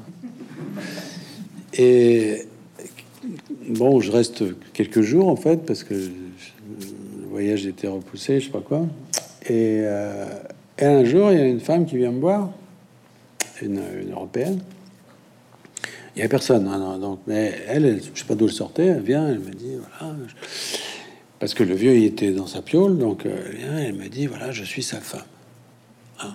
Et 1.73 2.45
bon, 3.69 3.99
je 3.99 4.11
reste 4.11 4.43
quelques 4.73 5.01
jours 5.01 5.27
en 5.27 5.35
fait, 5.35 5.65
parce 5.65 5.83
que 5.83 5.93
le 5.93 7.27
voyage 7.29 7.65
était 7.65 7.87
repoussé, 7.87 8.39
je 8.39 8.45
sais 8.45 8.51
pas 8.51 8.61
quoi. 8.61 8.87
Et, 9.45 9.81
euh, 9.83 10.25
un 10.81 11.03
jour, 11.03 11.31
il 11.31 11.37
y 11.37 11.41
a 11.41 11.45
une 11.45 11.59
femme 11.59 11.85
qui 11.85 11.97
vient 11.97 12.11
me 12.11 12.21
voir 12.21 12.51
une, 13.61 13.81
européenne. 14.11 14.59
Il 16.15 16.19
n'y 16.19 16.25
a 16.25 16.29
personne, 16.29 16.67
hein, 16.67 16.97
donc, 16.97 17.19
mais 17.27 17.53
elle, 17.67 18.01
je 18.13 18.19
sais 18.19 18.25
pas 18.25 18.35
d'où 18.35 18.45
elle 18.45 18.53
sortait, 18.53 18.85
elle 18.85 19.01
vient, 19.01 19.27
elle 19.27 19.39
me 19.39 19.51
dit, 19.51 19.75
voilà, 19.75 20.15
parce 21.39 21.53
que 21.53 21.63
le 21.63 21.75
vieux, 21.75 21.95
il 21.95 22.05
était 22.05 22.31
dans 22.31 22.47
sa 22.47 22.61
piole, 22.61 22.97
donc 22.97 23.25
euh, 23.25 23.37
elle 23.61 23.85
elle 23.87 23.93
me 23.95 24.07
dit, 24.07 24.25
voilà, 24.25 24.51
je 24.51 24.63
suis 24.63 24.83
sa 24.83 24.99
femme. 24.99 25.21
Hein. 26.21 26.33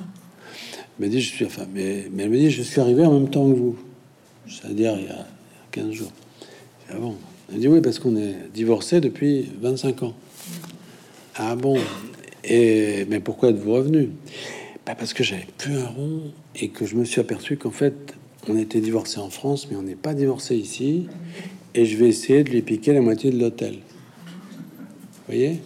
Elle 0.98 1.06
me 1.06 1.10
dit, 1.10 1.20
je 1.20 1.30
suis 1.30 1.44
sa 1.44 1.50
femme, 1.50 1.68
mais, 1.74 2.06
mais, 2.12 2.24
elle 2.24 2.30
me 2.30 2.36
dit, 2.36 2.50
je 2.50 2.62
suis 2.62 2.80
arrivé 2.80 3.04
en 3.04 3.12
même 3.12 3.30
temps 3.30 3.48
que 3.48 3.54
vous, 3.54 3.76
c'est-à-dire 4.48 4.94
il 4.98 5.06
y 5.06 5.08
a 5.08 5.26
15 5.72 5.90
jours. 5.92 6.12
Ah 6.90 6.98
bon 6.98 7.16
Elle 7.52 7.60
dit, 7.60 7.68
oui, 7.68 7.80
parce 7.80 7.98
qu'on 7.98 8.16
est 8.16 8.34
divorcé 8.52 9.00
depuis 9.00 9.50
25 9.60 10.02
ans. 10.02 10.14
Ah 11.36 11.56
bon 11.56 11.78
Et 12.44 13.06
mais 13.08 13.20
pourquoi 13.20 13.50
êtes-vous 13.50 13.72
revenu? 13.72 14.10
Bah, 14.86 14.94
parce 14.94 15.14
que 15.14 15.24
j'avais 15.24 15.46
plus 15.56 15.78
un 15.78 15.86
rond 15.86 16.20
et 16.56 16.68
que 16.68 16.84
je 16.84 16.94
me 16.96 17.04
suis 17.04 17.20
aperçu 17.20 17.56
qu'en 17.56 17.70
fait, 17.70 18.14
on 18.48 18.58
était 18.58 18.80
divorcé 18.80 19.18
en 19.18 19.30
France, 19.30 19.68
mais 19.70 19.76
on 19.76 19.82
n'est 19.82 19.94
pas 19.94 20.12
divorcé 20.12 20.56
ici. 20.56 21.08
Et 21.74 21.86
je 21.86 21.96
vais 21.96 22.08
essayer 22.08 22.44
de 22.44 22.50
lui 22.50 22.62
piquer 22.62 22.92
la 22.92 23.00
moitié 23.00 23.30
de 23.30 23.38
l'hôtel. 23.38 23.74
Vous 23.74 25.22
voyez? 25.26 25.62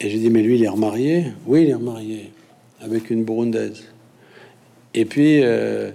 Et 0.00 0.10
j'ai 0.10 0.18
dit, 0.18 0.30
mais 0.30 0.42
lui, 0.42 0.56
il 0.56 0.64
est 0.64 0.68
remarié? 0.68 1.26
Oui, 1.46 1.62
il 1.62 1.70
est 1.70 1.74
remarié 1.74 2.30
avec 2.80 3.10
une 3.10 3.24
burundaise. 3.24 3.84
Et 4.94 5.04
puis, 5.04 5.42
euh, 5.42 5.90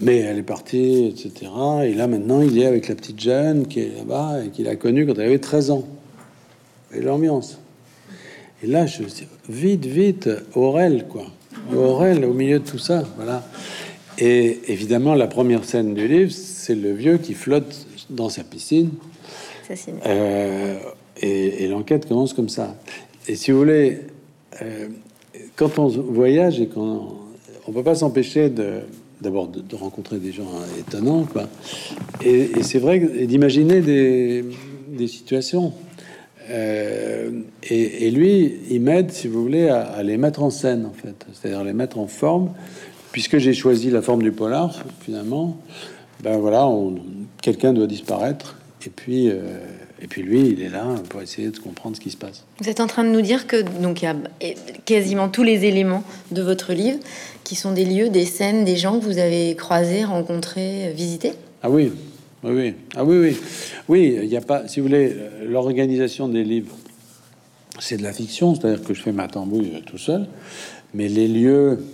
mais 0.00 0.18
elle 0.18 0.38
est 0.38 0.42
partie, 0.42 1.06
etc. 1.06 1.50
Et 1.84 1.94
là, 1.94 2.06
maintenant, 2.06 2.40
il 2.40 2.58
est 2.58 2.66
avec 2.66 2.88
la 2.88 2.94
petite 2.94 3.20
jeune 3.20 3.66
qui 3.66 3.80
est 3.80 3.96
là-bas 3.96 4.44
et 4.44 4.48
qu'il 4.50 4.68
a 4.68 4.76
connue 4.76 5.06
quand 5.06 5.14
elle 5.14 5.26
avait 5.26 5.38
13 5.38 5.70
ans. 5.70 5.84
Et 6.94 7.00
l'ambiance. 7.00 7.58
Et 8.62 8.66
là, 8.66 8.86
je 8.86 9.02
me 9.02 9.08
suis 9.08 9.26
vite, 9.48 9.86
vite, 9.86 10.30
Aurel, 10.54 11.06
quoi. 11.08 11.26
Aurel 11.74 12.24
au 12.24 12.32
milieu 12.32 12.60
de 12.60 12.64
tout 12.64 12.78
ça, 12.78 13.04
voilà. 13.16 13.44
Et 14.18 14.60
évidemment, 14.68 15.14
la 15.14 15.26
première 15.26 15.64
scène 15.64 15.94
du 15.94 16.08
livre, 16.08 16.32
c'est 16.32 16.74
le 16.74 16.92
vieux 16.92 17.18
qui 17.18 17.34
flotte 17.34 17.86
dans 18.10 18.28
sa 18.28 18.42
piscine. 18.42 18.90
Euh, 20.06 20.78
et, 21.20 21.68
l'enquête 21.68 22.08
commence 22.08 22.32
comme 22.32 22.48
ça. 22.48 22.74
Et 23.28 23.36
si 23.36 23.50
vous 23.50 23.58
voulez, 23.58 24.00
euh, 24.62 24.88
quand 25.56 25.78
on 25.78 25.88
voyage 25.88 26.60
et 26.60 26.68
qu'on 26.68 27.12
on 27.66 27.72
peut 27.72 27.82
pas 27.82 27.94
s'empêcher 27.94 28.48
de 28.48 28.80
d'abord 29.20 29.48
de, 29.48 29.76
rencontrer 29.76 30.18
des 30.18 30.32
gens 30.32 30.50
étonnants, 30.78 31.24
quoi. 31.24 31.48
Et, 32.24 32.62
c'est 32.62 32.78
vrai 32.78 32.98
d'imaginer 32.98 33.80
des, 33.80 34.44
des 34.88 35.08
situations. 35.08 35.72
Euh, 36.50 37.30
et, 37.62 38.10
lui, 38.10 38.56
il 38.70 38.80
m'aide, 38.80 39.10
si 39.10 39.28
vous 39.28 39.42
voulez, 39.42 39.68
à, 39.68 40.02
les 40.02 40.16
mettre 40.16 40.42
en 40.42 40.50
scène, 40.50 40.86
en 40.86 40.92
fait, 40.92 41.26
c'est-à-dire 41.32 41.64
les 41.64 41.72
mettre 41.72 41.98
en 41.98 42.06
forme, 42.06 42.50
puisque 43.12 43.38
j'ai 43.38 43.54
choisi 43.54 43.90
la 43.90 44.02
forme 44.02 44.22
du 44.22 44.32
polar, 44.32 44.84
finalement. 45.00 45.58
Ben 46.22 46.36
voilà, 46.38 46.68
quelqu'un 47.42 47.72
doit 47.72 47.86
disparaître, 47.86 48.56
et 48.86 48.90
puis, 48.90 49.28
euh, 49.28 49.42
et 50.00 50.06
puis 50.06 50.22
lui, 50.22 50.48
il 50.48 50.62
est 50.62 50.68
là 50.68 50.84
pour 51.08 51.20
essayer 51.20 51.50
de 51.50 51.58
comprendre 51.58 51.96
ce 51.96 52.00
qui 52.00 52.10
se 52.10 52.16
passe. 52.16 52.44
Vous 52.60 52.68
êtes 52.68 52.80
en 52.80 52.86
train 52.86 53.04
de 53.04 53.10
nous 53.10 53.20
dire 53.20 53.46
que 53.46 53.62
donc 53.80 54.02
il 54.02 54.04
y 54.04 54.08
a 54.08 54.16
quasiment 54.84 55.28
tous 55.28 55.42
les 55.42 55.64
éléments 55.64 56.04
de 56.30 56.42
votre 56.42 56.72
livre 56.72 56.98
qui 57.44 57.56
sont 57.56 57.72
des 57.72 57.84
lieux, 57.84 58.08
des 58.08 58.26
scènes, 58.26 58.64
des 58.64 58.76
gens 58.76 58.98
que 58.98 59.04
vous 59.04 59.18
avez 59.18 59.56
croisés, 59.56 60.04
rencontrés, 60.04 60.92
visités? 60.94 61.32
Ah 61.62 61.70
oui, 61.70 61.92
oui, 62.44 62.52
oui. 62.52 62.74
Ah 62.94 63.04
oui, 63.04 63.18
oui. 63.18 63.36
Oui, 63.88 64.18
il 64.22 64.28
n'y 64.28 64.36
a 64.36 64.40
pas, 64.40 64.68
si 64.68 64.80
vous 64.80 64.86
voulez, 64.86 65.16
l'organisation 65.44 66.28
des 66.28 66.44
livres, 66.44 66.76
c'est 67.80 67.96
de 67.96 68.02
la 68.02 68.12
fiction, 68.12 68.54
c'est-à-dire 68.54 68.82
que 68.84 68.94
je 68.94 69.02
fais 69.02 69.12
ma 69.12 69.28
tambouille 69.28 69.82
tout 69.86 69.98
seul, 69.98 70.26
mais 70.94 71.08
les 71.08 71.26
lieux, 71.26 71.84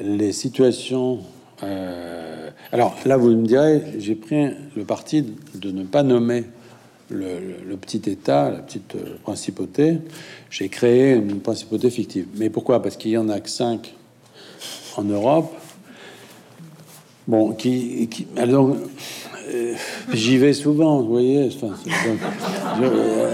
les 0.00 0.32
situations. 0.32 1.20
Euh, 1.62 2.50
alors 2.70 2.96
là, 3.04 3.16
vous 3.16 3.30
me 3.30 3.46
direz, 3.46 3.82
j'ai 3.98 4.14
pris 4.14 4.48
le 4.76 4.84
parti 4.84 5.24
de 5.54 5.70
ne 5.70 5.84
pas 5.84 6.02
nommer 6.02 6.44
le, 7.12 7.76
petit 7.76 8.02
État, 8.10 8.50
la 8.50 8.58
petite 8.58 8.94
euh, 8.94 9.16
principauté. 9.22 9.98
J'ai 10.50 10.68
créé 10.68 11.12
une 11.14 11.40
principauté 11.40 11.90
fictive. 11.90 12.26
Mais 12.36 12.50
pourquoi? 12.50 12.82
Parce 12.82 12.96
qu'il 12.96 13.10
y 13.10 13.18
en 13.18 13.28
a 13.28 13.40
que 13.40 13.48
cinq 13.48 13.94
en 14.96 15.04
Europe. 15.04 15.52
Bon, 17.28 17.52
qui, 17.52 18.08
euh, 18.36 19.74
j'y 20.12 20.38
vais 20.38 20.52
souvent, 20.52 21.00
vous 21.02 21.08
voyez. 21.08 21.50
Enfin, 21.54 21.74
euh, 22.82 23.30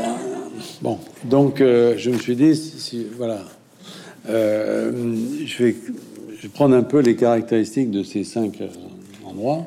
bon, 0.82 0.98
donc 1.24 1.58
je 1.58 2.10
me 2.10 2.18
suis 2.18 2.36
dit, 2.36 2.54
si, 2.54 3.06
voilà, 3.16 3.40
je 4.26 5.64
vais, 5.64 5.76
je 6.38 6.48
prendre 6.48 6.76
un 6.76 6.82
peu 6.82 7.00
les 7.00 7.16
caractéristiques 7.16 7.90
de 7.90 8.02
ces 8.02 8.24
cinq 8.24 8.60
endroits 9.24 9.64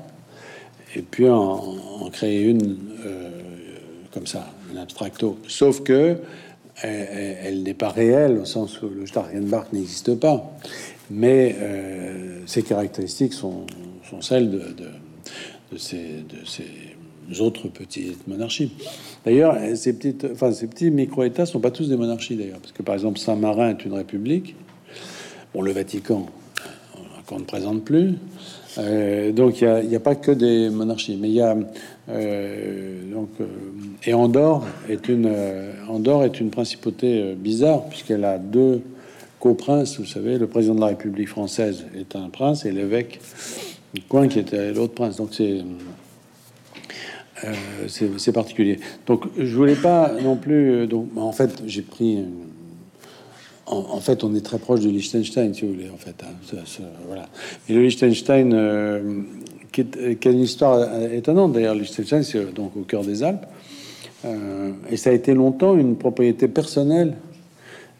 et 0.96 1.02
puis 1.02 1.28
en, 1.28 1.78
créer 2.12 2.44
une 2.44 2.78
comme 4.14 4.28
ça, 4.28 4.48
un. 4.76 4.86
Sauf 5.48 5.82
que 5.84 6.18
elle, 6.84 7.64
n'est 7.64 7.74
pas 7.74 7.90
réelle 7.90 8.40
au 8.40 8.46
sens 8.46 8.82
où 8.82 8.90
le 8.90 9.06
Starkenbach 9.06 9.72
n'existe 9.72 10.16
pas, 10.16 10.52
mais 11.10 11.56
ces 12.46 12.64
caractéristiques 12.64 13.34
sont, 13.34 13.66
celles 14.22 14.50
de 14.50 15.78
ces, 15.78 16.24
autres 17.40 17.68
petites 17.70 18.28
monarchies. 18.28 18.74
D'ailleurs, 19.26 19.58
ces 19.76 19.94
petites, 19.94 20.28
enfin 20.32 20.52
ces 20.52 20.68
petits 20.68 20.92
micro-États 20.92 21.46
sont 21.46 21.60
pas 21.60 21.72
tous 21.72 21.88
des 21.88 21.98
monarchies 21.98 22.36
d'ailleurs, 22.36 22.60
parce 22.60 22.72
que 22.72 22.84
par 22.84 22.96
exemple 22.96 23.20
Saint-Marin 23.20 23.70
est 23.70 23.86
une 23.86 23.94
république. 23.94 24.56
Bon, 25.54 25.62
le 25.62 25.72
Vatican, 25.72 26.28
qu'on 27.28 27.40
ne 27.40 27.46
présente 27.46 27.84
plus. 27.84 28.16
Euh, 28.78 29.32
donc 29.32 29.62
il 29.62 29.88
n'y 29.88 29.96
a, 29.96 30.00
pas 30.00 30.16
que 30.16 30.32
des 30.32 30.70
monarchies, 30.70 31.18
mais 31.20 31.30
il 31.30 31.36
y 31.36 31.42
a 31.42 31.58
euh, 32.10 33.12
donc 33.12 33.30
euh, 33.40 33.46
et 34.04 34.14
Andorre 34.14 34.66
est 34.90 35.08
une 35.08 35.32
Andorre 35.88 36.24
est 36.24 36.40
une 36.40 36.50
principauté 36.50 37.34
bizarre 37.36 37.86
puisqu'elle 37.86 38.26
a 38.26 38.38
deux 38.38 38.82
co-princes. 39.40 40.00
Vous 40.00 40.06
savez, 40.06 40.38
le 40.38 40.48
président 40.48 40.76
de 40.76 40.82
la 40.82 40.88
République 40.88 41.30
française 41.30 41.86
est 41.96 42.16
un 42.16 42.30
prince 42.30 42.66
et 42.66 42.72
l'évêque 42.72 43.20
Coin 44.08 44.28
qui 44.28 44.40
était 44.40 44.74
l'autre 44.74 44.94
prince. 44.94 45.18
Donc 45.18 45.30
c'est 45.34 45.62
c'est 47.88 48.32
particulier. 48.32 48.80
Donc 49.06 49.26
je 49.38 49.56
voulais 49.56 49.76
pas 49.76 50.12
non 50.24 50.36
plus. 50.36 50.88
Donc 50.88 51.10
en 51.16 51.32
fait 51.32 51.62
j'ai 51.66 51.82
pris 51.82 52.20
en, 53.68 54.02
fait, 54.02 54.26
on 54.26 54.36
est 54.36 54.42
très 54.42 54.60
proche 54.60 54.82
de 54.82 54.90
Liechtenstein, 54.90 55.54
si 55.54 55.62
vous 55.62 55.74
voulez, 55.74 55.90
en 55.90 55.96
fait. 55.96 56.16
Hein, 56.24 56.84
voilà. 57.08 57.30
Et 57.70 57.74
le 57.74 57.84
Liechtenstein, 57.84 58.54
euh, 59.78 60.16
qui, 60.16 60.28
est, 60.28 60.28
a 60.28 60.32
une 60.32 60.42
histoire 60.42 61.02
étonnante, 61.12 61.54
d'ailleurs, 61.54 61.76
Liechtenstein, 61.76 62.24
c'est 62.24 62.54
donc 62.54 62.76
au 62.76 62.82
cœur 62.82 63.04
des 63.04 63.24
Alpes. 63.24 63.46
Euh, 64.26 64.72
et 64.90 64.98
ça 64.98 65.10
a 65.10 65.14
été 65.14 65.34
longtemps 65.34 65.76
une 65.76 65.96
propriété 65.96 66.48
personnelle 66.48 67.16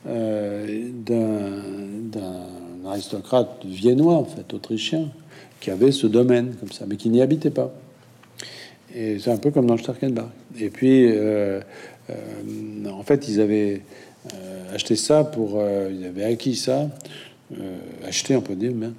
euh, 0.08 0.90
d'un 1.06 2.90
aristocrate 2.90 3.66
viennois, 3.66 4.16
en 4.16 4.26
fait, 4.26 4.54
autrichien, 4.54 5.10
qui 5.60 5.72
avait 5.72 5.92
ce 5.92 6.08
domaine 6.08 6.56
comme 6.60 6.72
ça, 6.72 6.86
mais 6.88 6.96
qui 6.96 7.10
n'y 7.10 7.22
habitait 7.22 7.52
pas. 7.52 7.74
Et 8.94 9.20
c'est 9.20 9.32
un 9.32 9.38
peu 9.38 9.52
comme 9.52 9.68
dans 9.68 9.76
le 9.76 9.80
Starkenbach. 9.80 10.30
Et 10.60 10.70
puis, 10.70 11.10
en 12.10 13.04
fait, 13.04 13.30
ils 13.30 13.40
avaient 13.40 13.82
euh, 14.36 14.76
acheter 14.76 14.96
ça 14.96 15.24
pour. 15.24 15.54
Euh, 15.56 15.90
il 15.92 16.06
avait 16.06 16.24
acquis 16.24 16.56
ça, 16.56 16.88
euh, 17.58 17.78
acheté, 18.08 18.36
on 18.36 18.42
peut 18.42 18.56
dire, 18.56 18.72
mais 18.76 18.90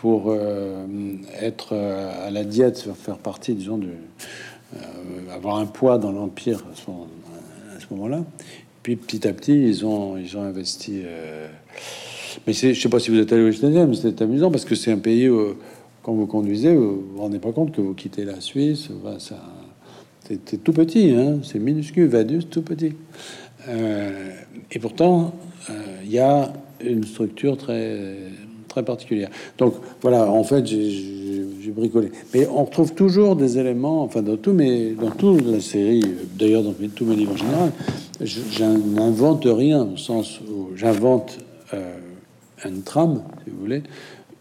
pour 0.00 0.34
être 1.40 1.76
à 1.76 2.30
la 2.30 2.44
diète, 2.44 2.88
faire 2.94 3.18
partie, 3.18 3.54
disons, 3.54 3.78
de. 3.78 3.88
avoir 5.34 5.56
un 5.56 5.66
poids 5.66 5.98
dans 5.98 6.12
l'Empire 6.12 6.64
à 6.72 6.76
ce, 6.76 7.94
moment-là. 7.94 8.24
Puis 8.82 8.96
petit 8.96 9.26
à 9.28 9.32
petit, 9.32 9.52
ils 9.52 9.84
ont, 9.84 10.16
ils 10.16 10.36
ont 10.36 10.42
investi. 10.42 11.02
Mais 12.46 12.52
je 12.52 12.72
sais 12.72 12.88
pas 12.88 12.98
si 12.98 13.10
vous 13.10 13.18
êtes 13.18 13.32
allé 13.32 13.42
au 13.42 13.86
mais 13.86 13.94
c'était 13.94 14.22
amusant 14.22 14.50
parce 14.50 14.64
que 14.64 14.74
c'est 14.74 14.92
un 14.92 14.98
pays 14.98 15.28
où, 15.28 15.56
quand 16.02 16.12
vous 16.12 16.26
conduisez, 16.26 16.74
vous 16.74 17.02
vous 17.12 17.20
rendez 17.20 17.38
pas 17.38 17.52
compte 17.52 17.72
que 17.72 17.80
vous 17.80 17.94
quittez 17.94 18.24
la 18.24 18.40
Suisse. 18.40 18.88
ça, 19.18 19.36
c'était 20.30 20.58
tout 20.58 20.72
petit, 20.72 21.10
hein, 21.10 21.40
c'est 21.42 21.58
minuscule, 21.58 22.06
Vadus, 22.06 22.44
tout 22.44 22.62
petit. 22.62 22.92
Euh, 23.68 24.30
et 24.70 24.78
pourtant, 24.78 25.34
euh, 25.68 25.72
il 26.04 26.12
y 26.12 26.20
a 26.20 26.52
une 26.84 27.04
structure 27.04 27.56
très 27.56 28.16
très 28.70 28.82
particulière. 28.82 29.28
Donc 29.58 29.74
voilà, 30.00 30.30
en 30.30 30.44
fait, 30.44 30.66
j'ai 30.66 31.70
bricolé. 31.70 32.10
Mais 32.32 32.46
on 32.46 32.64
retrouve 32.64 32.94
toujours 32.94 33.36
des 33.36 33.58
éléments, 33.58 34.02
enfin 34.02 34.22
dans 34.22 34.38
tout, 34.38 34.52
mais 34.52 34.92
dans 34.92 35.10
toute 35.10 35.44
la 35.46 35.60
série, 35.60 36.02
d'ailleurs 36.38 36.62
dans 36.62 36.74
tous 36.94 37.04
mes 37.04 37.16
livres 37.16 37.34
en 37.34 37.36
général, 37.36 37.72
je, 38.22 38.64
n'invente 38.64 39.44
rien 39.44 39.82
au 39.82 39.96
sens 39.98 40.40
où 40.40 40.70
j'invente 40.74 41.38
euh, 41.74 41.98
une 42.64 42.82
trame, 42.82 43.22
si 43.44 43.50
vous 43.50 43.60
voulez, 43.60 43.82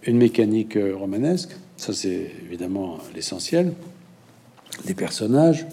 une 0.05 0.17
mécanique 0.17 0.77
romanesque. 0.97 1.51
Ça, 1.77 1.93
c'est 1.93 2.31
évidemment 2.45 2.97
l'essentiel. 3.15 3.73
Des 4.85 4.93
personnages, 4.93 5.65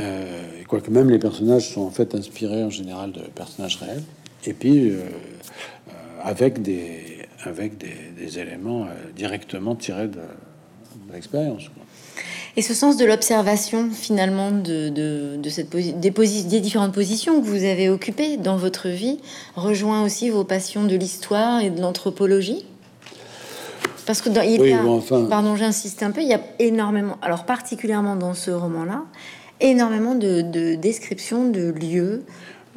euh, 0.00 0.42
quoique 0.68 0.90
même 0.90 1.10
les 1.10 1.18
personnages 1.18 1.72
sont 1.72 1.82
en 1.82 1.90
fait 1.90 2.14
inspirés 2.14 2.64
en 2.64 2.70
général 2.70 3.12
de 3.12 3.20
personnages 3.20 3.76
réels, 3.76 4.02
et 4.44 4.52
puis 4.52 4.90
euh, 4.90 4.94
euh, 4.94 5.92
avec 6.22 6.60
des 6.60 7.15
avec 7.46 7.78
des, 7.78 8.38
éléments 8.38 8.84
euh, 8.84 8.88
directement 9.14 9.74
tirés 9.74 10.08
de, 10.08 10.20
l'expérience. 11.12 11.70
Et 12.56 12.62
ce 12.62 12.74
sens 12.74 12.96
de 12.96 13.04
l'observation, 13.04 13.90
finalement, 13.90 14.50
de, 14.50 14.88
de, 14.88 15.48
cette 15.50 15.70
des, 15.70 16.10
des, 16.10 16.60
différentes 16.60 16.92
positions 16.92 17.40
que 17.40 17.46
vous 17.46 17.64
avez 17.64 17.88
occupées 17.88 18.38
dans 18.38 18.56
votre 18.56 18.88
vie, 18.88 19.18
rejoint 19.54 20.02
aussi 20.04 20.30
vos 20.30 20.44
passions 20.44 20.84
de 20.84 20.96
l'histoire 20.96 21.60
et 21.60 21.70
de 21.70 21.80
l'anthropologie? 21.80 22.64
Parce 24.06 24.22
que 24.22 24.30
dans, 24.30 24.40
il 24.40 24.72
a, 24.72 24.84
enfin... 24.86 25.24
pardon, 25.24 25.56
j'insiste 25.56 26.02
un 26.02 26.12
peu, 26.12 26.22
il 26.22 26.28
y 26.28 26.34
a 26.34 26.40
énormément, 26.58 27.18
alors 27.22 27.44
particulièrement 27.44 28.16
dans 28.16 28.34
ce 28.34 28.52
roman-là, 28.52 29.02
énormément 29.60 30.14
de, 30.14 30.74
descriptions 30.76 31.50
de 31.50 31.72
lieux. 31.72 32.24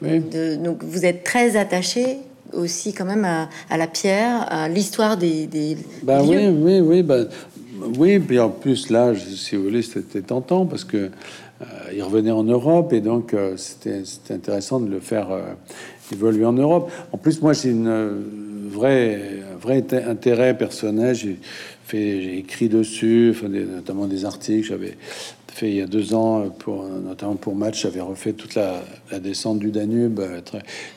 donc 0.02 0.84
vous 0.84 1.06
êtes 1.06 1.24
très 1.24 1.56
attaché 1.56 2.18
aussi 2.54 2.94
quand 2.94 3.06
même 3.06 3.26
à, 3.26 3.78
la 3.78 3.88
pierre, 3.88 4.46
à 4.52 4.68
l'histoire 4.70 5.18
des, 5.18 5.48
des, 5.48 5.78
bah, 6.04 6.22
Oui, 6.24 6.48
oui, 6.48 6.80
oui. 6.80 7.04
Bah, 7.04 7.26
oui, 7.98 8.20
puis 8.20 8.40
en 8.40 8.50
plus 8.50 8.90
là, 8.90 9.14
si 9.16 9.56
vous 9.56 9.64
voulez, 9.64 9.82
c'était 9.82 10.22
tentant 10.22 10.66
parce 10.66 10.84
que 10.84 10.98
euh, 11.62 11.66
il 11.94 12.02
revenait 12.04 12.32
en 12.32 12.44
Europe 12.44 12.94
et 12.94 13.02
donc 13.02 13.34
euh, 13.34 13.58
c'était 13.58 14.04
intéressant 14.30 14.80
de 14.80 14.90
le 14.90 15.00
faire 15.00 15.32
euh, 15.32 15.42
évoluer 16.12 16.46
en 16.46 16.54
Europe. 16.54 16.92
En 17.12 17.18
plus, 17.18 17.42
moi, 17.42 17.54
j'ai 17.54 17.70
une 17.70 18.70
vraie, 18.70 19.40
vrai 19.60 19.84
intérêt 20.08 20.58
personnel. 20.58 21.16
J'ai 21.16 21.38
fait, 21.86 22.22
j'ai 22.22 22.38
écrit 22.38 22.70
dessus, 22.70 23.36
notamment 23.44 24.08
des 24.08 24.26
articles. 24.26 24.68
J'avais 24.68 24.98
fait 25.52 25.70
il 25.70 25.76
y 25.76 25.82
a 25.82 25.88
deux 25.88 26.14
ans, 26.14 26.46
notamment 27.04 27.36
pour 27.36 27.56
Match, 27.56 27.84
j'avais 27.84 28.02
refait 28.02 28.34
toute 28.34 28.56
la, 28.56 28.82
descente 29.20 29.60
du 29.60 29.72
Danube. 29.72 30.20
Euh, 30.20 30.42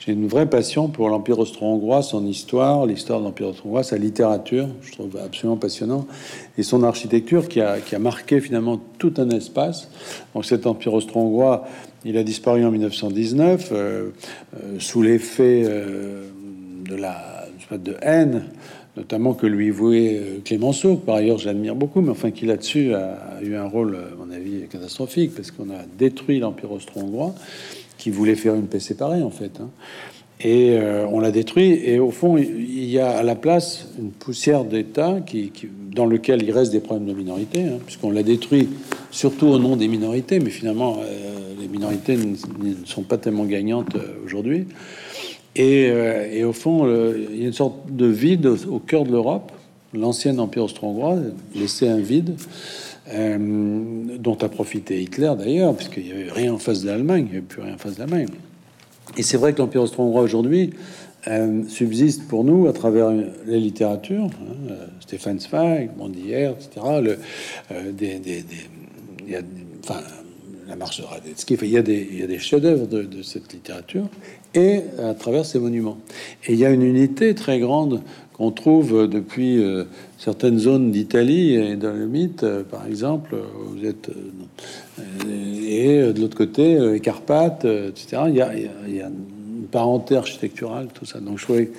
j'ai 0.00 0.12
une 0.12 0.26
vraie 0.26 0.48
passion 0.48 0.88
pour 0.88 1.08
l'Empire 1.08 1.38
austro-hongrois, 1.38 2.02
son 2.02 2.26
histoire, 2.26 2.86
l'histoire 2.86 3.20
de 3.20 3.24
l'Empire 3.24 3.48
austro-hongrois, 3.48 3.82
sa 3.82 3.98
littérature, 3.98 4.68
je 4.82 4.92
trouve 4.92 5.16
absolument 5.16 5.56
passionnant, 5.56 6.06
et 6.58 6.62
son 6.62 6.82
architecture 6.82 7.48
qui 7.48 7.60
a, 7.60 7.80
qui 7.80 7.94
a 7.94 7.98
marqué 7.98 8.40
finalement 8.40 8.80
tout 8.98 9.14
un 9.18 9.30
espace. 9.30 9.88
Donc 10.34 10.44
cet 10.44 10.66
Empire 10.66 10.94
austro-hongrois, 10.94 11.66
il 12.04 12.16
a 12.16 12.22
disparu 12.22 12.64
en 12.64 12.70
1919 12.70 13.68
euh, 13.72 14.10
euh, 14.54 14.76
sous 14.78 15.02
l'effet 15.02 15.62
de 15.62 16.96
la 16.96 17.42
de 17.78 17.96
haine 18.02 18.44
notamment 18.96 19.34
que 19.34 19.46
lui 19.46 19.70
vouait 19.70 20.20
euh, 20.20 20.38
Clémenceau, 20.44 20.96
par 20.96 21.16
ailleurs 21.16 21.38
j'admire 21.38 21.74
beaucoup, 21.74 22.00
mais 22.00 22.10
enfin 22.10 22.30
qui 22.30 22.46
là-dessus 22.46 22.94
a, 22.94 23.40
eu 23.42 23.54
un 23.54 23.66
rôle, 23.66 23.96
à 23.96 24.16
mon 24.16 24.30
avis, 24.32 24.66
catastrophique, 24.70 25.34
parce 25.34 25.50
qu'on 25.50 25.70
a 25.70 25.84
détruit 25.98 26.38
l'Empire 26.38 26.72
austro-hongrois, 26.72 27.34
qui 27.98 28.10
voulait 28.10 28.34
faire 28.34 28.54
une 28.54 28.66
paix 28.66 28.80
séparée, 28.80 29.22
en 29.22 29.30
fait. 29.30 29.60
Hein. 29.60 29.70
Et 30.44 30.76
euh, 30.76 31.06
on 31.06 31.20
l'a 31.20 31.30
détruit, 31.30 31.80
et 31.84 32.00
au 32.00 32.10
fond, 32.10 32.36
il 32.36 32.84
y 32.90 32.98
a 32.98 33.10
à 33.10 33.22
la 33.22 33.36
place 33.36 33.88
une 33.98 34.10
poussière 34.10 34.64
d'État 34.64 35.18
dans 35.94 36.06
lequel 36.06 36.42
il 36.42 36.50
reste 36.50 36.72
des 36.72 36.80
problèmes 36.80 37.06
de 37.06 37.14
minorité, 37.14 37.62
hein, 37.62 37.78
puisqu'on 37.84 38.10
l'a 38.10 38.24
détruit 38.24 38.68
surtout 39.12 39.46
au 39.46 39.58
nom 39.58 39.76
des 39.76 39.86
minorités, 39.86 40.40
mais 40.40 40.50
finalement, 40.50 40.98
euh, 41.00 41.54
les 41.60 41.68
minorités 41.68 42.16
ne, 42.16 42.34
sont 42.84 43.02
pas 43.02 43.18
tellement 43.18 43.44
gagnantes 43.44 43.96
aujourd'hui. 44.24 44.66
Euh, 45.58 46.28
et, 46.32 46.44
au 46.44 46.52
fond, 46.52 46.86
il 46.86 47.40
y 47.40 47.44
a 47.44 47.46
une 47.46 47.52
sorte 47.52 47.90
de 47.90 48.06
vide 48.06 48.46
au, 48.46 48.78
cœur 48.78 49.04
de 49.04 49.12
l'Europe. 49.12 49.52
L'ancien 49.94 50.38
empire 50.38 50.64
austro-hongrois 50.64 51.18
laissait 51.54 51.88
un 51.88 51.98
vide 51.98 52.34
euh, 53.12 53.38
dont 54.18 54.36
a 54.36 54.48
profité 54.48 55.02
Hitler 55.02 55.32
d'ailleurs, 55.38 55.74
puisqu'il 55.74 56.04
n'y 56.04 56.12
avait 56.12 56.30
rien 56.30 56.54
en 56.54 56.58
face 56.58 56.82
de 56.82 56.88
l'Allemagne, 56.88 57.26
il 57.26 57.30
n'y 57.30 57.38
avait 57.38 57.46
plus 57.46 57.62
rien 57.62 57.74
en 57.74 57.78
face 57.78 57.96
de 57.96 58.00
l'Allemagne. 58.00 58.28
Et 59.18 59.22
c'est 59.22 59.36
vrai 59.36 59.52
que 59.52 59.58
l'empire 59.58 59.82
austro-hongrois 59.82 60.22
aujourd'hui 60.22 60.70
euh, 61.28 61.62
subsiste 61.68 62.26
pour 62.26 62.44
nous 62.44 62.68
à 62.68 62.72
travers 62.72 63.10
les 63.46 63.60
littératures, 63.60 64.24
hein, 64.24 64.74
Stéphane 65.00 65.40
Zweig, 65.40 65.90
Bondière, 65.96 66.52
etc. 66.52 67.16
La 70.68 70.76
marche 70.76 71.00
de 71.00 71.04
Radetzky. 71.04 71.58
il, 71.60 71.68
y 71.68 71.76
a 71.76 71.82
des, 71.82 72.38
chefs-d'œuvre 72.38 72.86
de, 72.86 73.22
cette 73.22 73.52
littérature 73.52 74.08
et 74.54 74.82
à 75.02 75.14
travers 75.14 75.44
ces 75.44 75.58
monuments. 75.58 75.98
Et 76.46 76.52
il 76.52 76.58
y 76.58 76.64
a 76.64 76.70
une 76.70 76.82
unité 76.82 77.34
très 77.34 77.58
grande 77.58 78.02
qu'on 78.32 78.50
trouve 78.50 79.08
depuis 79.08 79.62
euh, 79.62 79.84
certaines 80.18 80.58
zones 80.58 80.90
d'Italie 80.90 81.54
et 81.54 81.76
dans 81.76 81.92
le 81.92 82.06
mythe, 82.06 82.42
euh, 82.42 82.62
par 82.62 82.86
exemple, 82.86 83.36
vous 83.70 83.84
êtes 83.86 84.08
euh, 84.08 85.02
et 85.66 86.12
de 86.12 86.20
l'autre 86.20 86.36
côté, 86.36 86.78
les 86.78 87.00
Carpates, 87.00 87.64
etc. 87.64 88.22
Il 88.28 88.34
y, 88.34 88.42
a, 88.42 88.54
il 88.54 88.96
y, 88.96 89.00
a, 89.00 89.06
une 89.06 89.66
parenté 89.70 90.16
architecturale, 90.16 90.88
tout 90.92 91.06
ça. 91.06 91.18
Donc 91.18 91.38
je 91.38 91.44
trouvais 91.44 91.70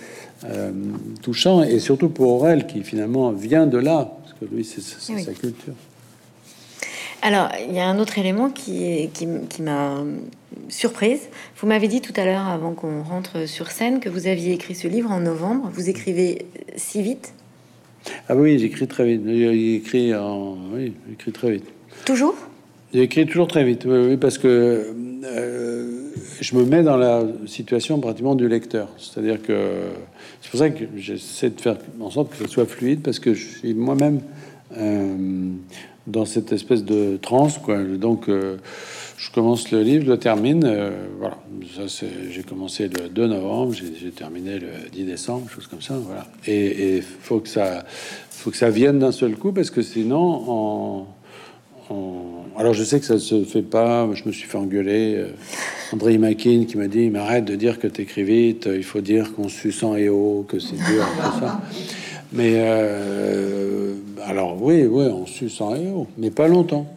touchant 1.21 1.61
et 1.63 1.79
surtout 1.79 2.09
pour 2.09 2.33
Aurel 2.33 2.65
qui 2.65 2.81
finalement 2.81 3.31
vient 3.31 3.67
de 3.67 3.77
là, 3.77 4.11
parce 4.23 4.33
que 4.39 4.53
lui 4.53 4.65
c'est 4.65 4.81
sa 4.81 5.33
culture. 5.33 5.73
Alors, 7.25 7.47
il 7.69 7.73
y 7.73 7.79
a 7.79 7.87
un 7.87 7.99
autre 7.99 8.19
élément 8.19 8.49
qui, 8.49 9.09
qui, 9.13 9.61
m'a 9.61 10.03
surprise. 10.67 11.21
Vous 11.55 11.67
m'avez 11.67 11.87
dit 11.87 12.01
tout 12.01 12.11
à 12.17 12.25
l'heure, 12.25 12.45
avant 12.47 12.73
qu'on 12.73 13.01
rentre 13.01 13.47
sur 13.47 13.71
scène, 13.71 14.01
que 14.01 14.09
vous 14.09 14.27
aviez 14.27 14.51
écrit 14.51 14.75
ce 14.75 14.89
livre 14.89 15.09
en 15.09 15.21
novembre. 15.21 15.69
Vous 15.73 15.89
écrivez 15.89 16.45
si 16.75 17.01
vite? 17.01 17.33
Ah 18.27 18.35
oui, 18.35 18.59
j'écris 18.59 18.87
très 18.87 19.05
vite. 19.05 19.21
J'écris 19.25 20.13
en... 20.13 20.57
Oui, 20.73 20.95
j'écris 21.09 21.31
très 21.31 21.51
vite. 21.51 21.65
Toujours? 22.03 22.35
J'écris 22.93 23.25
toujours 23.25 23.47
très 23.47 23.63
vite, 23.63 23.85
oui, 23.85 24.17
parce 24.17 24.37
que 24.37 24.93
euh, 25.23 26.11
je 26.41 26.55
me 26.57 26.65
mets 26.65 26.83
dans 26.83 26.97
la 26.97 27.23
situation 27.45 28.01
pratiquement 28.01 28.35
du 28.35 28.49
lecteur. 28.49 28.89
C'est-à-dire 28.97 29.41
que 29.41 29.83
c'est 30.41 30.51
pour 30.51 30.59
ça 30.59 30.69
que 30.69 30.83
j'essaie 30.97 31.51
de 31.51 31.61
faire 31.61 31.77
en 32.01 32.11
sorte 32.11 32.31
que 32.31 32.43
ce 32.43 32.51
soit 32.51 32.65
fluide, 32.65 32.99
parce 33.01 33.19
que 33.19 33.33
je 33.33 33.45
suis 33.45 33.73
moi-même 33.73 34.19
euh, 34.77 35.15
dans 36.07 36.25
cette 36.25 36.51
espèce 36.51 36.83
de 36.83 37.17
transe, 37.21 37.57
quoi. 37.57 37.81
Donc, 37.83 38.29
euh, 38.29 38.57
je 39.17 39.31
commence 39.31 39.71
le 39.71 39.81
livre, 39.81 40.05
je 40.05 40.11
le 40.11 40.17
termine. 40.17 40.61
voilà, 41.17 41.37
ça 41.75 42.05
j'ai 42.29 42.43
commencé 42.43 42.89
le 42.89 43.09
2 43.09 43.27
novembre, 43.27 43.73
j'ai 43.73 44.11
terminé 44.11 44.59
le 44.59 44.89
10 44.91 45.05
décembre, 45.05 45.49
chose 45.49 45.67
comme 45.67 45.81
ça. 45.81 45.95
Voilà. 45.95 46.27
Et 46.45 46.97
il 46.97 47.03
faut 47.03 47.39
que 47.39 47.47
ça, 47.47 47.85
faut 48.29 48.51
que 48.51 48.57
ça 48.57 48.69
vienne 48.69 48.99
d'un 48.99 49.13
seul 49.13 49.35
coup, 49.35 49.53
parce 49.53 49.69
que 49.69 49.81
sinon, 49.81 50.43
en 50.47 51.07
alors 52.57 52.73
je 52.73 52.83
sais 52.83 52.99
que 52.99 53.05
ça 53.05 53.19
se 53.19 53.43
fait 53.43 53.61
pas. 53.61 54.07
Je 54.13 54.23
me 54.25 54.31
suis 54.31 54.47
fait 54.47 54.57
engueuler. 54.57 55.15
Euh, 55.17 55.27
André 55.91 56.17
Makin 56.17 56.65
qui 56.67 56.77
m'a 56.77 56.87
dit 56.87 57.09
m'arrête 57.09 57.45
de 57.45 57.55
dire 57.55 57.79
que 57.79 57.87
tu 57.87 58.01
écris 58.01 58.23
vite. 58.23 58.69
Il 58.73 58.83
faut 58.83 59.01
dire 59.01 59.33
qu'on 59.33 59.49
suce 59.49 59.83
en 59.83 59.95
et 59.95 60.09
haut, 60.09 60.45
que 60.47 60.59
c'est 60.59 60.75
dur, 60.75 61.05
tout 61.15 61.39
ça. 61.39 61.61
Mais 62.33 62.53
euh, 62.57 63.93
alors 64.25 64.61
oui, 64.61 64.85
oui, 64.85 65.05
on 65.05 65.25
suce 65.25 65.61
en 65.61 65.75
haut, 65.75 66.07
mais 66.17 66.31
pas 66.31 66.47
longtemps. 66.47 66.87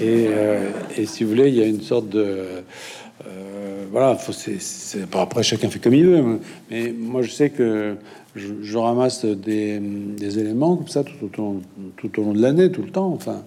Et, 0.00 0.26
euh, 0.28 0.70
et, 0.96 1.06
si 1.06 1.22
vous 1.22 1.30
voulez, 1.30 1.48
il 1.48 1.54
y 1.54 1.62
a 1.62 1.66
une 1.66 1.82
sorte 1.82 2.08
de 2.08 2.44
voilà. 3.92 4.16
Faut, 4.16 4.32
c'est, 4.32 4.58
après 5.12 5.44
chacun 5.44 5.70
fait 5.70 5.78
comme 5.78 5.94
il 5.94 6.04
veut. 6.04 6.40
Mais 6.68 6.92
moi, 6.92 7.22
je 7.22 7.30
sais 7.30 7.50
que 7.50 7.96
je, 8.34 8.76
ramasse 8.76 9.24
des, 9.24 9.80
éléments 10.38 10.76
comme 10.76 10.88
ça 10.88 11.04
tout, 11.04 11.30
au, 11.40 12.22
long 12.22 12.32
de 12.32 12.42
l'année, 12.42 12.70
tout 12.70 12.82
le 12.82 12.90
temps. 12.90 13.12
Enfin, 13.12 13.42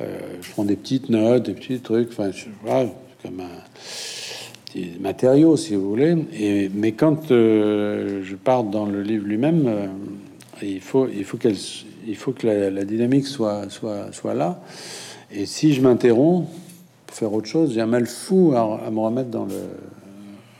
euh, 0.00 0.18
je 0.40 0.50
prends 0.52 0.64
des 0.64 0.76
petites 0.76 1.10
notes, 1.10 1.44
des 1.44 1.52
petits 1.52 1.80
trucs. 1.80 2.08
Enfin, 2.12 2.30
comme 3.22 3.40
un 3.40 4.80
matériaux, 5.00 5.56
si 5.56 5.74
vous 5.74 5.88
voulez. 5.88 6.16
Et, 6.38 6.70
mais 6.74 6.92
quand 6.92 7.30
euh, 7.30 8.22
je 8.24 8.34
pars 8.36 8.64
dans 8.64 8.86
le 8.86 9.02
livre 9.02 9.26
lui-même, 9.26 9.66
euh, 9.66 9.86
il 10.62 10.80
faut, 10.80 11.06
qu'elle, 11.38 11.56
il 12.06 12.16
faut 12.16 12.32
que 12.32 12.46
la, 12.46 12.84
dynamique 12.84 13.26
soit, 13.26 13.66
là. 14.34 14.60
Et 15.32 15.46
si 15.46 15.72
je 15.74 15.80
m'interromps 15.80 16.48
pour 17.06 17.16
faire 17.16 17.32
autre 17.32 17.48
chose, 17.48 17.72
j'ai 17.74 17.80
un 17.80 17.86
mal 17.86 18.06
fou 18.06 18.54
à 18.54 18.90
me 18.90 19.00
remettre 19.00 19.30
dans 19.30 19.46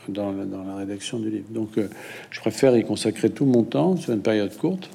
la, 0.09 0.74
rédaction 0.76 1.18
du 1.18 1.30
livre. 1.30 1.47
Donc, 1.51 1.78
euh, 1.78 1.88
je 2.30 2.40
préfère 2.40 2.76
y 2.76 2.84
consacrer 2.84 3.30
tout 3.30 3.45
mon 3.45 3.62
temps 3.62 3.97
sur 3.97 4.12
une 4.12 4.22
période 4.22 4.57
courte. 4.57 4.90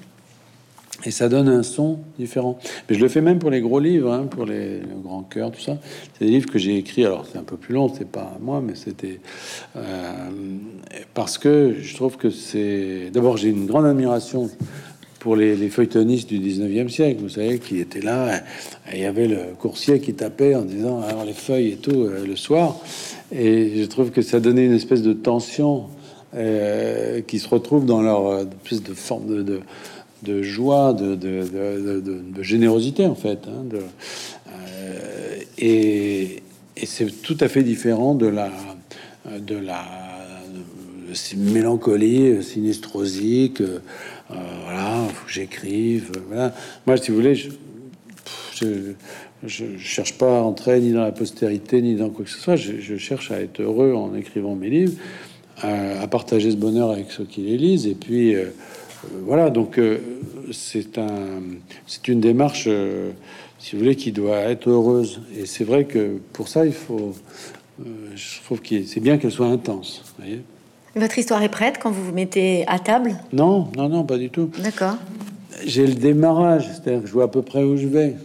Et 1.06 1.12
ça 1.12 1.30
donne 1.30 1.48
un 1.48 1.64
son 1.64 2.00
différent. 2.18 2.60
Mais 2.90 2.96
je 2.96 3.02
le 3.02 3.08
fais 3.08 3.22
même 3.22 3.40
pour 3.40 3.50
les 3.50 3.62
gros 3.62 3.80
livres, 3.80 4.12
hein, 4.12 4.26
pour 4.30 4.46
les, 4.46 4.80
le 4.80 5.00
grand 5.02 5.24
cœur, 5.24 5.52
tout 5.52 5.62
ça. 5.62 5.78
C'est 6.18 6.26
des 6.26 6.32
livres 6.32 6.50
que 6.50 6.60
j'ai 6.60 6.78
écrits. 6.78 7.06
Alors 7.06 7.26
c'est 7.32 7.38
un 7.38 7.44
peu 7.44 7.56
plus 7.56 7.74
long, 7.74 7.92
c'est 7.94 8.10
pas 8.10 8.38
moi, 8.42 8.62
mais 8.66 8.76
c'était 8.76 9.20
euh, 9.78 10.30
parce 11.14 11.38
que 11.38 11.76
je 11.82 11.96
trouve 11.96 12.18
que 12.18 12.30
c'est. 12.30 13.12
D'abord, 13.14 13.38
j'ai 13.38 13.50
une 13.50 13.66
grande 13.66 13.86
admiration 13.86 14.50
pour 15.20 15.36
les, 15.36 15.56
les, 15.56 15.70
feuilletonistes 15.70 16.30
du 16.30 16.40
19e 16.40 16.88
siècle, 16.90 17.22
vous 17.22 17.30
savez, 17.30 17.60
qui 17.60 17.80
étaient 17.80 18.02
là. 18.02 18.42
Il 18.94 19.00
y 19.00 19.06
avait 19.06 19.28
le 19.28 19.54
coursier 19.58 20.00
qui 20.00 20.14
tapait 20.14 20.56
en 20.56 20.64
disant 20.64 21.02
alors 21.02 21.26
les 21.26 21.34
feuilles 21.34 21.74
et 21.74 21.78
tout 21.78 22.04
euh, 22.04 22.26
le 22.26 22.36
soir. 22.36 22.78
Et 23.32 23.82
je 23.82 23.86
trouve 23.86 24.12
que 24.12 24.22
ça 24.22 24.40
donnait 24.40 24.66
une 24.66 24.76
espèce 24.76 25.02
de 25.02 25.14
tension 25.14 25.86
euh, 26.36 27.22
qui 27.22 27.40
se 27.40 27.48
retrouve 27.48 27.86
dans 27.86 28.02
leur 28.02 28.46
espèce 28.64 28.84
de 28.84 28.94
forme 28.94 29.44
de, 29.44 29.62
de 30.24 30.42
joie, 30.42 30.94
de, 30.94 31.48
générosité 32.42 33.06
en 33.06 33.16
fait. 33.16 33.40
Hein, 33.48 33.66
euh, 34.52 35.40
et, 35.58 36.44
c'est 36.86 37.22
tout 37.22 37.38
à 37.42 37.50
fait 37.50 37.64
différent 37.64 38.16
de 38.16 38.28
la 38.28 38.50
de 39.42 39.56
la 39.56 39.86
mélancolie 41.36 42.42
sinistrosique. 42.42 43.62
Euh, 43.62 43.80
voilà, 44.64 45.08
que 45.26 45.32
j'écrive. 45.32 46.12
Moi, 46.86 46.98
si 46.98 47.12
vous 47.12 47.18
voulez, 47.18 47.36
je, 47.36 48.94
cherche 49.78 50.14
pas 50.14 50.40
à 50.40 50.42
entrer 50.42 50.80
ni 50.80 50.92
dans 50.92 51.02
la 51.02 51.12
postérité 51.12 51.82
ni 51.82 51.96
dans 51.96 52.10
quoi 52.10 52.26
que 52.26 52.32
ce 52.32 52.40
soit. 52.40 52.56
Je, 52.56 52.98
cherche 52.98 53.32
à 53.32 53.42
être 53.42 53.62
heureux 53.62 53.94
en 53.94 54.16
écrivant 54.16 54.56
mes 54.56 54.70
livres, 54.70 54.94
à, 55.62 56.08
partager 56.08 56.52
ce 56.52 56.58
bonheur 56.58 56.92
avec 56.92 57.12
ceux 57.12 57.26
qui 57.26 57.42
les 57.42 57.58
lisent. 57.58 57.88
Et 57.88 57.96
puis 57.96 58.36
euh, 58.36 58.46
euh, 58.46 58.50
voilà, 59.26 59.50
donc 59.50 59.78
euh, 59.78 60.00
c'est 60.52 60.98
un, 60.98 61.42
c'est 61.88 62.08
une 62.08 62.20
démarche, 62.20 62.68
si 63.60 63.76
vous 63.76 63.80
voulez, 63.80 63.96
qui 63.96 64.12
doit 64.12 64.40
être 64.40 64.70
heureuse. 64.70 65.22
Et 65.38 65.46
c'est 65.46 65.64
vrai 65.64 65.86
que 65.86 66.18
pour 66.34 66.48
ça, 66.48 66.66
il 66.66 66.74
faut, 66.74 67.14
je 68.16 68.42
trouve 68.44 68.62
que 68.62 68.84
c'est 68.84 69.00
bien 69.00 69.18
qu'elle 69.18 69.32
soit 69.32 69.48
intense. 69.48 70.04
Voyez 70.18 70.42
votre 70.96 71.18
histoire 71.20 71.44
est 71.44 71.50
prête 71.50 71.78
quand 71.80 71.92
vous 71.92 72.04
vous 72.04 72.14
mettez 72.14 72.66
à 72.68 72.80
table? 72.80 73.16
Non, 73.32 73.70
non, 73.78 73.90
non, 73.90 74.04
pas 74.04 74.18
du 74.18 74.30
tout. 74.30 74.50
D'accord. 74.60 74.98
J'ai 75.66 75.86
le 75.86 75.94
démarrage, 75.94 76.68
c'est-à-dire 76.68 77.02
que 77.02 77.08
je 77.08 77.14
vois 77.14 77.26
à 77.26 77.28
peu 77.28 77.42
près 77.42 77.64
où 77.64 77.78
je 77.78 77.88
vais. 77.88 78.16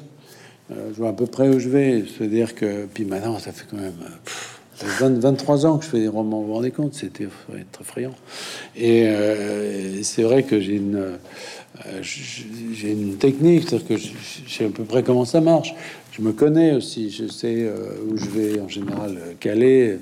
Euh, 0.71 0.91
je 0.93 0.99
vois 0.99 1.11
à 1.11 1.13
peu 1.13 1.27
près 1.27 1.49
où 1.49 1.59
je 1.59 1.69
vais. 1.69 2.05
C'est-à-dire 2.07 2.55
que, 2.55 2.87
puis 2.87 3.05
maintenant, 3.05 3.39
ça 3.39 3.53
fait 3.53 3.67
quand 3.71 3.77
même 3.77 3.93
23 4.85 5.67
ans 5.67 5.79
que 5.79 5.85
je 5.85 5.91
fais 5.91 6.01
des 6.01 6.09
romans, 6.09 6.41
vous 6.41 6.49
vous 6.49 6.55
rendez 6.55 6.71
compte, 6.71 6.95
c'était 6.95 7.29
très 7.73 7.83
effrayant. 7.83 8.15
Et 8.77 9.07
euh, 9.09 10.03
c'est 10.03 10.23
vrai 10.23 10.43
que 10.43 10.61
j'ai 10.61 10.77
une, 10.77 10.97
euh, 10.97 12.03
j'ai 12.03 12.91
une 12.91 13.17
technique, 13.17 13.69
c'est-à-dire 13.69 13.89
que 13.89 13.97
je, 13.97 14.13
sais 14.49 14.67
à 14.67 14.69
peu 14.69 14.85
près 14.85 15.03
comment 15.03 15.25
ça 15.25 15.41
marche. 15.41 15.75
Je 16.13 16.23
me 16.23 16.33
connais 16.33 16.73
aussi, 16.73 17.11
je 17.11 17.27
sais 17.27 17.69
où 18.09 18.17
je 18.17 18.31
vais 18.31 18.61
en 18.61 18.69
général 18.69 19.19
caler. 19.41 19.99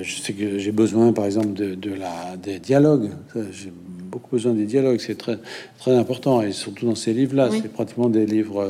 je 0.00 0.20
sais 0.22 0.32
que 0.32 0.58
j'ai 0.58 0.72
besoin, 0.72 1.12
par 1.12 1.26
exemple, 1.26 1.52
de, 1.52 1.94
la, 1.94 2.36
des 2.42 2.58
dialogues. 2.58 3.10
J'ai 3.52 3.70
beaucoup 4.10 4.36
besoin 4.36 4.52
des 4.52 4.64
dialogues, 4.64 4.98
c'est 4.98 5.18
très, 5.18 5.38
très 5.78 5.94
important, 5.94 6.40
et 6.40 6.52
surtout 6.52 6.86
dans 6.86 6.94
ces 6.94 7.12
livres-là, 7.12 7.50
c'est 7.52 7.70
pratiquement 7.70 8.08
des 8.08 8.24
livres 8.24 8.66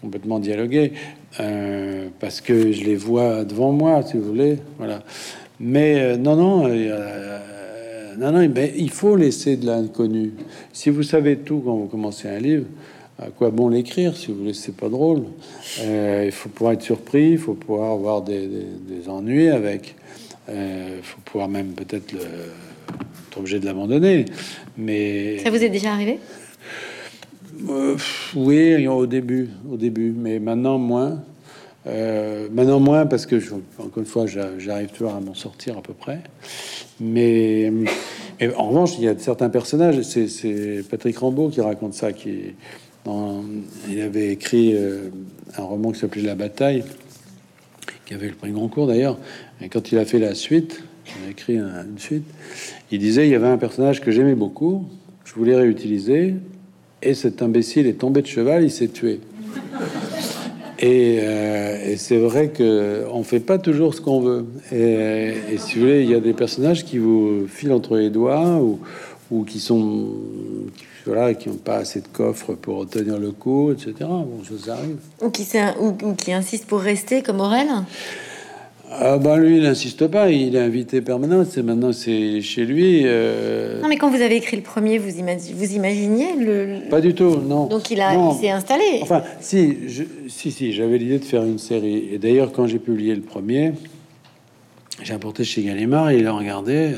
complètement 0.00 0.38
dialoguer 0.38 0.92
euh, 1.38 2.08
parce 2.18 2.40
que 2.40 2.72
je 2.72 2.84
les 2.84 2.96
vois 2.96 3.44
devant 3.44 3.72
moi, 3.72 4.02
si 4.02 4.16
vous 4.16 4.24
voulez. 4.24 4.58
Voilà. 4.78 5.02
Mais 5.60 6.00
euh, 6.00 6.16
non, 6.16 6.34
non, 6.34 6.66
euh, 6.66 7.38
non, 8.18 8.32
non, 8.32 8.46
ben, 8.46 8.70
il 8.76 8.90
faut 8.90 9.14
laisser 9.14 9.56
de 9.56 9.66
l'inconnu. 9.66 10.32
Si 10.72 10.90
vous 10.90 11.02
savez 11.02 11.36
tout 11.36 11.62
quand 11.64 11.76
vous 11.76 11.86
commencez 11.86 12.28
un 12.28 12.38
livre, 12.38 12.66
à 13.18 13.26
quoi 13.26 13.50
bon 13.50 13.68
l'écrire 13.68 14.16
si 14.16 14.32
vous 14.32 14.44
laissez 14.44 14.72
pas 14.72 14.88
drôle 14.88 15.24
Il 15.78 16.32
faut 16.32 16.48
pouvoir 16.48 16.72
être 16.72 16.82
surpris, 16.82 17.32
il 17.32 17.38
faut 17.38 17.54
pouvoir 17.54 17.92
avoir 17.92 18.22
des, 18.22 18.48
ennuis 19.08 19.48
avec. 19.48 19.94
Il 20.48 21.02
faut 21.02 21.20
pouvoir 21.24 21.48
même 21.48 21.74
peut-être 21.74 22.14
être 22.14 23.38
obligé 23.38 23.60
de 23.60 23.66
l'abandonner. 23.66 24.24
Mais 24.76 25.38
ça 25.38 25.50
vous 25.50 25.62
est 25.62 25.68
déjà 25.68 25.92
arrivé? 25.92 26.18
Euh, 27.68 27.96
oui, 28.34 28.86
au 28.86 29.06
début, 29.06 29.50
au 29.70 29.76
début, 29.76 30.14
mais 30.16 30.38
maintenant 30.38 30.78
moins. 30.78 31.22
Euh, 31.86 32.48
maintenant 32.52 32.78
moins 32.78 33.06
parce 33.06 33.24
que 33.24 33.36
encore 33.78 33.98
une 33.98 34.04
fois, 34.04 34.26
j'arrive 34.26 34.88
toujours 34.90 35.14
à 35.14 35.20
m'en 35.20 35.34
sortir 35.34 35.78
à 35.78 35.82
peu 35.82 35.94
près. 35.94 36.20
Mais, 37.00 37.72
en 38.56 38.68
revanche, 38.68 38.98
il 38.98 39.04
y 39.04 39.08
a 39.08 39.18
certains 39.18 39.48
personnages. 39.48 40.02
C'est 40.02 40.84
Patrick 40.90 41.18
Rambaud 41.18 41.48
qui 41.48 41.60
raconte 41.60 41.94
ça. 41.94 42.12
Qui 42.12 42.54
il 43.88 44.00
avait 44.00 44.28
écrit 44.28 44.74
euh, 44.74 45.08
un 45.56 45.62
roman 45.62 45.92
qui 45.92 46.00
s'appelait 46.00 46.22
La 46.22 46.34
Bataille, 46.34 46.84
qui 48.04 48.14
avait 48.14 48.28
le 48.28 48.34
prix 48.34 48.50
Goncourt 48.50 48.86
d'ailleurs. 48.86 49.18
Et 49.62 49.68
quand 49.68 49.90
il 49.90 49.98
a 49.98 50.04
fait 50.04 50.18
la 50.18 50.34
suite, 50.34 50.82
il 51.06 51.28
a 51.28 51.30
écrit 51.30 51.56
une 51.56 51.98
suite. 51.98 52.24
Il 52.90 52.98
disait 52.98 53.26
il 53.26 53.30
y 53.30 53.34
avait 53.34 53.48
un 53.48 53.58
personnage 53.58 54.00
que 54.00 54.10
j'aimais 54.10 54.34
beaucoup. 54.34 54.86
Je 55.24 55.34
voulais 55.34 55.56
réutiliser 55.56 56.34
et 57.02 57.14
cet 57.14 57.42
imbécile 57.42 57.86
est 57.86 57.98
tombé 57.98 58.22
de 58.22 58.26
cheval, 58.26 58.64
il 58.64 58.70
s'est 58.70 58.88
tué. 58.88 59.20
Et, 60.78 61.18
euh, 61.20 61.96
c'est 61.96 62.16
vrai 62.16 62.48
que 62.48 63.04
on 63.12 63.22
fait 63.22 63.40
pas 63.40 63.58
toujours 63.58 63.94
ce 63.94 64.00
qu'on 64.00 64.20
veut. 64.20 64.46
Et, 64.72 65.58
si 65.58 65.74
vous 65.74 65.80
voulez, 65.80 66.02
il 66.02 66.10
y 66.10 66.14
a 66.14 66.20
des 66.20 66.32
personnages 66.32 66.84
qui 66.84 66.98
vous 66.98 67.46
filent 67.48 67.72
entre 67.72 67.96
les 67.96 68.10
doigts 68.10 68.60
ou, 69.30 69.44
qui 69.44 69.60
sont 69.60 70.08
voilà, 71.06 71.34
qui 71.34 71.48
n'ont 71.48 71.54
pas 71.56 71.76
assez 71.76 72.00
de 72.00 72.08
coffres 72.08 72.54
pour 72.54 72.86
tenir 72.88 73.18
le 73.18 73.30
coup, 73.30 73.72
etc. 73.72 73.94
Bon, 74.00 74.40
ça 74.58 74.74
arrive. 74.74 74.96
Ou 75.22 75.30
qui, 75.30 75.46
ou, 75.80 75.96
ou 76.02 76.14
qui 76.14 76.32
insistent 76.32 76.66
pour 76.66 76.80
rester 76.80 77.22
comme 77.22 77.40
Aurel? 77.40 77.68
Ah 78.92 79.18
bah 79.18 79.36
lui, 79.36 79.58
il 79.58 79.62
n'insiste 79.62 80.08
pas, 80.08 80.30
il 80.30 80.56
est 80.56 80.60
invité 80.60 81.00
permanent, 81.00 81.44
c'est 81.48 81.62
maintenant 81.62 81.92
c'est 81.92 82.40
chez 82.40 82.64
lui. 82.64 83.02
Euh. 83.04 83.80
Non 83.80 83.88
mais 83.88 83.96
quand 83.96 84.10
vous 84.10 84.20
avez 84.20 84.34
écrit 84.34 84.56
le 84.56 84.64
premier, 84.64 84.98
vous, 84.98 85.10
vous 85.10 85.74
imaginiez 85.74 86.34
le... 86.36 86.88
Pas 86.90 87.00
du 87.00 87.14
tout, 87.14 87.36
non. 87.36 87.66
Donc 87.66 87.88
il, 87.92 88.00
a, 88.00 88.32
s'est 88.32 88.50
installé. 88.50 88.98
Enfin, 89.02 89.22
si, 89.40 89.76
si, 90.26 90.50
si, 90.50 90.72
j'avais 90.72 90.98
l'idée 90.98 91.20
de 91.20 91.24
faire 91.24 91.44
une 91.44 91.58
série. 91.58 92.08
Et 92.12 92.18
d'ailleurs, 92.18 92.50
quand 92.50 92.66
j'ai 92.66 92.80
publié 92.80 93.14
le 93.14 93.20
premier, 93.20 93.74
j'ai 95.04 95.14
apporté 95.14 95.44
chez 95.44 95.62
Gallimard 95.62 96.10
et 96.10 96.18
il 96.18 96.26
a 96.26 96.32
regardé 96.32 96.94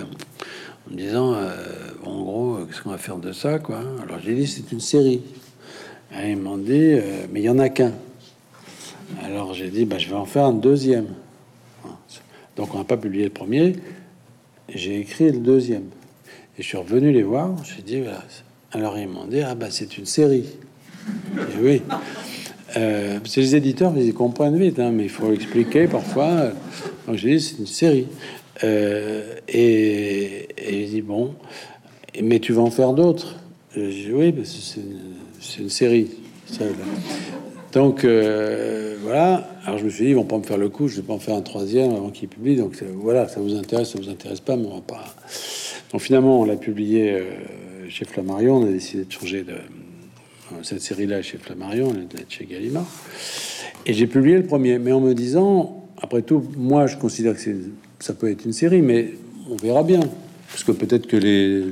en 0.89 0.93
me 0.93 0.97
disant, 0.97 1.35
euh, 1.35 1.51
en 2.07 2.23
gros, 2.23 2.59
qu'est-ce 2.67 2.81
qu'on 2.81 2.91
va 2.91 2.99
faire 2.99 3.19
de 3.19 3.33
ça, 3.33 3.59
quoi. 3.59 3.81
Alors 4.03 4.19
j'ai 4.25 4.35
dit, 4.35 4.47
c'est 4.47 4.73
une 4.73 4.81
série. 4.81 5.21
Et 6.19 6.31
ils 6.31 6.39
m'ont 6.39 6.57
dit, 6.57 6.73
euh, 6.73 7.27
mais 7.31 7.41
il 7.41 7.45
y 7.45 7.51
en 7.51 7.59
a 7.59 7.69
qu'un. 7.69 7.93
Alors 9.23 9.53
j'ai 9.53 9.69
dit, 9.69 9.85
bah, 9.85 9.99
je 9.99 10.09
vais 10.09 10.17
en 10.17 10.25
faire 10.25 10.47
un 10.47 10.55
deuxième. 10.55 11.09
Donc 12.57 12.75
on 12.75 12.79
n'a 12.79 12.85
pas 12.85 12.97
publié 12.97 13.25
le 13.25 13.31
premier. 13.31 13.77
J'ai 14.69 15.01
écrit 15.01 15.31
le 15.31 15.39
deuxième. 15.39 15.85
Et 16.59 16.63
je 16.63 16.69
suis 16.69 16.77
revenu 16.77 17.13
les 17.13 17.23
voir. 17.23 17.55
J'ai 17.65 17.83
dit, 17.83 18.01
voilà. 18.01 18.23
Alors 18.73 18.99
ils 18.99 19.09
m'ont 19.09 19.27
dit, 19.27 19.41
ah 19.41 19.55
bah 19.55 19.67
c'est 19.71 19.99
une 19.99 20.07
série. 20.07 20.47
Oui. 21.61 21.83
Euh, 22.77 23.19
les 23.37 23.57
éditeurs, 23.57 23.93
ils 23.97 24.15
comprennent 24.15 24.57
vite, 24.57 24.79
hein, 24.79 24.93
mais 24.93 25.05
il 25.05 25.11
faut 25.11 25.33
expliquer 25.33 25.87
parfois. 25.87 26.53
Donc 27.07 27.17
j'ai 27.17 27.37
dit, 27.37 27.41
c'est 27.41 27.59
une 27.59 27.67
série. 27.67 28.07
Euh, 28.65 29.35
et, 29.49 30.49
et 30.57 30.83
il 30.83 30.91
dit, 30.91 31.03
bon, 31.03 31.35
mais 32.23 32.39
tu 32.39 32.53
vas 32.53 32.63
en 32.63 32.71
faire 32.71 32.93
d'autres. 32.93 33.37
J'ai 33.75 33.91
dit, 33.91 34.13
oui, 34.13 34.35
c'est 34.45 34.81
une, 34.81 35.65
une, 35.65 35.71
série. 35.71 36.11
Donc 37.73 38.05
euh, 38.05 38.97
voilà. 39.03 39.49
Alors 39.65 39.79
je 39.79 39.85
me 39.85 39.91
suis 39.91 40.05
dit, 40.05 40.11
ils 40.11 40.17
vont 40.17 40.25
pas 40.25 40.39
me 40.39 40.43
faire 40.43 40.59
le 40.59 40.69
coup, 40.69 40.89
je 40.89 40.97
vais 40.97 41.03
pas 41.03 41.15
en 41.15 41.19
faire 41.19 41.35
un 41.35 41.43
troisième 41.43 41.93
avant 41.93 42.11
qu'ils 42.11 42.29
publient. 42.29 42.57
Donc 42.57 42.83
voilà, 42.95 43.29
ça 43.29 43.41
vous 43.41 43.55
intéresse, 43.55 43.93
ça 43.93 43.99
vous 43.99 44.11
intéresse 44.11 44.41
pas, 44.41 44.57
mais 44.57 44.67
on 44.67 44.77
va 44.77 44.81
pas. 44.81 45.05
Donc 45.93 46.01
finalement, 46.01 46.41
on 46.41 46.45
l'a 46.45 46.57
publié 46.57 47.13
euh, 47.13 47.25
chez 47.89 48.05
Flammarion. 48.05 48.57
On 48.57 48.67
a 48.67 48.71
décidé 48.71 49.05
de 49.05 49.13
changer 49.13 49.45
de 49.45 49.53
euh, 49.53 50.63
cette 50.63 50.81
série-là 50.81 51.23
chez 51.23 51.39
Flammarion, 51.39 51.93
elle 51.95 52.21
est 52.21 52.31
chez 52.31 52.47
Gallimard. 52.47 52.87
Et 53.87 53.93
j'ai 53.93 54.07
publié 54.07 54.37
le 54.37 54.45
premier, 54.45 54.79
mais 54.79 54.93
en 54.93 55.01
me 55.01 55.15
disant, 55.15 55.87
après 56.01 56.23
tout, 56.23 56.43
moi 56.57 56.87
je 56.87 56.97
considère 56.97 57.35
que 57.35 57.41
ça 57.99 58.15
peut 58.15 58.31
être 58.31 58.45
une 58.45 58.53
série, 58.53 58.83
mais 58.83 59.13
on 59.51 59.57
verra 59.57 59.83
bien. 59.83 60.01
Parce 60.53 60.65
que 60.65 60.73
peut-être 60.73 61.07
que 61.07 61.17
les 61.17 61.65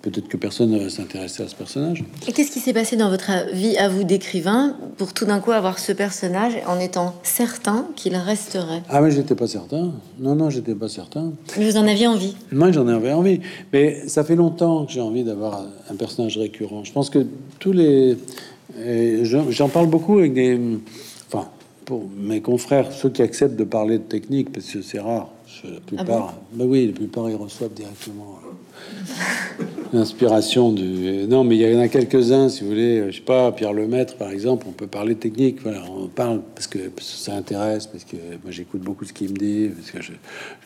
peut-être 0.00 0.26
que 0.26 0.36
personne 0.36 0.70
ne 0.70 0.78
va 0.78 0.88
s'intéresser 0.88 1.42
à 1.42 1.48
ce 1.48 1.54
personnage. 1.54 2.02
Et 2.26 2.32
qu'est-ce 2.32 2.50
qui 2.50 2.60
s'est 2.60 2.72
passé 2.72 2.96
dans 2.96 3.10
votre 3.10 3.30
vie 3.52 3.76
à 3.76 3.88
vous 3.88 4.04
d'écrivain 4.04 4.74
pour 4.96 5.12
tout 5.12 5.26
d'un 5.26 5.38
coup 5.38 5.52
avoir 5.52 5.78
ce 5.78 5.92
personnage 5.92 6.54
en 6.66 6.80
étant 6.80 7.14
certain 7.22 7.86
qu'il 7.94 8.16
resterait? 8.16 8.82
Ah 8.88 9.00
mais 9.00 9.10
j'étais 9.10 9.34
pas 9.34 9.46
certain. 9.46 9.92
Non 10.18 10.34
non, 10.34 10.50
j'étais 10.50 10.74
pas 10.74 10.88
certain. 10.88 11.32
Mais 11.58 11.70
vous 11.70 11.76
en 11.76 11.86
aviez 11.86 12.06
envie 12.06 12.34
Moi 12.50 12.72
j'en 12.72 12.88
avais 12.88 13.12
envie, 13.12 13.40
mais 13.72 14.08
ça 14.08 14.24
fait 14.24 14.36
longtemps 14.36 14.86
que 14.86 14.92
j'ai 14.92 15.00
envie 15.00 15.24
d'avoir 15.24 15.66
un 15.90 15.94
personnage 15.94 16.38
récurrent. 16.38 16.84
Je 16.84 16.92
pense 16.92 17.10
que 17.10 17.26
tous 17.58 17.72
les 17.72 18.16
j'en 19.50 19.68
parle 19.68 19.88
beaucoup 19.88 20.18
avec 20.18 20.32
des 20.32 20.58
enfin 21.28 21.48
pour 21.84 22.08
mes 22.16 22.40
confrères, 22.40 22.92
ceux 22.92 23.10
qui 23.10 23.22
acceptent 23.22 23.56
de 23.56 23.64
parler 23.64 23.98
de 23.98 24.04
technique 24.04 24.52
parce 24.52 24.66
que 24.66 24.82
c'est 24.82 25.00
rare. 25.00 25.30
La 25.64 25.80
plupart, 25.80 26.34
ah 26.36 26.42
bah 26.52 26.64
oui, 26.66 26.86
la 26.88 26.92
plupart 26.92 27.30
ils 27.30 27.36
reçoivent 27.36 27.72
directement 27.72 28.40
l'inspiration 29.92 30.72
du. 30.72 31.26
Non, 31.28 31.44
mais 31.44 31.56
il 31.56 31.62
y 31.62 31.76
en 31.76 31.80
a 31.80 31.88
quelques-uns, 31.88 32.48
si 32.48 32.62
vous 32.62 32.70
voulez. 32.70 33.10
Je 33.10 33.16
sais 33.16 33.22
pas, 33.22 33.52
Pierre 33.52 33.72
Lemaître, 33.72 34.16
par 34.16 34.30
exemple, 34.30 34.66
on 34.68 34.72
peut 34.72 34.86
parler 34.86 35.14
technique. 35.14 35.62
Voilà, 35.62 35.82
on 35.90 36.08
parle 36.08 36.40
parce 36.54 36.66
que, 36.66 36.78
ça 37.00 37.34
intéresse, 37.34 37.86
parce 37.86 38.04
que 38.04 38.16
moi 38.42 38.50
j'écoute 38.50 38.80
beaucoup 38.80 39.04
ce 39.04 39.12
qu'il 39.12 39.30
me 39.30 39.36
dit, 39.36 39.68
parce 39.68 39.90
que 39.90 40.02
je, 40.02 40.12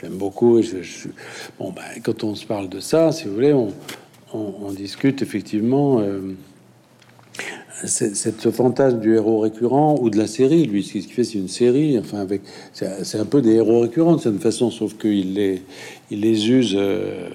l'aime 0.03 0.16
beaucoup. 0.16 0.59
Et 0.59 0.62
je, 0.62 1.09
Bon, 1.59 1.72
ben, 1.72 1.82
quand 2.03 2.24
on 2.24 2.34
se 2.34 2.47
parle 2.47 2.68
de 2.68 2.80
ça, 2.80 3.12
si 3.12 3.24
vous 3.24 3.34
voulez, 3.34 3.53
on, 3.53 3.72
on, 4.32 4.72
discute 4.72 5.22
effectivement. 5.22 6.01
Euh, 6.01 6.34
cette 7.85 8.51
fantasme 8.51 9.01
du 9.01 9.14
héros 9.14 9.41
récurrent 9.41 9.97
ou 10.01 10.11
de 10.11 10.16
la 10.16 10.27
série, 10.27 10.64
lui, 10.64 10.83
ce 10.83 10.93
qu'il 10.93 11.03
fait, 11.03 11.24
c'est 11.24 11.39
une 11.39 11.49
série. 11.49 11.99
Enfin, 11.99 12.18
avec, 12.18 12.43
c'est 12.72 13.18
un 13.18 13.24
peu 13.24 13.43
des 13.43 13.55
héros 13.55 13.81
récurrents 13.81 14.16
de 14.16 14.20
cette 14.20 14.41
façon, 14.41 14.70
sauf 14.70 14.97
qu'il 14.97 15.35
les, 15.35 15.62
il 16.11 16.20
les 16.20 16.51
use. 16.51 16.74
Euh, 16.77 17.29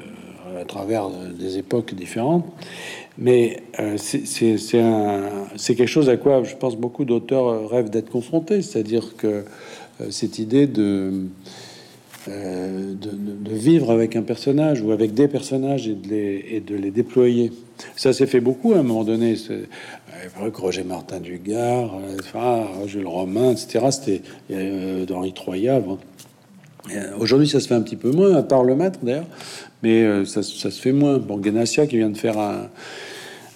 à 0.59 0.65
travers 0.65 1.09
des 1.39 1.57
époques 1.57 1.95
différentes. 1.95 2.45
Mais 3.17 3.63
euh, 3.79 3.97
c'est 3.97 5.75
quelque 5.75 5.87
chose 5.87 6.09
à 6.09 6.17
quoi 6.17 6.43
je 6.43 6.55
pense 6.55 6.75
beaucoup 6.75 7.05
d'auteurs 7.05 7.69
rêvent 7.69 7.89
d'être 7.89 8.09
confrontés, 8.09 8.61
c'est-à-dire 8.61 9.15
que 9.17 9.27
euh, 9.27 10.09
cette 10.09 10.39
idée 10.39 10.67
de, 10.67 11.25
euh, 12.27 12.93
de, 12.93 13.09
de, 13.49 13.55
vivre 13.55 13.91
avec 13.91 14.15
un 14.15 14.21
personnage 14.21 14.81
ou 14.81 14.91
avec 14.91 15.13
des 15.13 15.27
personnages 15.27 15.87
et 15.87 15.95
de 15.95 16.07
les, 16.07 16.45
et 16.51 16.59
de 16.59 16.75
les 16.75 16.91
déployer. 16.91 17.51
Ça 17.95 18.13
s'est 18.13 18.27
fait 18.27 18.39
beaucoup 18.39 18.73
à 18.73 18.77
un 18.77 18.83
moment 18.83 19.03
donné. 19.03 19.35
Roger 20.53 20.83
Martin 20.83 21.19
Dugard, 21.19 21.91
enfin, 22.19 22.67
Jules 22.85 23.07
Romain, 23.07 23.51
etc. 23.51 23.87
C'était 23.91 24.21
d'Henri 25.05 25.33
Troyat. 25.33 25.81
Aujourd'hui, 27.19 27.47
ça 27.47 27.59
se 27.59 27.67
fait 27.67 27.75
un 27.75 27.81
petit 27.81 27.95
peu 27.95 28.11
moins, 28.11 28.35
à 28.35 28.43
part 28.43 28.63
le 28.63 28.75
maître 28.75 28.99
d'ailleurs 29.03 29.27
mais 29.83 30.03
euh, 30.03 30.25
ça, 30.25 30.43
se 30.43 30.69
fait 30.69 30.91
moins. 30.91 31.17
Bon, 31.17 31.37
Ganassia 31.37 31.87
qui 31.87 31.97
vient 31.97 32.09
de 32.09 32.17
faire 32.17 32.37
un, 32.37 32.69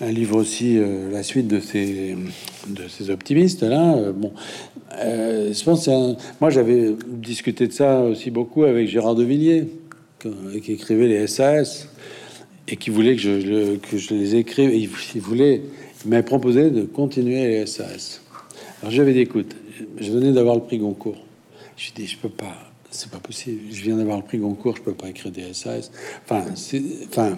livre 0.01 0.37
aussi, 0.37 0.77
euh, 0.77 1.11
la 1.11 1.23
suite 1.23 1.47
de 1.47 1.59
ces, 1.59 2.17
optimistes 3.09 3.63
là. 3.63 3.95
Euh, 3.95 4.11
bon, 4.11 4.31
je 4.91 5.63
pense, 5.63 5.89
moi 6.41 6.49
j'avais 6.49 6.95
discuté 7.07 7.67
de 7.67 7.73
ça 7.73 8.01
aussi 8.01 8.31
beaucoup 8.31 8.63
avec 8.63 8.87
Gérard 8.87 9.15
de 9.15 9.23
Villiers, 9.23 9.67
qui 10.19 10.71
écrivait 10.73 11.07
les 11.07 11.27
SAS 11.27 11.89
et 12.67 12.77
qui 12.77 12.89
voulait 12.89 13.15
que 13.15 13.21
je, 13.21 13.75
que 13.75 13.97
je 13.97 14.13
les 14.13 14.35
écrive. 14.35 14.73
il, 14.73 15.21
voulait, 15.21 15.61
m'avait 16.07 16.23
proposé 16.23 16.69
de 16.69 16.83
continuer 16.83 17.47
les 17.47 17.65
SAS. 17.65 18.21
Alors 18.81 18.91
j'avais 18.91 19.13
dit, 19.13 19.19
écoute, 19.19 19.55
je 19.99 20.11
venais 20.11 20.31
d'avoir 20.31 20.55
le 20.55 20.61
prix 20.61 20.77
Goncourt. 20.77 21.23
Je 21.77 21.91
dis, 21.91 22.07
je 22.07 22.17
peux 22.17 22.29
pas 22.29 22.55
c'est 22.95 23.11
pas 23.11 23.19
possible. 23.19 23.61
Je 23.71 23.81
viens 23.81 23.97
d'avoir 23.97 24.17
le 24.17 24.23
prix 24.23 24.37
Goncourt, 24.37 24.77
je 24.77 24.81
peux 24.81 24.93
pas 24.93 25.09
écrire 25.09 25.31
des 25.31 25.53
SAS. 25.53 25.91
Enfin, 26.23 26.45
enfin, 27.07 27.37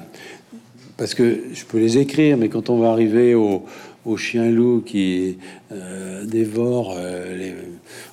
parce 0.95 1.13
que 1.13 1.45
je 1.53 1.65
peux 1.65 1.79
les 1.79 1.97
écrire, 1.97 2.37
mais 2.37 2.49
quand 2.49 2.69
on 2.69 2.79
va 2.79 2.91
arriver 2.91 3.33
au, 3.35 3.65
au 4.05 4.17
chien 4.17 4.49
loup 4.49 4.83
qui 4.85 5.37
euh, 5.71 6.25
dévore 6.25 6.95
euh, 6.97 7.35
les, 7.35 7.51
vous 7.51 7.55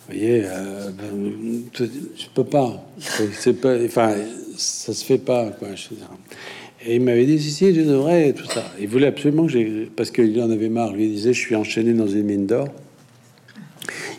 voyez, 0.08 0.42
euh, 0.44 0.90
ben, 0.90 1.62
je 1.74 2.26
peux 2.34 2.44
pas. 2.44 2.84
C'est 2.98 3.60
pas, 3.60 3.76
enfin, 3.84 4.14
ça 4.56 4.92
se 4.92 5.04
fait 5.04 5.18
pas. 5.18 5.52
Et 6.86 6.96
il 6.96 7.00
m'avait 7.00 7.24
dit 7.24 7.40
si 7.40 7.50
si, 7.50 7.74
je 7.74 7.80
devrais 7.80 8.32
tout 8.34 8.46
ça. 8.46 8.64
Il 8.78 8.88
voulait 8.88 9.06
absolument 9.06 9.46
que 9.46 9.52
j'ai, 9.52 9.88
parce 9.96 10.10
qu'il 10.10 10.40
en 10.42 10.50
avait 10.50 10.68
marre. 10.68 10.92
Lui 10.92 11.06
il 11.06 11.12
disait, 11.12 11.32
je 11.32 11.40
suis 11.40 11.56
enchaîné 11.56 11.94
dans 11.94 12.06
une 12.06 12.24
mine 12.24 12.46
d'or. 12.46 12.68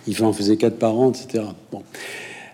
Il 0.08 0.24
en 0.24 0.34
faisait 0.34 0.58
quatre 0.58 0.78
par 0.78 0.98
an, 0.98 1.12
etc. 1.12 1.44
Bon. 1.72 1.84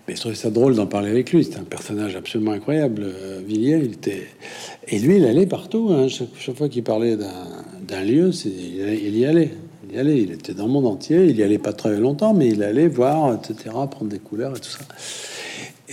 Mais 0.07 0.16
je 0.16 0.20
trouvais 0.20 0.36
ça 0.36 0.49
drôle 0.49 0.76
d'en 0.76 0.88
parler 0.88 1.09
avec 1.09 1.32
lui. 1.32 1.43
C'était 1.43 1.59
un 1.59 1.64
personnage 1.64 2.16
absolument 2.16 2.51
incroyable. 2.51 3.03
Euh, 3.03 3.41
Villiers, 3.45 3.82
il 3.84 3.93
était. 3.93 4.28
Et 4.88 4.99
lui, 4.99 5.18
il 5.18 5.26
allait 5.26 5.45
partout. 5.45 5.89
Hein. 5.91 6.07
Chaque, 6.07 6.55
fois 6.55 6.68
qu'il 6.68 6.84
parlait 6.84 7.16
d'un 7.16 8.03
lieu, 8.03 8.32
il, 8.45 9.18
y 9.18 9.26
allait. 9.26 9.51
Il 9.89 9.95
y 9.95 9.99
allait. 9.99 10.22
Il 10.22 10.32
était 10.32 10.53
dans 10.53 10.66
le 10.66 10.72
monde 10.72 10.88
entier. 10.88 11.26
Il 11.26 11.38
y 11.38 11.43
allait 11.43 11.57
pas 11.57 11.74
très 11.74 11.97
longtemps, 11.97 12.34
mais 12.34 12.49
il 12.49 12.64
allait 12.64 12.88
voir, 12.88 13.34
etc., 13.34 13.70
prendre 13.89 14.09
des 14.09 14.20
couleurs 14.20 14.57
et 14.57 14.59
tout 14.59 14.70
ça. 14.70 14.80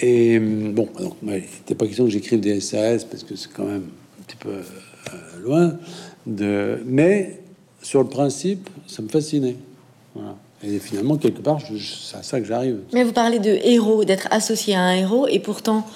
Et 0.00 0.38
bon, 0.38 0.88
donc, 0.98 1.14
il 1.22 1.28
n'était 1.28 1.74
pas 1.74 1.86
question 1.86 2.04
que 2.04 2.10
j'écrive 2.10 2.40
des 2.40 2.60
SAS 2.60 3.04
parce 3.04 3.24
que 3.24 3.36
c'est 3.36 3.52
quand 3.52 3.64
même 3.64 3.86
petit 4.28 4.36
peu 4.36 4.50
euh, 4.50 5.42
loin. 5.42 5.72
De... 6.26 6.82
Mais 6.86 7.40
sur 7.82 8.02
le 8.02 8.08
principe, 8.08 8.68
ça 8.86 9.02
me 9.02 9.08
fascinait. 9.08 9.56
Voilà. 10.14 10.36
Et 10.62 10.78
finalement, 10.80 11.16
quelque 11.16 11.40
part, 11.40 11.58
c'est 11.60 12.16
à 12.16 12.22
ça 12.22 12.40
que 12.40 12.46
j'arrive. 12.46 12.78
Mais 12.92 13.04
vous 13.04 13.12
parlez 13.12 13.38
de 13.38 13.58
héros, 13.62 14.04
d'être 14.04 14.26
associé 14.32 14.74
à 14.74 14.80
un 14.80 14.94
héros, 14.94 15.28
et 15.28 15.38
pourtant, 15.38 15.86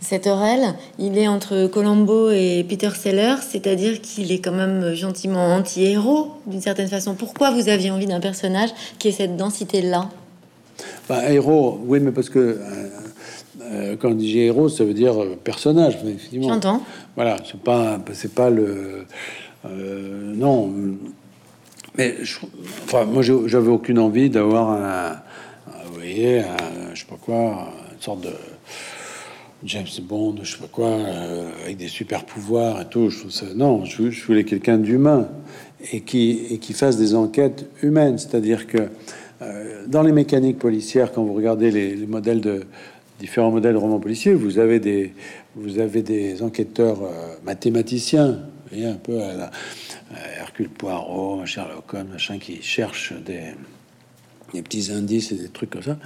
cet 0.00 0.26
Aurel, 0.26 0.74
il 0.98 1.18
est 1.18 1.28
entre 1.28 1.66
Colombo 1.66 2.30
et 2.30 2.64
Peter 2.66 2.88
Sellers, 2.94 3.42
c'est-à-dire 3.46 4.00
qu'il 4.00 4.32
est 4.32 4.38
quand 4.38 4.52
même 4.52 4.94
gentiment 4.94 5.54
anti-héros, 5.54 6.28
d'une 6.46 6.62
certaine 6.62 6.88
façon. 6.88 7.14
Pourquoi 7.14 7.50
vous 7.50 7.68
aviez 7.68 7.90
envie 7.90 8.06
d'un 8.06 8.20
personnage 8.20 8.70
qui 8.98 9.08
ait 9.08 9.12
cette 9.12 9.36
densité-là? 9.36 10.08
Bah, 11.08 11.30
Héros, 11.30 11.78
oui, 11.84 12.00
mais 12.00 12.12
parce 12.12 12.30
que 12.30 12.58
euh, 13.68 13.92
euh, 13.92 13.96
quand 13.96 14.10
on 14.10 14.14
dit 14.14 14.38
héros, 14.40 14.68
ça 14.68 14.84
veut 14.84 14.94
dire 14.94 15.22
euh, 15.22 15.36
personnage, 15.42 15.98
effectivement. 16.04 16.48
J'entends. 16.48 16.82
Voilà, 17.16 17.36
c'est 17.44 17.60
pas, 17.60 17.98
c'est 18.12 18.34
pas 18.34 18.50
le. 18.50 19.04
non, 19.64 20.72
mais 21.96 22.16
enfin, 22.84 23.04
moi, 23.04 23.22
j'avais 23.22 23.70
aucune 23.70 23.98
envie 23.98 24.30
d'avoir 24.30 24.70
un, 24.70 25.16
vous 25.86 25.94
voyez, 25.94 26.40
un, 26.40 26.94
je 26.94 27.00
sais 27.00 27.06
pas 27.06 27.18
quoi, 27.20 27.68
une 27.92 28.02
sorte 28.02 28.22
de 28.22 28.30
James 29.64 29.86
Bond, 30.02 30.36
je 30.42 30.52
sais 30.52 30.58
pas 30.58 30.68
quoi, 30.70 30.86
euh, 30.86 31.50
avec 31.64 31.78
des 31.78 31.88
super 31.88 32.24
pouvoirs 32.24 32.80
et 32.80 32.84
tout. 32.84 33.10
Je 33.10 33.28
ça, 33.28 33.46
non, 33.56 33.84
je, 33.84 34.24
voulais 34.26 34.44
quelqu'un 34.44 34.78
d'humain 34.78 35.28
et 35.92 36.00
qui, 36.00 36.46
et 36.50 36.58
qui 36.58 36.72
fasse 36.72 36.96
des 36.96 37.14
enquêtes 37.16 37.68
humaines. 37.82 38.18
C'est-à-dire 38.18 38.68
que 38.68 38.88
euh, 39.42 39.84
dans 39.88 40.02
les 40.02 40.12
mécaniques 40.12 40.58
policières, 40.58 41.12
quand 41.12 41.24
vous 41.24 41.34
regardez 41.34 41.72
les, 41.72 42.06
modèles 42.06 42.40
de 42.40 42.64
différents 43.18 43.50
modèles 43.50 43.74
de 43.74 43.78
romans 43.78 43.98
policiers, 43.98 44.32
vous 44.32 44.58
avez 44.58 44.78
des, 44.80 45.12
vous 45.56 45.78
avez 45.78 46.02
des 46.02 46.42
enquêteurs 46.42 47.02
euh, 47.02 47.34
mathématiciens, 47.44 48.40
un 48.72 48.94
peu 48.94 49.20
à 49.22 49.34
la 49.34 49.50
Hercule 50.38 50.68
Poirot, 50.68 51.44
Sherlock 51.46 51.92
Holmes, 51.94 52.08
machin, 52.12 52.38
qui 52.38 52.62
cherchent 52.62 53.14
des, 53.24 53.54
petits 54.62 54.92
indices 54.92 55.32
et 55.32 55.36
des 55.36 55.48
trucs 55.48 55.70
comme 55.70 55.82
ça. 55.82 55.98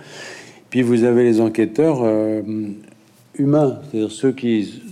Puis 0.71 0.83
vous 0.83 1.05
avez 1.05 1.25
les 1.25 1.41
enquêteurs 1.41 2.03
euh, 2.03 2.43
humains, 3.37 3.81
c'est-à-dire 3.91 4.13
ceux 4.13 4.33
qui 4.33 4.83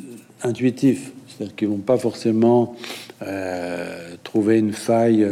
intuitifs, 0.42 1.12
c'est-à-dire 1.28 1.56
qui 1.56 1.64
vont 1.66 1.78
pas 1.78 1.96
forcément 1.96 2.76
euh, 3.22 4.14
trouver 4.24 4.58
une 4.58 4.72
faille 4.72 5.26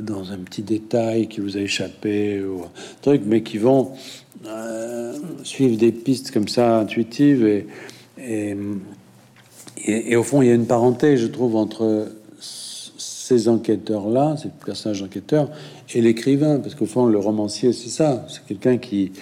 dans 0.00 0.30
un 0.30 0.38
petit 0.38 0.62
détail 0.62 1.26
qui 1.26 1.40
vous 1.40 1.56
a 1.56 1.60
échappé 1.60 2.40
ou 2.40 2.62
un 2.62 2.70
truc, 3.02 3.22
mais 3.26 3.42
qui 3.42 3.58
vont 3.58 3.92
suivre 5.42 5.76
des 5.76 5.92
pistes 5.92 6.30
comme 6.30 6.48
ça 6.48 6.78
intuitives 6.78 7.46
et, 7.46 7.66
et, 8.18 8.56
et, 9.86 10.16
au 10.16 10.22
fond, 10.22 10.42
il 10.42 10.48
y 10.48 10.50
a 10.50 10.54
une 10.54 10.66
parenté, 10.66 11.16
je 11.16 11.26
trouve, 11.26 11.56
entre 11.56 12.10
ces 12.38 13.48
enquêteurs-là, 13.48 14.36
ces 14.42 14.48
personnages 14.64 15.02
enquêteurs, 15.02 15.50
et 15.94 16.00
l'écrivain, 16.00 16.58
parce 16.58 16.74
qu'au 16.74 16.86
fond, 16.86 17.06
le 17.06 17.18
romancier, 17.18 17.72
c'est 17.72 17.88
ça, 17.88 18.26
c'est 18.28 18.44
quelqu'un 18.44 18.76
qui, 18.76 19.12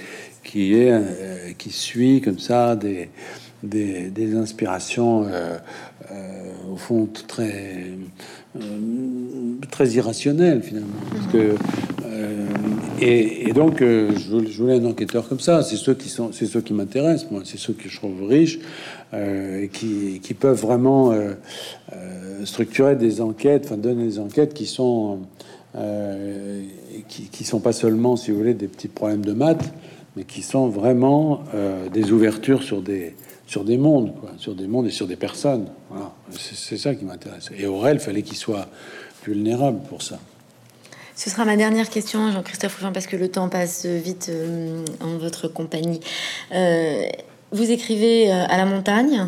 qui 0.43 0.75
est, 0.75 0.93
euh, 0.93 1.53
qui 1.59 1.71
suit 1.71 2.23
comme 2.23 2.39
ça 2.39 2.75
des, 2.75 3.11
des, 3.63 4.09
des 4.09 4.35
inspirations, 4.35 5.27
euh, 5.27 5.59
euh, 6.11 6.73
au 6.73 6.77
fond, 6.77 7.07
très, 7.27 7.85
très 9.71 9.89
irrationnelles, 9.91 10.63
finalement. 10.63 10.89
Parce 11.13 11.27
que, 11.27 11.55
et, 13.01 13.53
donc, 13.53 13.81
je, 13.81 14.59
voulais 14.59 14.75
un 14.75 14.85
enquêteur 14.85 15.29
comme 15.29 15.41
ça. 15.41 15.63
C'est 15.63 15.77
ceux 15.77 15.95
qui 15.95 16.09
sont, 16.09 16.33
c'est 16.33 16.47
ceux 16.47 16.61
qui 16.61 16.73
m'intéressent, 16.73 17.31
moi. 17.31 17.43
C'est 17.45 17.59
ceux 17.59 17.73
que 17.73 17.89
je 17.89 17.97
trouve 17.97 18.25
riches, 18.25 18.59
et 19.13 19.69
qui, 19.73 20.35
peuvent 20.35 20.61
vraiment 20.61 21.13
structurer 22.45 22.97
des 22.97 23.21
enquêtes, 23.21 23.67
enfin 23.67 23.77
donner 23.77 24.05
des 24.05 24.19
enquêtes 24.19 24.55
qui 24.55 24.67
sont 24.67 25.21
euh, 25.77 26.63
qui, 27.09 27.45
sont 27.45 27.61
pas 27.61 27.73
seulement, 27.73 28.17
si 28.17 28.31
vous 28.31 28.39
voulez, 28.39 28.55
des 28.55 28.69
petits 28.69 28.89
problèmes 28.89 29.25
de 29.25 29.33
maths, 29.33 29.73
mais 30.17 30.25
qui 30.25 30.43
sont 30.43 30.69
vraiment 30.69 31.45
euh, 31.55 31.89
des 31.91 32.11
ouvertures 32.11 32.63
sur 32.63 32.83
des 32.83 33.15
sur 33.47 33.65
des 33.65 33.79
mondes, 33.79 34.13
sur 34.37 34.55
des 34.55 34.67
mondes 34.67 34.87
et 34.87 34.91
sur 34.91 35.07
des 35.07 35.17
personnes. 35.17 35.69
Voilà. 35.89 36.13
C'est 36.31 36.77
ça 36.77 36.95
qui 36.95 37.05
m'intéresse. 37.05 37.51
Et 37.57 37.67
Aurel, 37.67 37.99
fallait 37.99 38.21
qu'il 38.23 38.37
soit 38.37 38.67
vulnérable 39.25 39.81
pour 39.89 40.03
ça. 40.03 40.19
Ce 41.19 41.31
sera 41.31 41.45
ma 41.45 41.57
dernière 41.57 41.91
question, 41.91 42.31
Jean-Christophe 42.31 42.77
Ruffin, 42.77 42.93
parce 42.93 43.09
que 43.09 43.17
le 43.17 43.29
temps 43.29 43.49
passe 43.49 43.87
vite 43.87 44.29
euh, 44.31 44.85
en 45.01 45.19
votre 45.19 45.49
compagnie. 45.49 45.99
Euh, 46.55 47.07
vous 47.51 47.73
écrivez 47.73 48.33
euh, 48.33 48.47
à 48.49 48.57
la 48.57 48.65
montagne. 48.65 49.27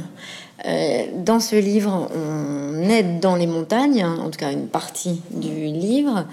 Dans 1.16 1.40
ce 1.40 1.56
livre, 1.56 2.10
on 2.14 2.82
est 2.90 3.02
dans 3.02 3.34
les 3.34 3.46
montagnes, 3.46 4.04
en 4.04 4.28
tout 4.28 4.38
cas 4.38 4.52
une 4.52 4.68
partie 4.68 5.22
du 5.30 5.48
livre. 5.48 6.26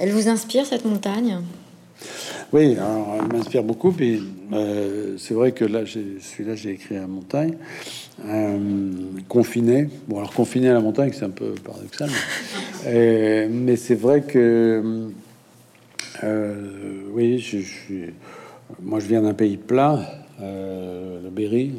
Elle 0.00 0.10
vous 0.10 0.28
inspire 0.28 0.66
cette 0.66 0.84
montagne? 0.84 1.38
Oui, 2.52 2.76
alors, 2.76 3.16
elle 3.20 3.36
m'inspire 3.36 3.62
beaucoup. 3.62 3.92
Puis 3.92 4.22
euh, 4.52 5.16
c'est 5.18 5.34
vrai 5.34 5.52
que 5.52 5.64
là, 5.64 5.80
celui-là, 5.86 6.54
j'ai 6.54 6.70
écrit 6.70 6.96
à 6.96 7.00
la 7.00 7.06
montagne, 7.06 7.56
euh, 8.26 8.58
confiné. 9.28 9.88
Bon, 10.06 10.18
alors 10.18 10.32
confiné 10.32 10.68
à 10.68 10.74
la 10.74 10.80
montagne, 10.80 11.12
c'est 11.12 11.24
un 11.24 11.30
peu 11.30 11.54
paradoxal, 11.64 12.10
mais, 12.84 13.48
mais 13.48 13.76
c'est 13.76 13.94
vrai 13.94 14.22
que 14.22 15.08
oui, 17.12 17.38
je, 17.38 17.58
je, 17.58 17.94
moi, 18.82 19.00
je 19.00 19.06
viens 19.06 19.22
d'un 19.22 19.34
pays 19.34 19.56
plat, 19.56 20.00
le 20.40 21.30
Berry. 21.30 21.72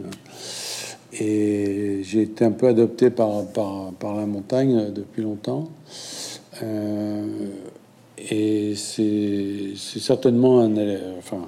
Et 1.11 2.01
j'ai 2.03 2.21
été 2.21 2.45
un 2.45 2.51
peu 2.51 2.67
adopté 2.67 3.09
par, 3.09 3.47
par, 3.47 3.91
par 3.93 4.15
la 4.15 4.25
montagne 4.25 4.91
depuis 4.93 5.23
longtemps. 5.23 5.69
Euh, 6.61 7.25
et 8.29 8.73
c'est 8.75 9.75
certainement 9.75 10.61
un. 10.61 10.73
Enfin, 11.17 11.47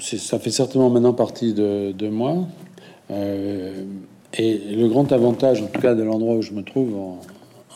ça 0.00 0.38
fait 0.38 0.50
certainement 0.50 0.90
maintenant 0.90 1.12
partie 1.12 1.54
de, 1.54 2.08
moi. 2.08 2.46
Euh, 3.10 3.84
et 4.36 4.58
le 4.74 4.88
grand 4.88 5.12
avantage, 5.12 5.62
en 5.62 5.66
tout 5.66 5.80
cas 5.80 5.94
de 5.94 6.02
l'endroit 6.02 6.36
où 6.36 6.42
je 6.42 6.52
me 6.52 6.62
trouve 6.62 6.96
en, 6.96 7.20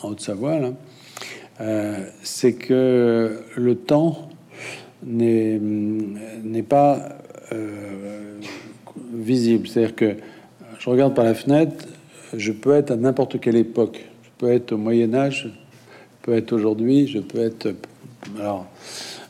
Haute-Savoie, 0.01 0.59
euh, 1.61 1.97
c'est 2.23 2.53
que 2.53 3.41
le 3.55 3.75
temps 3.75 4.29
n'est 5.03 5.59
pas 6.63 7.09
visible. 9.13 9.67
C'est-à-dire 9.67 9.95
que 9.95 10.15
je 10.79 10.89
regarde 10.89 11.13
par 11.13 11.25
la 11.25 11.33
fenêtre, 11.33 11.85
je 12.33 12.51
peux 12.51 12.73
être 12.75 12.91
à 12.91 12.95
n'importe 12.95 13.39
quelle 13.39 13.57
époque. 13.57 14.05
Je 14.23 14.29
peux 14.37 14.51
être 14.51 14.71
au 14.73 14.77
Moyen 14.77 15.13
Âge, 15.13 15.51
peux 16.21 16.33
être 16.33 16.53
aujourd'hui, 16.53 17.07
je 17.07 17.19
peux 17.19 17.39
être... 17.39 17.73
Alors, 18.39 18.67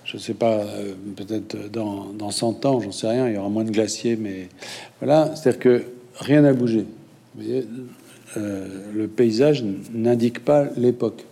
je 0.06 0.18
sais 0.18 0.34
pas, 0.34 0.62
euh, 0.62 0.94
peut-être 1.16 1.70
dans, 1.72 2.06
dans 2.06 2.32
100 2.32 2.66
ans, 2.66 2.80
j'en 2.80 2.92
sais 2.92 3.08
rien, 3.08 3.28
il 3.28 3.36
y 3.36 3.38
aura 3.38 3.50
moins 3.50 3.64
de 3.64 3.72
glaciers, 3.72 4.16
mais 4.16 4.50
voilà, 5.00 5.36
c'est-à-dire 5.36 5.60
que 5.60 5.84
rien 6.16 6.42
n'a 6.42 6.54
bougé. 6.54 6.86
Euh, 8.38 8.68
le 8.94 9.08
paysage 9.08 9.64
n'indique 9.94 10.44
pas 10.44 10.68
l'époque. 10.76 11.26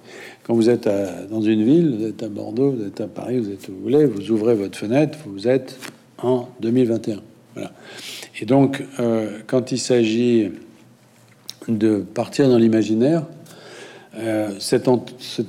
Quand 0.44 0.54
vous 0.54 0.70
êtes 0.70 0.88
dans 1.30 1.42
une 1.42 1.64
ville, 1.64 1.96
vous 1.98 2.06
êtes 2.06 2.24
à 2.24 2.30
Bordeaux, 2.30 2.72
vous 2.72 2.86
êtes 2.86 3.02
à 3.02 3.08
Paris, 3.08 3.40
vous 3.40 3.52
êtes 3.52 3.68
où 3.68 3.74
vous 3.74 3.82
voulez, 3.82 4.06
vous 4.06 4.32
ouvrez 4.32 4.56
votre 4.56 4.78
fenêtre, 4.78 5.18
vous 5.26 5.48
êtes 5.48 5.78
en 6.20 6.48
2021. 6.62 7.20
Voilà. 7.54 7.72
Et 8.40 8.46
donc, 8.46 8.84
euh, 9.00 9.40
quand 9.48 9.72
il 9.72 9.80
s'agit 9.80 10.52
de 11.68 11.98
partir 12.00 12.48
dans 12.50 12.58
l'imaginaire, 12.58 13.26
euh, 14.18 14.52
cet, 14.60 14.88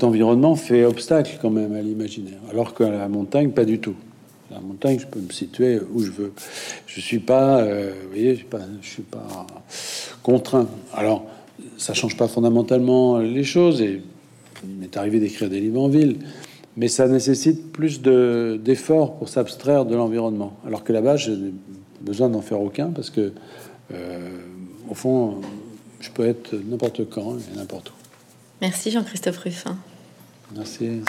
environnement 0.04 0.54
fait 0.56 0.84
obstacle 0.84 1.38
quand 1.40 1.50
même 1.50 1.74
à 1.74 1.80
l'imaginaire, 1.80 2.38
alors 2.50 2.74
qu'à 2.74 2.90
la 2.90 3.08
montagne, 3.08 3.50
pas 3.50 3.64
du 3.64 3.78
tout. 3.78 3.94
La 4.50 4.60
montagne, 4.60 4.98
je 4.98 5.06
peux 5.06 5.20
me 5.20 5.30
situer 5.30 5.80
où 5.92 6.00
je 6.00 6.10
veux. 6.10 6.32
Je 6.86 7.00
suis 7.00 7.18
pas, 7.18 7.58
euh, 7.58 7.92
vous 8.02 8.08
voyez, 8.10 8.36
je 8.82 8.88
suis 8.88 9.02
pas, 9.02 9.46
contraint. 10.22 10.68
Alors, 10.94 11.26
ça 11.76 11.94
change 11.94 12.16
pas 12.16 12.28
fondamentalement 12.28 13.18
les 13.18 13.44
choses. 13.44 13.80
Et 13.82 14.02
il 14.64 14.76
m'est 14.76 14.96
arrivé 14.96 15.20
d'écrire 15.20 15.50
des 15.50 15.60
livres 15.60 15.80
en 15.80 15.88
ville, 15.88 16.16
mais 16.76 16.88
ça 16.88 17.08
nécessite 17.08 17.72
plus 17.72 18.00
d'efforts 18.00 19.16
pour 19.16 19.28
s'abstraire 19.28 19.84
de 19.84 19.94
l'environnement. 19.94 20.54
Alors 20.66 20.82
que 20.82 20.92
là-bas, 20.92 21.16
je 21.16 21.32
besoin 22.00 22.28
d'en 22.28 22.40
faire 22.40 22.60
aucun 22.60 22.90
parce 22.90 23.10
que, 23.10 23.32
euh, 23.92 24.28
au 24.88 24.94
fond, 24.94 25.40
je 26.00 26.10
peux 26.10 26.26
être 26.26 26.54
n'importe 26.54 27.08
quand 27.10 27.36
et 27.36 27.56
n'importe 27.56 27.90
où. 27.90 27.97
Merci 28.60 28.90
Jean-Christophe 28.90 29.38
Ruffin. 29.38 29.76
Merci. 30.56 31.02